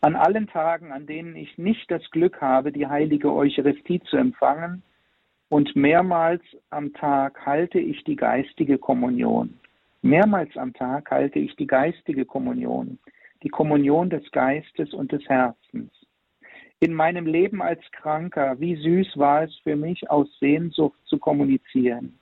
An 0.00 0.16
allen 0.16 0.48
Tagen, 0.48 0.90
an 0.90 1.06
denen 1.06 1.36
ich 1.36 1.58
nicht 1.58 1.90
das 1.90 2.02
Glück 2.10 2.40
habe, 2.40 2.72
die 2.72 2.86
heilige 2.86 3.32
Eucharistie 3.32 4.00
zu 4.00 4.16
empfangen, 4.16 4.82
und 5.52 5.76
mehrmals 5.76 6.40
am 6.70 6.94
Tag 6.94 7.44
halte 7.44 7.78
ich 7.78 8.02
die 8.04 8.16
geistige 8.16 8.78
Kommunion. 8.78 9.60
Mehrmals 10.00 10.56
am 10.56 10.72
Tag 10.72 11.10
halte 11.10 11.40
ich 11.40 11.54
die 11.56 11.66
geistige 11.66 12.24
Kommunion, 12.24 12.98
die 13.42 13.50
Kommunion 13.50 14.08
des 14.08 14.22
Geistes 14.30 14.94
und 14.94 15.12
des 15.12 15.28
Herzens. 15.28 15.92
In 16.80 16.94
meinem 16.94 17.26
Leben 17.26 17.60
als 17.60 17.82
Kranker, 17.92 18.58
wie 18.60 18.76
süß 18.76 19.18
war 19.18 19.42
es 19.42 19.54
für 19.58 19.76
mich, 19.76 20.10
aus 20.10 20.26
Sehnsucht 20.40 20.98
zu 21.04 21.18
kommunizieren. 21.18 22.18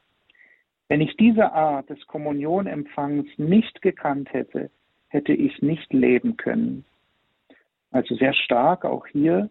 Wenn 0.88 1.00
ich 1.00 1.16
diese 1.16 1.52
Art 1.52 1.88
des 1.88 2.04
Kommunionempfangs 2.08 3.28
nicht 3.36 3.80
gekannt 3.80 4.32
hätte, 4.32 4.72
hätte 5.06 5.34
ich 5.34 5.62
nicht 5.62 5.92
leben 5.92 6.36
können. 6.36 6.84
Also 7.92 8.16
sehr 8.16 8.34
stark 8.34 8.84
auch 8.84 9.06
hier 9.06 9.50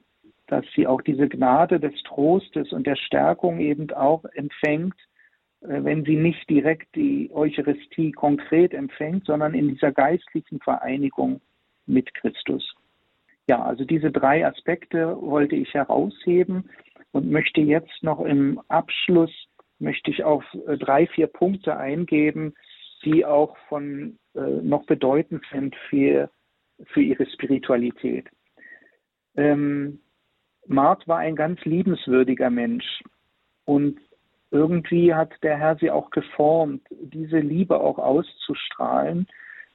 dass 0.50 0.66
sie 0.76 0.88
auch 0.88 1.02
diese 1.02 1.30
Gnade 1.30 1.80
des 1.80 1.93
Trostes 2.04 2.74
und 2.74 2.88
der 2.88 2.95
Stärkung 2.95 3.60
eben 3.60 3.91
auch 3.91 4.26
empfängt, 4.34 4.95
äh, 5.62 5.84
wenn 5.84 6.04
sie 6.04 6.16
nicht 6.16 6.50
direkt 6.50 6.95
die 6.95 7.30
Eucharistie 7.32 8.12
konkret 8.12 8.74
empfängt, 8.74 9.26
sondern 9.26 9.54
in 9.54 9.70
dieser 9.70 9.91
geistlichen 9.91 10.60
Vereinigung 10.60 11.39
mit 11.86 12.14
Christus. 12.16 12.76
Ja, 13.47 13.64
also 13.64 13.86
diese 13.86 14.12
drei 14.12 14.45
Aspekte 14.45 15.18
wollte 15.22 15.56
ich 15.56 15.74
herausheben 15.74 16.70
und 17.12 17.32
möchte 17.32 17.62
jetzt 17.62 18.04
noch 18.04 18.20
im 18.20 18.62
Abschluss 18.68 19.32
möchte 19.80 20.12
ich 20.12 20.24
auf 20.24 20.43
äh, 20.68 20.78
drei, 20.78 21.08
vier 21.08 21.28
Punkte 21.28 21.78
eingeben, 21.78 22.54
die 23.06 23.26
auch 23.26 23.56
von 23.70 24.18
äh, 24.36 24.39
noch 24.39 24.86
bedeutend 24.86 25.43
sind 25.52 25.76
für, 25.89 26.30
für 26.88 27.02
ihre 27.02 27.26
Spiritualität. 27.28 28.28
Ähm, 29.38 30.00
Mart 30.70 31.08
war 31.08 31.18
ein 31.18 31.36
ganz 31.36 31.60
liebenswürdiger 31.66 32.50
Mensch 32.50 33.02
und 33.66 34.00
irgendwie 34.52 35.14
hat 35.14 35.32
der 35.44 35.58
Herr 35.58 35.76
sie 35.78 35.92
auch 35.92 36.12
geformt, 36.12 36.82
diese 36.92 37.40
Liebe 37.40 37.80
auch 37.80 37.98
auszustrahlen, 37.98 39.28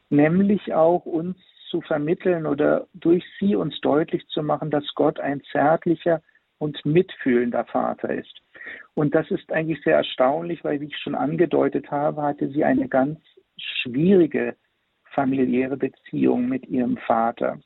nämlich 0.08 0.72
auch 0.72 1.04
uns 1.04 1.36
zu 1.68 1.80
vermitteln 1.80 2.46
oder 2.46 2.86
durch 2.94 3.24
sie 3.38 3.56
uns 3.56 3.80
deutlich 3.80 4.26
zu 4.28 4.42
machen, 4.42 4.70
dass 4.70 4.84
Gott 4.94 5.18
ein 5.18 5.42
zärtlicher 5.50 6.22
und 6.58 6.84
mitfühlender 6.86 7.64
Vater 7.64 8.10
ist. 8.14 8.40
Und 8.94 9.14
das 9.14 9.28
ist 9.30 9.50
eigentlich 9.52 9.82
sehr 9.82 9.96
erstaunlich, 9.96 10.62
weil, 10.62 10.80
wie 10.80 10.86
ich 10.86 10.98
schon 10.98 11.16
angedeutet 11.16 11.90
habe, 11.90 12.22
hatte 12.22 12.48
sie 12.50 12.64
eine 12.64 12.88
ganz 12.88 13.18
schwierige 13.56 14.54
familiäre 15.12 15.76
Beziehung 15.76 16.48
mit 16.48 16.66
ihrem 16.68 16.96
Vater. 16.98 17.58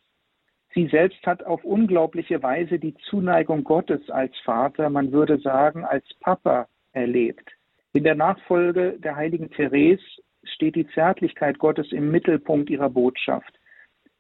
Sie 0.75 0.87
selbst 0.89 1.25
hat 1.27 1.45
auf 1.45 1.65
unglaubliche 1.65 2.43
Weise 2.43 2.79
die 2.79 2.95
Zuneigung 3.09 3.65
Gottes 3.65 4.11
als 4.11 4.37
Vater, 4.45 4.91
man 4.91 5.13
würde 5.13 5.39
sagen 5.39 5.85
als 5.85 6.05
Papa 6.21 6.69
erlebt. 6.93 7.51
In 7.93 8.05
der 8.05 8.15
Nachfolge 8.15 8.99
der 8.99 9.17
heiligen 9.17 9.51
Therese 9.51 10.03
steht 10.45 10.77
die 10.77 10.89
Zärtlichkeit 10.89 11.59
Gottes 11.59 11.91
im 11.93 12.11
Mittelpunkt 12.11 12.71
ihrer 12.71 12.91
Botschaft. 12.91 13.59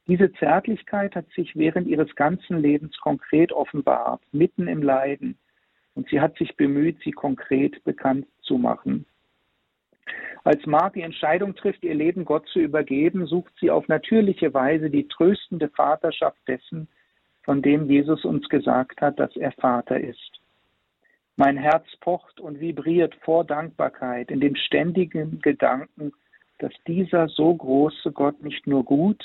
Diese 0.06 0.32
Zärtlichkeit 0.32 1.14
hat 1.14 1.28
sich 1.36 1.54
während 1.54 1.86
ihres 1.86 2.14
ganzen 2.16 2.60
Lebens 2.60 2.96
konkret 2.98 3.52
offenbart, 3.52 4.22
mitten 4.32 4.66
im 4.66 4.82
Leiden, 4.82 5.38
und 5.94 6.08
sie 6.08 6.20
hat 6.20 6.36
sich 6.38 6.56
bemüht, 6.56 6.98
sie 7.04 7.10
konkret 7.10 7.82
bekannt 7.84 8.26
zu 8.40 8.56
machen. 8.56 9.04
Als 10.44 10.64
Mark 10.66 10.94
die 10.94 11.02
Entscheidung 11.02 11.54
trifft, 11.54 11.84
ihr 11.84 11.94
Leben 11.94 12.24
Gott 12.24 12.48
zu 12.48 12.58
übergeben, 12.58 13.26
sucht 13.26 13.52
sie 13.60 13.70
auf 13.70 13.88
natürliche 13.88 14.54
Weise 14.54 14.88
die 14.88 15.08
tröstende 15.08 15.68
Vaterschaft 15.68 16.38
dessen, 16.46 16.88
von 17.42 17.62
dem 17.62 17.88
Jesus 17.90 18.24
uns 18.24 18.48
gesagt 18.48 19.00
hat, 19.00 19.18
dass 19.18 19.34
er 19.36 19.52
Vater 19.52 20.00
ist. 20.00 20.40
Mein 21.36 21.56
Herz 21.56 21.86
pocht 22.00 22.40
und 22.40 22.60
vibriert 22.60 23.14
vor 23.22 23.44
Dankbarkeit 23.44 24.30
in 24.30 24.40
dem 24.40 24.56
ständigen 24.56 25.40
Gedanken, 25.40 26.12
dass 26.58 26.72
dieser 26.86 27.28
so 27.28 27.54
große 27.54 28.12
Gott 28.12 28.42
nicht 28.42 28.66
nur 28.66 28.84
gut, 28.84 29.22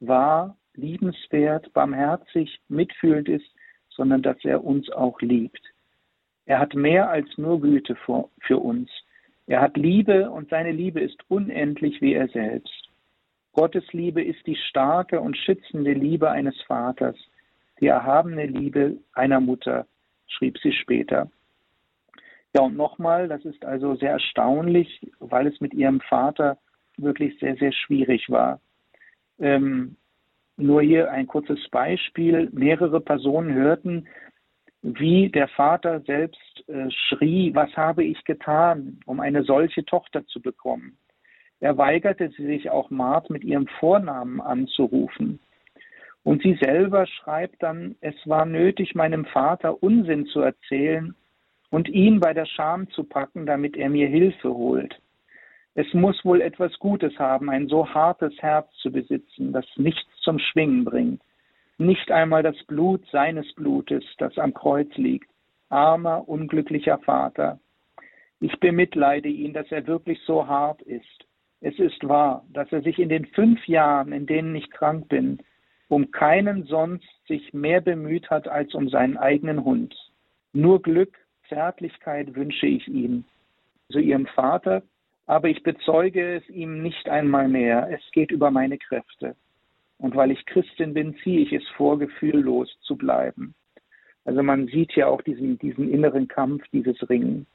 wahr, 0.00 0.56
liebenswert, 0.74 1.72
barmherzig, 1.72 2.60
mitfühlend 2.68 3.28
ist, 3.28 3.48
sondern 3.88 4.22
dass 4.22 4.44
er 4.44 4.64
uns 4.64 4.90
auch 4.90 5.20
liebt. 5.20 5.60
Er 6.46 6.58
hat 6.58 6.74
mehr 6.74 7.08
als 7.08 7.28
nur 7.38 7.60
Güte 7.60 7.96
für 7.96 8.58
uns. 8.58 8.90
Er 9.46 9.60
hat 9.60 9.76
Liebe 9.76 10.30
und 10.30 10.48
seine 10.48 10.72
Liebe 10.72 11.00
ist 11.00 11.18
unendlich 11.28 12.00
wie 12.00 12.14
er 12.14 12.28
selbst. 12.28 12.90
Gottes 13.52 13.84
Liebe 13.92 14.22
ist 14.22 14.44
die 14.46 14.56
starke 14.56 15.20
und 15.20 15.36
schützende 15.36 15.92
Liebe 15.92 16.30
eines 16.30 16.60
Vaters, 16.62 17.16
die 17.80 17.86
erhabene 17.86 18.46
Liebe 18.46 18.96
einer 19.12 19.40
Mutter, 19.40 19.86
schrieb 20.26 20.58
sie 20.58 20.72
später. 20.72 21.30
Ja, 22.54 22.62
und 22.62 22.76
nochmal, 22.76 23.28
das 23.28 23.44
ist 23.44 23.64
also 23.64 23.96
sehr 23.96 24.12
erstaunlich, 24.12 25.12
weil 25.18 25.46
es 25.46 25.60
mit 25.60 25.74
ihrem 25.74 26.00
Vater 26.00 26.58
wirklich 26.96 27.38
sehr, 27.40 27.56
sehr 27.56 27.72
schwierig 27.72 28.30
war. 28.30 28.60
Ähm, 29.40 29.96
nur 30.56 30.82
hier 30.82 31.10
ein 31.10 31.26
kurzes 31.26 31.58
Beispiel. 31.70 32.48
Mehrere 32.52 33.00
Personen 33.00 33.54
hörten, 33.54 34.06
wie 34.84 35.30
der 35.30 35.48
Vater 35.48 36.00
selbst 36.00 36.68
äh, 36.68 36.90
schrie, 36.90 37.54
was 37.54 37.74
habe 37.74 38.04
ich 38.04 38.22
getan, 38.24 39.00
um 39.06 39.18
eine 39.18 39.42
solche 39.42 39.82
Tochter 39.86 40.26
zu 40.26 40.42
bekommen. 40.42 40.98
Er 41.60 41.78
weigerte 41.78 42.28
sich 42.28 42.68
auch 42.68 42.90
Mart 42.90 43.30
mit 43.30 43.44
ihrem 43.44 43.66
Vornamen 43.80 44.42
anzurufen. 44.42 45.40
Und 46.22 46.42
sie 46.42 46.58
selber 46.60 47.06
schreibt 47.06 47.62
dann, 47.62 47.96
es 48.02 48.14
war 48.26 48.44
nötig, 48.44 48.94
meinem 48.94 49.24
Vater 49.24 49.82
Unsinn 49.82 50.26
zu 50.26 50.40
erzählen 50.40 51.14
und 51.70 51.88
ihn 51.88 52.20
bei 52.20 52.34
der 52.34 52.46
Scham 52.46 52.90
zu 52.90 53.04
packen, 53.04 53.46
damit 53.46 53.78
er 53.78 53.88
mir 53.88 54.08
Hilfe 54.08 54.52
holt. 54.52 55.00
Es 55.74 55.92
muss 55.94 56.22
wohl 56.26 56.42
etwas 56.42 56.78
Gutes 56.78 57.18
haben, 57.18 57.48
ein 57.48 57.68
so 57.68 57.88
hartes 57.88 58.34
Herz 58.42 58.70
zu 58.82 58.92
besitzen, 58.92 59.52
das 59.54 59.64
nichts 59.76 60.14
zum 60.20 60.38
Schwingen 60.38 60.84
bringt 60.84 61.22
nicht 61.78 62.10
einmal 62.10 62.42
das 62.42 62.56
Blut 62.64 63.04
seines 63.10 63.52
Blutes, 63.54 64.04
das 64.18 64.38
am 64.38 64.54
Kreuz 64.54 64.94
liegt. 64.96 65.30
Armer, 65.68 66.28
unglücklicher 66.28 66.98
Vater. 66.98 67.58
Ich 68.40 68.58
bemitleide 68.60 69.28
ihn, 69.28 69.52
dass 69.52 69.70
er 69.72 69.86
wirklich 69.86 70.20
so 70.26 70.46
hart 70.46 70.82
ist. 70.82 71.26
Es 71.60 71.78
ist 71.78 72.06
wahr, 72.06 72.44
dass 72.52 72.70
er 72.72 72.82
sich 72.82 72.98
in 72.98 73.08
den 73.08 73.26
fünf 73.26 73.66
Jahren, 73.66 74.12
in 74.12 74.26
denen 74.26 74.54
ich 74.54 74.70
krank 74.70 75.08
bin, 75.08 75.38
um 75.88 76.10
keinen 76.10 76.64
sonst 76.64 77.08
sich 77.26 77.54
mehr 77.54 77.80
bemüht 77.80 78.30
hat 78.30 78.48
als 78.48 78.74
um 78.74 78.88
seinen 78.88 79.16
eigenen 79.16 79.64
Hund. 79.64 79.94
Nur 80.52 80.82
Glück, 80.82 81.16
Zärtlichkeit 81.48 82.34
wünsche 82.34 82.66
ich 82.66 82.86
ihm, 82.88 83.24
so 83.88 83.98
ihrem 83.98 84.26
Vater, 84.26 84.82
aber 85.26 85.48
ich 85.48 85.62
bezeuge 85.62 86.36
es 86.36 86.48
ihm 86.48 86.82
nicht 86.82 87.08
einmal 87.08 87.48
mehr, 87.48 87.88
es 87.90 88.02
geht 88.12 88.30
über 88.30 88.50
meine 88.50 88.78
Kräfte. 88.78 89.36
Und 89.98 90.14
weil 90.16 90.30
ich 90.30 90.44
Christin 90.46 90.94
bin, 90.94 91.16
ziehe 91.22 91.40
ich 91.40 91.52
es 91.52 91.66
vor, 91.76 91.98
gefühllos 91.98 92.76
zu 92.82 92.96
bleiben. 92.96 93.54
Also 94.24 94.42
man 94.42 94.66
sieht 94.66 94.92
ja 94.92 95.06
auch 95.06 95.22
diesen, 95.22 95.58
diesen 95.58 95.90
inneren 95.90 96.28
Kampf, 96.28 96.64
dieses 96.72 97.08
Ringen. 97.08 97.46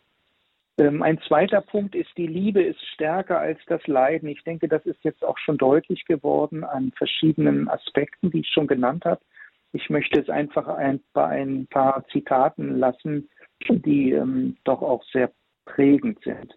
Ähm, 0.77 1.01
ein 1.01 1.19
zweiter 1.27 1.61
Punkt 1.61 1.95
ist, 1.95 2.09
die 2.15 2.27
Liebe 2.27 2.61
ist 2.61 2.81
stärker 2.93 3.39
als 3.39 3.59
das 3.67 3.85
Leiden. 3.87 4.29
Ich 4.29 4.43
denke, 4.43 4.67
das 4.67 4.85
ist 4.85 5.03
jetzt 5.03 5.23
auch 5.23 5.37
schon 5.37 5.57
deutlich 5.57 6.05
geworden 6.05 6.63
an 6.63 6.91
verschiedenen 6.95 7.67
Aspekten, 7.67 8.31
die 8.31 8.41
ich 8.41 8.49
schon 8.49 8.67
genannt 8.67 9.03
habe. 9.05 9.21
Ich 9.73 9.89
möchte 9.89 10.19
es 10.19 10.29
einfach 10.29 10.67
ein, 10.67 11.01
bei 11.13 11.25
ein 11.25 11.67
paar 11.67 12.05
Zitaten 12.07 12.77
lassen, 12.77 13.29
die 13.67 14.11
ähm, 14.11 14.55
doch 14.63 14.81
auch 14.81 15.03
sehr 15.11 15.31
prägend 15.65 16.19
sind. 16.23 16.55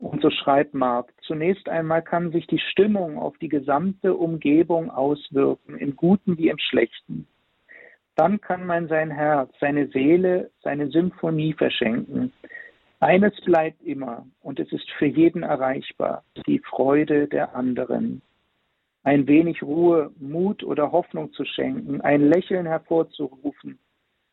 Und 0.00 0.22
so 0.22 0.30
schreibt 0.30 0.72
Mark, 0.72 1.12
zunächst 1.20 1.68
einmal 1.68 2.00
kann 2.02 2.32
sich 2.32 2.46
die 2.46 2.58
Stimmung 2.58 3.18
auf 3.18 3.36
die 3.36 3.50
gesamte 3.50 4.14
Umgebung 4.14 4.90
auswirken, 4.90 5.76
im 5.76 5.94
Guten 5.94 6.38
wie 6.38 6.48
im 6.48 6.58
Schlechten. 6.58 7.26
Dann 8.16 8.40
kann 8.40 8.66
man 8.66 8.88
sein 8.88 9.10
Herz, 9.10 9.52
seine 9.60 9.88
Seele, 9.88 10.50
seine 10.62 10.88
Symphonie 10.88 11.52
verschenken. 11.52 12.32
Eines 12.98 13.38
bleibt 13.42 13.82
immer, 13.82 14.26
und 14.40 14.58
es 14.58 14.72
ist 14.72 14.90
für 14.92 15.06
jeden 15.06 15.42
erreichbar, 15.42 16.24
die 16.46 16.60
Freude 16.60 17.28
der 17.28 17.54
anderen. 17.54 18.22
Ein 19.02 19.26
wenig 19.26 19.62
Ruhe, 19.62 20.12
Mut 20.18 20.62
oder 20.64 20.92
Hoffnung 20.92 21.32
zu 21.34 21.44
schenken, 21.44 22.00
ein 22.00 22.22
Lächeln 22.22 22.66
hervorzurufen, 22.66 23.78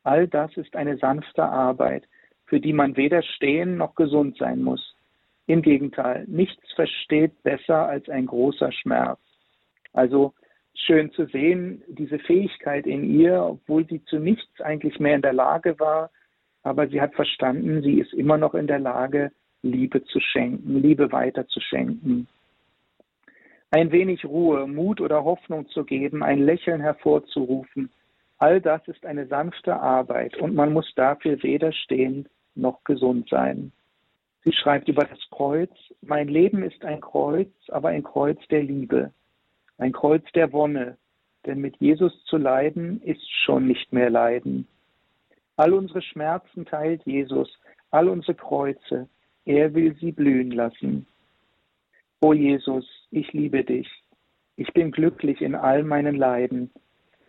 all 0.04 0.28
das 0.30 0.56
ist 0.56 0.78
eine 0.78 0.98
sanfte 0.98 1.44
Arbeit, 1.44 2.06
für 2.46 2.62
die 2.62 2.74
man 2.74 2.96
weder 2.96 3.22
stehen 3.22 3.76
noch 3.76 3.96
gesund 3.96 4.38
sein 4.38 4.64
muss. 4.64 4.97
Im 5.48 5.62
Gegenteil, 5.62 6.26
nichts 6.28 6.72
versteht 6.74 7.42
besser 7.44 7.88
als 7.88 8.08
ein 8.10 8.26
großer 8.26 8.72
Schmerz. 8.74 9.20
Also 9.94 10.34
schön 10.76 11.12
zu 11.12 11.26
sehen, 11.26 11.82
diese 11.88 12.20
Fähigkeit 12.20 12.86
in 12.86 13.04
ihr, 13.04 13.42
obwohl 13.42 13.88
sie 13.88 14.04
zu 14.06 14.20
nichts 14.20 14.62
eigentlich 14.62 15.00
mehr 15.00 15.16
in 15.16 15.22
der 15.22 15.34
Lage 15.34 15.80
war, 15.80 16.12
aber 16.64 16.88
sie 16.90 17.00
hat 17.00 17.16
verstanden, 17.16 17.82
sie 17.82 18.00
ist 18.00 18.14
immer 18.14 18.38
noch 18.38 18.54
in 18.56 18.68
der 18.68 18.80
Lage, 18.80 19.32
Liebe 19.62 20.04
zu 20.04 20.20
schenken, 20.20 20.82
Liebe 20.82 21.12
weiterzuschenken. 21.12 22.28
Ein 23.72 23.92
wenig 23.92 24.26
Ruhe, 24.26 24.68
Mut 24.68 25.02
oder 25.02 25.24
Hoffnung 25.24 25.68
zu 25.70 25.86
geben, 25.86 26.24
ein 26.24 26.40
Lächeln 26.40 26.82
hervorzurufen, 26.82 27.90
all 28.38 28.62
das 28.62 28.86
ist 28.88 29.06
eine 29.06 29.28
sanfte 29.28 29.80
Arbeit 29.80 30.38
und 30.38 30.56
man 30.56 30.74
muss 30.74 30.94
dafür 30.96 31.42
weder 31.42 31.72
stehen 31.72 32.28
noch 32.54 32.84
gesund 32.84 33.30
sein. 33.30 33.72
Sie 34.48 34.54
schreibt 34.54 34.88
über 34.88 35.04
das 35.04 35.20
Kreuz, 35.30 35.72
mein 36.02 36.30
Leben 36.30 36.64
ist 36.64 36.86
ein 36.86 37.02
Kreuz, 37.02 37.52
aber 37.68 37.90
ein 37.90 38.02
Kreuz 38.02 38.40
der 38.48 38.64
Liebe, 38.64 39.12
ein 39.78 39.92
Kreuz 39.92 40.24
der 40.36 40.54
Wonne, 40.54 40.96
denn 41.46 41.60
mit 41.60 41.76
Jesus 41.82 42.14
zu 42.28 42.38
leiden 42.38 43.02
ist 43.02 43.30
schon 43.44 43.68
nicht 43.68 43.92
mehr 43.92 44.10
Leiden. 44.10 44.66
All 45.58 45.74
unsere 45.74 46.02
Schmerzen 46.02 46.66
teilt 46.66 47.06
Jesus, 47.06 47.60
all 47.92 48.08
unsere 48.08 48.36
Kreuze, 48.36 49.10
er 49.44 49.74
will 49.74 49.94
sie 50.00 50.14
blühen 50.14 50.52
lassen. 50.52 51.06
O 52.22 52.32
Jesus, 52.32 52.86
ich 53.12 53.34
liebe 53.34 53.66
dich. 53.66 53.90
Ich 54.56 54.72
bin 54.72 54.92
glücklich 54.92 55.42
in 55.42 55.56
all 55.56 55.84
meinen 55.84 56.16
Leiden. 56.16 56.72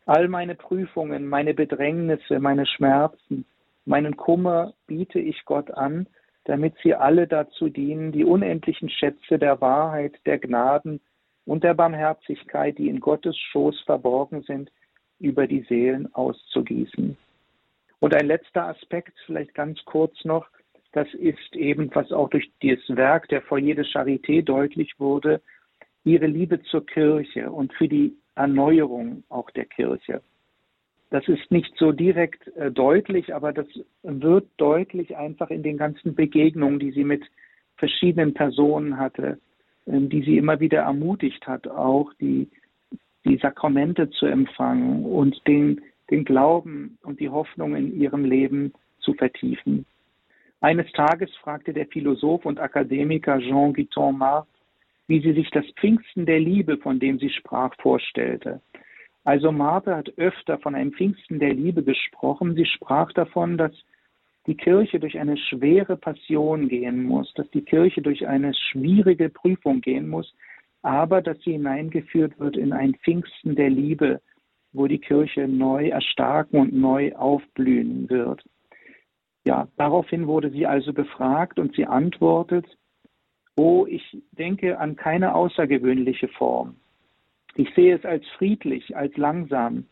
All 0.06 0.28
meine 0.28 0.54
Prüfungen, 0.54 1.26
meine 1.26 1.52
Bedrängnisse, 1.52 2.38
meine 2.38 2.64
Schmerzen, 2.64 3.44
meinen 3.86 4.16
Kummer 4.16 4.72
biete 4.86 5.18
ich 5.18 5.44
Gott 5.46 5.72
an, 5.72 6.06
damit 6.48 6.74
sie 6.82 6.94
alle 6.94 7.26
dazu 7.26 7.68
dienen, 7.68 8.10
die 8.10 8.24
unendlichen 8.24 8.88
Schätze 8.88 9.38
der 9.38 9.60
Wahrheit, 9.60 10.14
der 10.24 10.38
Gnaden 10.38 10.98
und 11.44 11.62
der 11.62 11.74
Barmherzigkeit, 11.74 12.78
die 12.78 12.88
in 12.88 13.00
Gottes 13.00 13.36
Schoß 13.36 13.78
verborgen 13.82 14.42
sind, 14.42 14.72
über 15.18 15.46
die 15.46 15.60
Seelen 15.68 16.12
auszugießen. 16.14 17.18
Und 18.00 18.14
ein 18.14 18.26
letzter 18.26 18.66
Aspekt, 18.66 19.12
vielleicht 19.26 19.54
ganz 19.54 19.78
kurz 19.84 20.24
noch, 20.24 20.46
das 20.92 21.12
ist 21.12 21.54
eben, 21.54 21.94
was 21.94 22.12
auch 22.12 22.30
durch 22.30 22.50
das 22.62 22.78
Werk 22.96 23.28
der 23.28 23.42
Foyer 23.42 23.74
de 23.74 23.84
Charité 23.84 24.42
deutlich 24.42 24.98
wurde, 24.98 25.42
ihre 26.04 26.26
Liebe 26.26 26.62
zur 26.62 26.86
Kirche 26.86 27.50
und 27.50 27.74
für 27.74 27.88
die 27.88 28.16
Erneuerung 28.36 29.22
auch 29.28 29.50
der 29.50 29.66
Kirche. 29.66 30.22
Das 31.10 31.26
ist 31.26 31.50
nicht 31.50 31.74
so 31.78 31.92
direkt 31.92 32.48
äh, 32.56 32.70
deutlich, 32.70 33.34
aber 33.34 33.52
das 33.52 33.66
wird 34.02 34.46
deutlich 34.58 35.16
einfach 35.16 35.50
in 35.50 35.62
den 35.62 35.78
ganzen 35.78 36.14
Begegnungen, 36.14 36.78
die 36.78 36.90
sie 36.90 37.04
mit 37.04 37.24
verschiedenen 37.76 38.34
Personen 38.34 38.98
hatte, 38.98 39.38
äh, 39.86 40.00
die 40.00 40.22
sie 40.22 40.36
immer 40.36 40.60
wieder 40.60 40.82
ermutigt 40.82 41.46
hat, 41.46 41.66
auch 41.66 42.12
die, 42.20 42.48
die 43.24 43.38
Sakramente 43.38 44.10
zu 44.10 44.26
empfangen 44.26 45.04
und 45.04 45.40
den, 45.46 45.80
den 46.10 46.24
Glauben 46.24 46.98
und 47.02 47.20
die 47.20 47.30
Hoffnung 47.30 47.74
in 47.74 47.98
ihrem 47.98 48.24
Leben 48.24 48.74
zu 49.00 49.14
vertiefen. 49.14 49.86
Eines 50.60 50.90
Tages 50.92 51.34
fragte 51.36 51.72
der 51.72 51.86
Philosoph 51.86 52.44
und 52.44 52.58
Akademiker 52.58 53.38
Jean 53.38 53.72
Guiton 53.72 54.18
Marx, 54.18 54.48
wie 55.06 55.20
sie 55.20 55.32
sich 55.32 55.50
das 55.50 55.64
Pfingsten 55.80 56.26
der 56.26 56.40
Liebe, 56.40 56.76
von 56.78 56.98
dem 56.98 57.18
sie 57.18 57.30
sprach, 57.30 57.74
vorstellte. 57.80 58.60
Also 59.28 59.52
Martha 59.52 59.94
hat 59.94 60.16
öfter 60.16 60.56
von 60.56 60.74
einem 60.74 60.90
Pfingsten 60.90 61.38
der 61.38 61.52
Liebe 61.52 61.82
gesprochen. 61.82 62.54
Sie 62.54 62.64
sprach 62.64 63.12
davon, 63.12 63.58
dass 63.58 63.72
die 64.46 64.56
Kirche 64.56 64.98
durch 64.98 65.18
eine 65.18 65.36
schwere 65.36 65.98
Passion 65.98 66.66
gehen 66.66 67.02
muss, 67.02 67.30
dass 67.34 67.46
die 67.50 67.60
Kirche 67.60 68.00
durch 68.00 68.26
eine 68.26 68.54
schwierige 68.54 69.28
Prüfung 69.28 69.82
gehen 69.82 70.08
muss, 70.08 70.34
aber 70.80 71.20
dass 71.20 71.38
sie 71.40 71.52
hineingeführt 71.52 72.40
wird 72.40 72.56
in 72.56 72.72
ein 72.72 72.94
Pfingsten 73.04 73.54
der 73.54 73.68
Liebe, 73.68 74.22
wo 74.72 74.86
die 74.86 74.98
Kirche 74.98 75.46
neu 75.46 75.88
erstarken 75.88 76.58
und 76.60 76.72
neu 76.72 77.14
aufblühen 77.14 78.08
wird. 78.08 78.42
Ja, 79.46 79.68
daraufhin 79.76 80.26
wurde 80.26 80.50
sie 80.50 80.66
also 80.66 80.94
befragt 80.94 81.58
und 81.58 81.76
sie 81.76 81.84
antwortet, 81.84 82.64
oh, 83.56 83.84
ich 83.86 84.22
denke 84.32 84.78
an 84.78 84.96
keine 84.96 85.34
außergewöhnliche 85.34 86.28
Form. 86.28 86.76
Ich 87.58 87.74
sehe 87.74 87.96
es 87.96 88.04
als 88.04 88.24
friedlich, 88.38 88.96
als 88.96 89.16
langsam. 89.16 89.86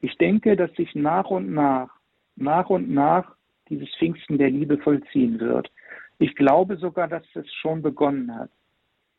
Ich 0.00 0.18
denke, 0.18 0.56
dass 0.56 0.74
sich 0.74 0.96
nach 0.96 1.30
und 1.30 1.54
nach, 1.54 1.88
nach 2.34 2.68
und 2.70 2.90
nach 2.90 3.36
dieses 3.68 3.88
Pfingsten 3.94 4.36
der 4.36 4.50
Liebe 4.50 4.78
vollziehen 4.78 5.38
wird. 5.38 5.70
Ich 6.18 6.34
glaube 6.34 6.76
sogar, 6.76 7.06
dass 7.06 7.22
es 7.34 7.46
schon 7.54 7.82
begonnen 7.82 8.34
hat. 8.34 8.50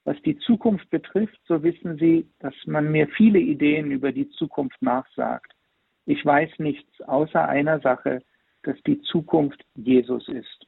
Was 0.04 0.22
die 0.24 0.38
Zukunft 0.40 0.90
betrifft, 0.90 1.40
so 1.48 1.64
wissen 1.64 1.98
Sie, 1.98 2.28
dass 2.40 2.54
man 2.66 2.92
mir 2.92 3.08
viele 3.08 3.40
Ideen 3.40 3.92
über 3.92 4.12
die 4.12 4.30
Zukunft 4.32 4.82
nachsagt. 4.82 5.54
Ich 6.06 6.24
weiß 6.26 6.50
nichts 6.60 7.00
außer 7.02 7.48
einer 7.48 7.80
Sache, 7.80 8.22
dass 8.64 8.76
die 8.86 9.02
Zukunft 9.04 9.64
Jesus 9.74 10.28
ist. 10.28 10.68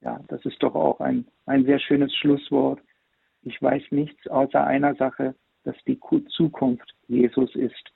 Ja, 0.00 0.18
das 0.28 0.42
ist 0.46 0.62
doch 0.62 0.74
auch 0.74 1.00
ein, 1.00 1.26
ein 1.44 1.66
sehr 1.66 1.78
schönes 1.78 2.14
Schlusswort. 2.16 2.80
Ich 3.42 3.60
weiß 3.60 3.82
nichts 3.90 4.26
außer 4.28 4.66
einer 4.66 4.94
Sache, 4.94 5.34
dass 5.64 5.76
die 5.86 5.98
Zukunft 6.30 6.94
Jesus 7.08 7.54
ist, 7.54 7.92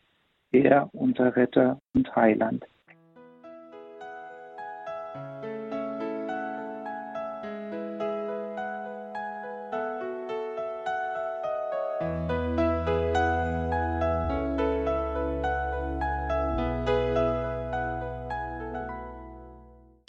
er 0.52 0.88
unser 0.92 1.34
Retter 1.36 1.80
und 1.94 2.14
Heiland. 2.14 2.64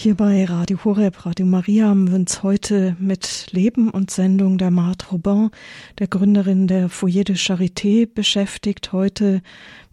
Hier 0.04 0.16
bei 0.16 0.44
Radio 0.44 0.84
Horeb, 0.84 1.26
Radio 1.26 1.46
Maria 1.46 1.88
haben 1.88 2.10
wir 2.10 2.16
uns 2.16 2.44
heute 2.44 2.98
mit 3.00 3.48
Leben 3.52 3.90
und 3.90 4.12
Sendung 4.12 4.58
der 4.58 4.70
Marthe 4.70 5.06
Robin, 5.14 5.50
der 5.98 6.08
Gründerin 6.08 6.68
der 6.68 6.90
Foyer 6.90 7.24
de 7.24 7.38
Charité, 7.38 8.06
beschäftigt. 8.06 8.92
Heute 8.92 9.42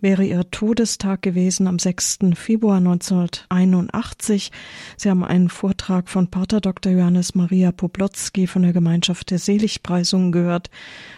wäre 0.01 0.25
ihr 0.25 0.51
Todestag 0.51 1.23
gewesen 1.23 1.69
am 1.69 1.79
6. 1.79 2.19
Februar 2.35 2.79
1981. 2.79 4.51
Sie 4.97 5.09
haben 5.09 5.23
einen 5.23 5.49
Vortrag 5.49 6.09
von 6.09 6.27
Pater 6.27 6.61
Dr. 6.61 6.91
Johannes 6.91 7.37
Maria 7.37 7.71
Poblotzki 7.71 8.49
von 8.49 8.63
der 8.63 8.73
Gemeinschaft 8.73 9.31
der 9.31 9.39
Seligpreisung 9.39 10.33
gehört. 10.33 10.71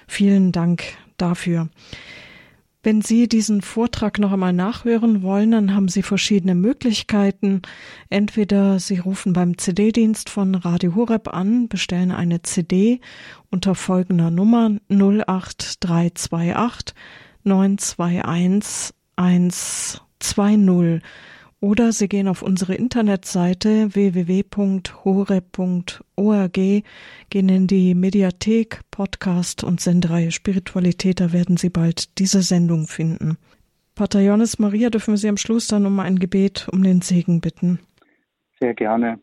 Vielen 0.07 0.53
Dank 0.53 0.83
dafür. 1.17 1.71
Wenn 2.85 3.01
Sie 3.01 3.29
diesen 3.29 3.63
Vortrag 3.63 4.19
noch 4.19 4.33
einmal 4.33 4.53
nachhören 4.53 5.23
wollen, 5.23 5.53
dann 5.53 5.73
haben 5.73 5.87
Sie 5.87 6.03
verschiedene 6.03 6.57
Möglichkeiten. 6.57 7.63
Entweder 8.11 8.81
Sie 8.81 8.99
rufen 8.99 9.33
beim 9.33 9.57
CD-Dienst 9.57 10.29
von 10.29 10.57
Radio 10.57 10.97
Horeb 10.97 11.29
an, 11.29 11.69
bestellen 11.69 12.11
eine 12.11 12.43
CD 12.43 13.01
unter 13.51 13.77
folgender 13.77 14.33
Nummer 14.33 14.73
08328 14.89 16.97
921 17.45 18.95
120 19.15 21.03
oder 21.63 21.93
Sie 21.93 22.09
gehen 22.09 22.27
auf 22.27 22.43
unsere 22.43 22.75
Internetseite 22.75 23.95
www.hore.org, 23.95 24.93
gehen 27.31 27.49
in 27.49 27.69
die 27.69 27.95
Mediathek, 27.95 28.81
Podcast 28.91 29.63
und 29.63 29.81
Sendereihe 29.81 30.33
Spiritualität, 30.33 31.21
da 31.21 31.33
werden 31.33 31.57
Sie 31.57 31.71
bald 31.71 32.19
diese 32.19 32.43
Sendung 32.43 32.89
finden. 32.89 33.39
Pater 33.95 34.21
Johannes 34.21 34.59
Maria, 34.59 34.91
dürfen 34.91 35.13
wir 35.13 35.19
Sie 35.19 35.29
am 35.29 35.37
Schluss 35.37 35.69
dann 35.69 35.87
um 35.87 36.01
ein 36.01 36.19
Gebet 36.19 36.69
um 36.73 36.83
den 36.83 37.01
Segen 37.01 37.41
bitten? 37.41 37.79
Sehr 38.59 38.75
gerne. 38.75 39.21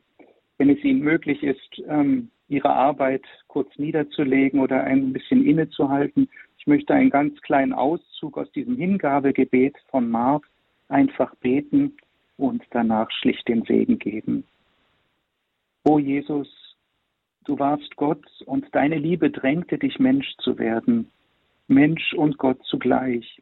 Wenn 0.58 0.70
es 0.70 0.82
Ihnen 0.82 1.02
möglich 1.02 1.44
ist, 1.44 1.84
ähm, 1.90 2.32
Ihre 2.48 2.70
Arbeit 2.70 3.24
kurz 3.48 3.68
niederzulegen 3.78 4.62
oder 4.62 4.86
ein 4.86 5.12
bisschen 5.12 5.46
innezuhalten, 5.46 6.30
ich 6.58 6.68
möchte 6.68 6.94
einen 6.94 7.10
ganz 7.10 7.42
kleinen 7.42 7.74
Auszug 7.74 8.38
aus 8.38 8.50
diesem 8.54 8.78
Hingabegebet 8.78 9.76
von 9.92 10.10
Mark 10.10 10.48
einfach 10.88 11.36
beten 11.36 11.98
und 12.40 12.64
danach 12.72 13.12
schlicht 13.12 13.48
den 13.48 13.64
Segen 13.64 14.00
geben. 14.00 14.44
O 15.84 16.00
Jesus, 16.00 16.48
Du 17.50 17.58
warst 17.58 17.96
Gott 17.96 18.24
und 18.46 18.68
deine 18.74 19.00
Liebe 19.00 19.32
drängte 19.32 19.80
dich, 19.80 19.98
Mensch 19.98 20.36
zu 20.38 20.60
werden, 20.60 21.10
Mensch 21.68 22.14
und 22.14 22.38
Gott 22.38 22.64
zugleich. 22.66 23.42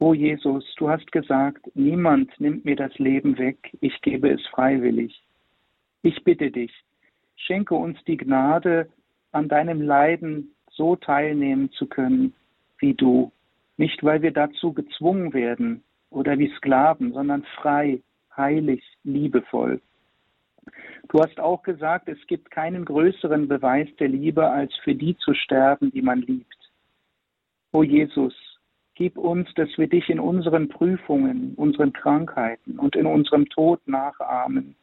O 0.00 0.12
Jesus, 0.12 0.64
du 0.76 0.88
hast 0.88 1.12
gesagt, 1.12 1.64
niemand 1.76 2.32
nimmt 2.40 2.64
mir 2.64 2.74
das 2.74 2.98
Leben 2.98 3.38
weg, 3.38 3.58
ich 3.80 4.00
gebe 4.02 4.28
es 4.28 4.44
freiwillig. 4.48 5.22
Ich 6.02 6.24
bitte 6.24 6.50
dich, 6.50 6.72
schenke 7.36 7.76
uns 7.76 7.96
die 8.08 8.16
Gnade, 8.16 8.88
an 9.30 9.48
deinem 9.48 9.80
Leiden 9.80 10.52
so 10.68 10.96
teilnehmen 10.96 11.70
zu 11.74 11.86
können 11.86 12.34
wie 12.78 12.94
du, 12.94 13.30
nicht 13.76 14.02
weil 14.02 14.20
wir 14.20 14.32
dazu 14.32 14.72
gezwungen 14.72 15.32
werden 15.32 15.84
oder 16.14 16.38
wie 16.38 16.52
Sklaven, 16.56 17.12
sondern 17.12 17.44
frei, 17.56 18.00
heilig, 18.36 18.82
liebevoll. 19.02 19.80
Du 21.08 21.20
hast 21.20 21.38
auch 21.38 21.62
gesagt, 21.62 22.08
es 22.08 22.18
gibt 22.26 22.50
keinen 22.50 22.84
größeren 22.84 23.48
Beweis 23.48 23.88
der 23.98 24.08
Liebe, 24.08 24.48
als 24.48 24.74
für 24.82 24.94
die 24.94 25.16
zu 25.18 25.34
sterben, 25.34 25.90
die 25.90 26.02
man 26.02 26.22
liebt. 26.22 26.56
O 27.72 27.82
Jesus, 27.82 28.34
gib 28.94 29.18
uns, 29.18 29.52
dass 29.54 29.68
wir 29.76 29.88
dich 29.88 30.08
in 30.08 30.20
unseren 30.20 30.68
Prüfungen, 30.68 31.54
unseren 31.56 31.92
Krankheiten 31.92 32.78
und 32.78 32.96
in 32.96 33.06
unserem 33.06 33.48
Tod 33.48 33.86
nachahmen, 33.86 34.76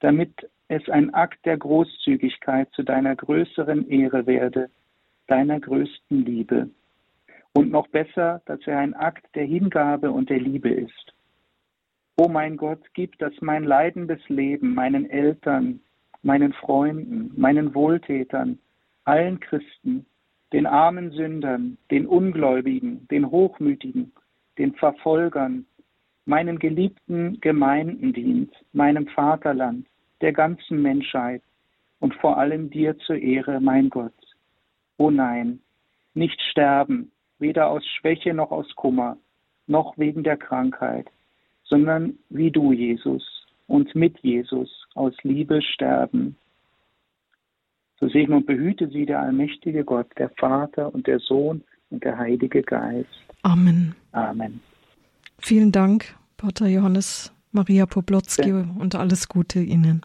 damit 0.00 0.48
es 0.68 0.88
ein 0.88 1.14
Akt 1.14 1.44
der 1.44 1.58
Großzügigkeit 1.58 2.68
zu 2.72 2.82
deiner 2.82 3.14
größeren 3.14 3.88
Ehre 3.88 4.26
werde, 4.26 4.70
deiner 5.26 5.60
größten 5.60 6.24
Liebe. 6.24 6.70
Und 7.54 7.70
noch 7.70 7.88
besser, 7.88 8.40
dass 8.46 8.60
er 8.66 8.78
ein 8.78 8.94
Akt 8.94 9.26
der 9.34 9.44
Hingabe 9.44 10.10
und 10.10 10.30
der 10.30 10.40
Liebe 10.40 10.70
ist. 10.70 11.14
O 12.16 12.28
mein 12.28 12.56
Gott, 12.56 12.80
gib, 12.94 13.18
dass 13.18 13.32
mein 13.40 13.64
leidendes 13.64 14.20
Leben 14.28 14.74
meinen 14.74 15.08
Eltern, 15.08 15.80
meinen 16.22 16.52
Freunden, 16.52 17.32
meinen 17.36 17.74
Wohltätern, 17.74 18.58
allen 19.04 19.40
Christen, 19.40 20.06
den 20.52 20.66
armen 20.66 21.10
Sündern, 21.10 21.78
den 21.90 22.06
Ungläubigen, 22.06 23.08
den 23.08 23.30
Hochmütigen, 23.30 24.12
den 24.58 24.74
Verfolgern, 24.74 25.66
meinen 26.26 26.58
geliebten 26.58 27.40
Gemeinden 27.40 28.12
dient, 28.12 28.54
meinem 28.72 29.06
Vaterland, 29.08 29.86
der 30.20 30.32
ganzen 30.32 30.80
Menschheit 30.82 31.42
und 32.00 32.14
vor 32.16 32.38
allem 32.38 32.70
dir 32.70 32.96
zur 32.98 33.16
Ehre, 33.16 33.60
mein 33.60 33.90
Gott. 33.90 34.12
O 34.98 35.10
nein, 35.10 35.60
nicht 36.14 36.40
sterben, 36.42 37.10
weder 37.42 37.68
aus 37.68 37.84
Schwäche 37.84 38.32
noch 38.32 38.50
aus 38.50 38.74
Kummer, 38.74 39.18
noch 39.66 39.98
wegen 39.98 40.22
der 40.22 40.38
Krankheit, 40.38 41.06
sondern 41.64 42.18
wie 42.30 42.50
du, 42.50 42.72
Jesus, 42.72 43.46
und 43.66 43.94
mit 43.94 44.18
Jesus 44.20 44.86
aus 44.94 45.14
Liebe 45.22 45.60
sterben. 45.60 46.36
So 48.00 48.08
segne 48.08 48.36
und 48.36 48.46
behüte 48.46 48.88
sie 48.88 49.06
der 49.06 49.20
allmächtige 49.20 49.84
Gott, 49.84 50.08
der 50.18 50.30
Vater 50.30 50.92
und 50.94 51.06
der 51.06 51.18
Sohn 51.18 51.62
und 51.90 52.02
der 52.02 52.16
Heilige 52.18 52.62
Geist. 52.62 53.08
Amen. 53.42 53.94
Amen. 54.12 54.60
Vielen 55.38 55.72
Dank, 55.72 56.16
Pater 56.36 56.66
Johannes 56.66 57.32
Maria 57.52 57.86
Poblotzki 57.86 58.48
ja. 58.48 58.66
und 58.78 58.94
alles 58.94 59.28
Gute 59.28 59.60
Ihnen. 59.60 60.02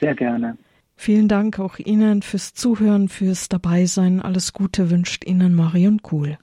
Sehr 0.00 0.14
gerne. 0.14 0.56
Vielen 0.94 1.26
Dank 1.26 1.58
auch 1.58 1.78
Ihnen 1.78 2.22
fürs 2.22 2.54
Zuhören, 2.54 3.08
fürs 3.08 3.48
Dabeisein. 3.48 4.20
Alles 4.20 4.52
Gute 4.52 4.90
wünscht 4.90 5.24
Ihnen 5.24 5.54
Marion 5.54 6.02
Kuhl. 6.02 6.38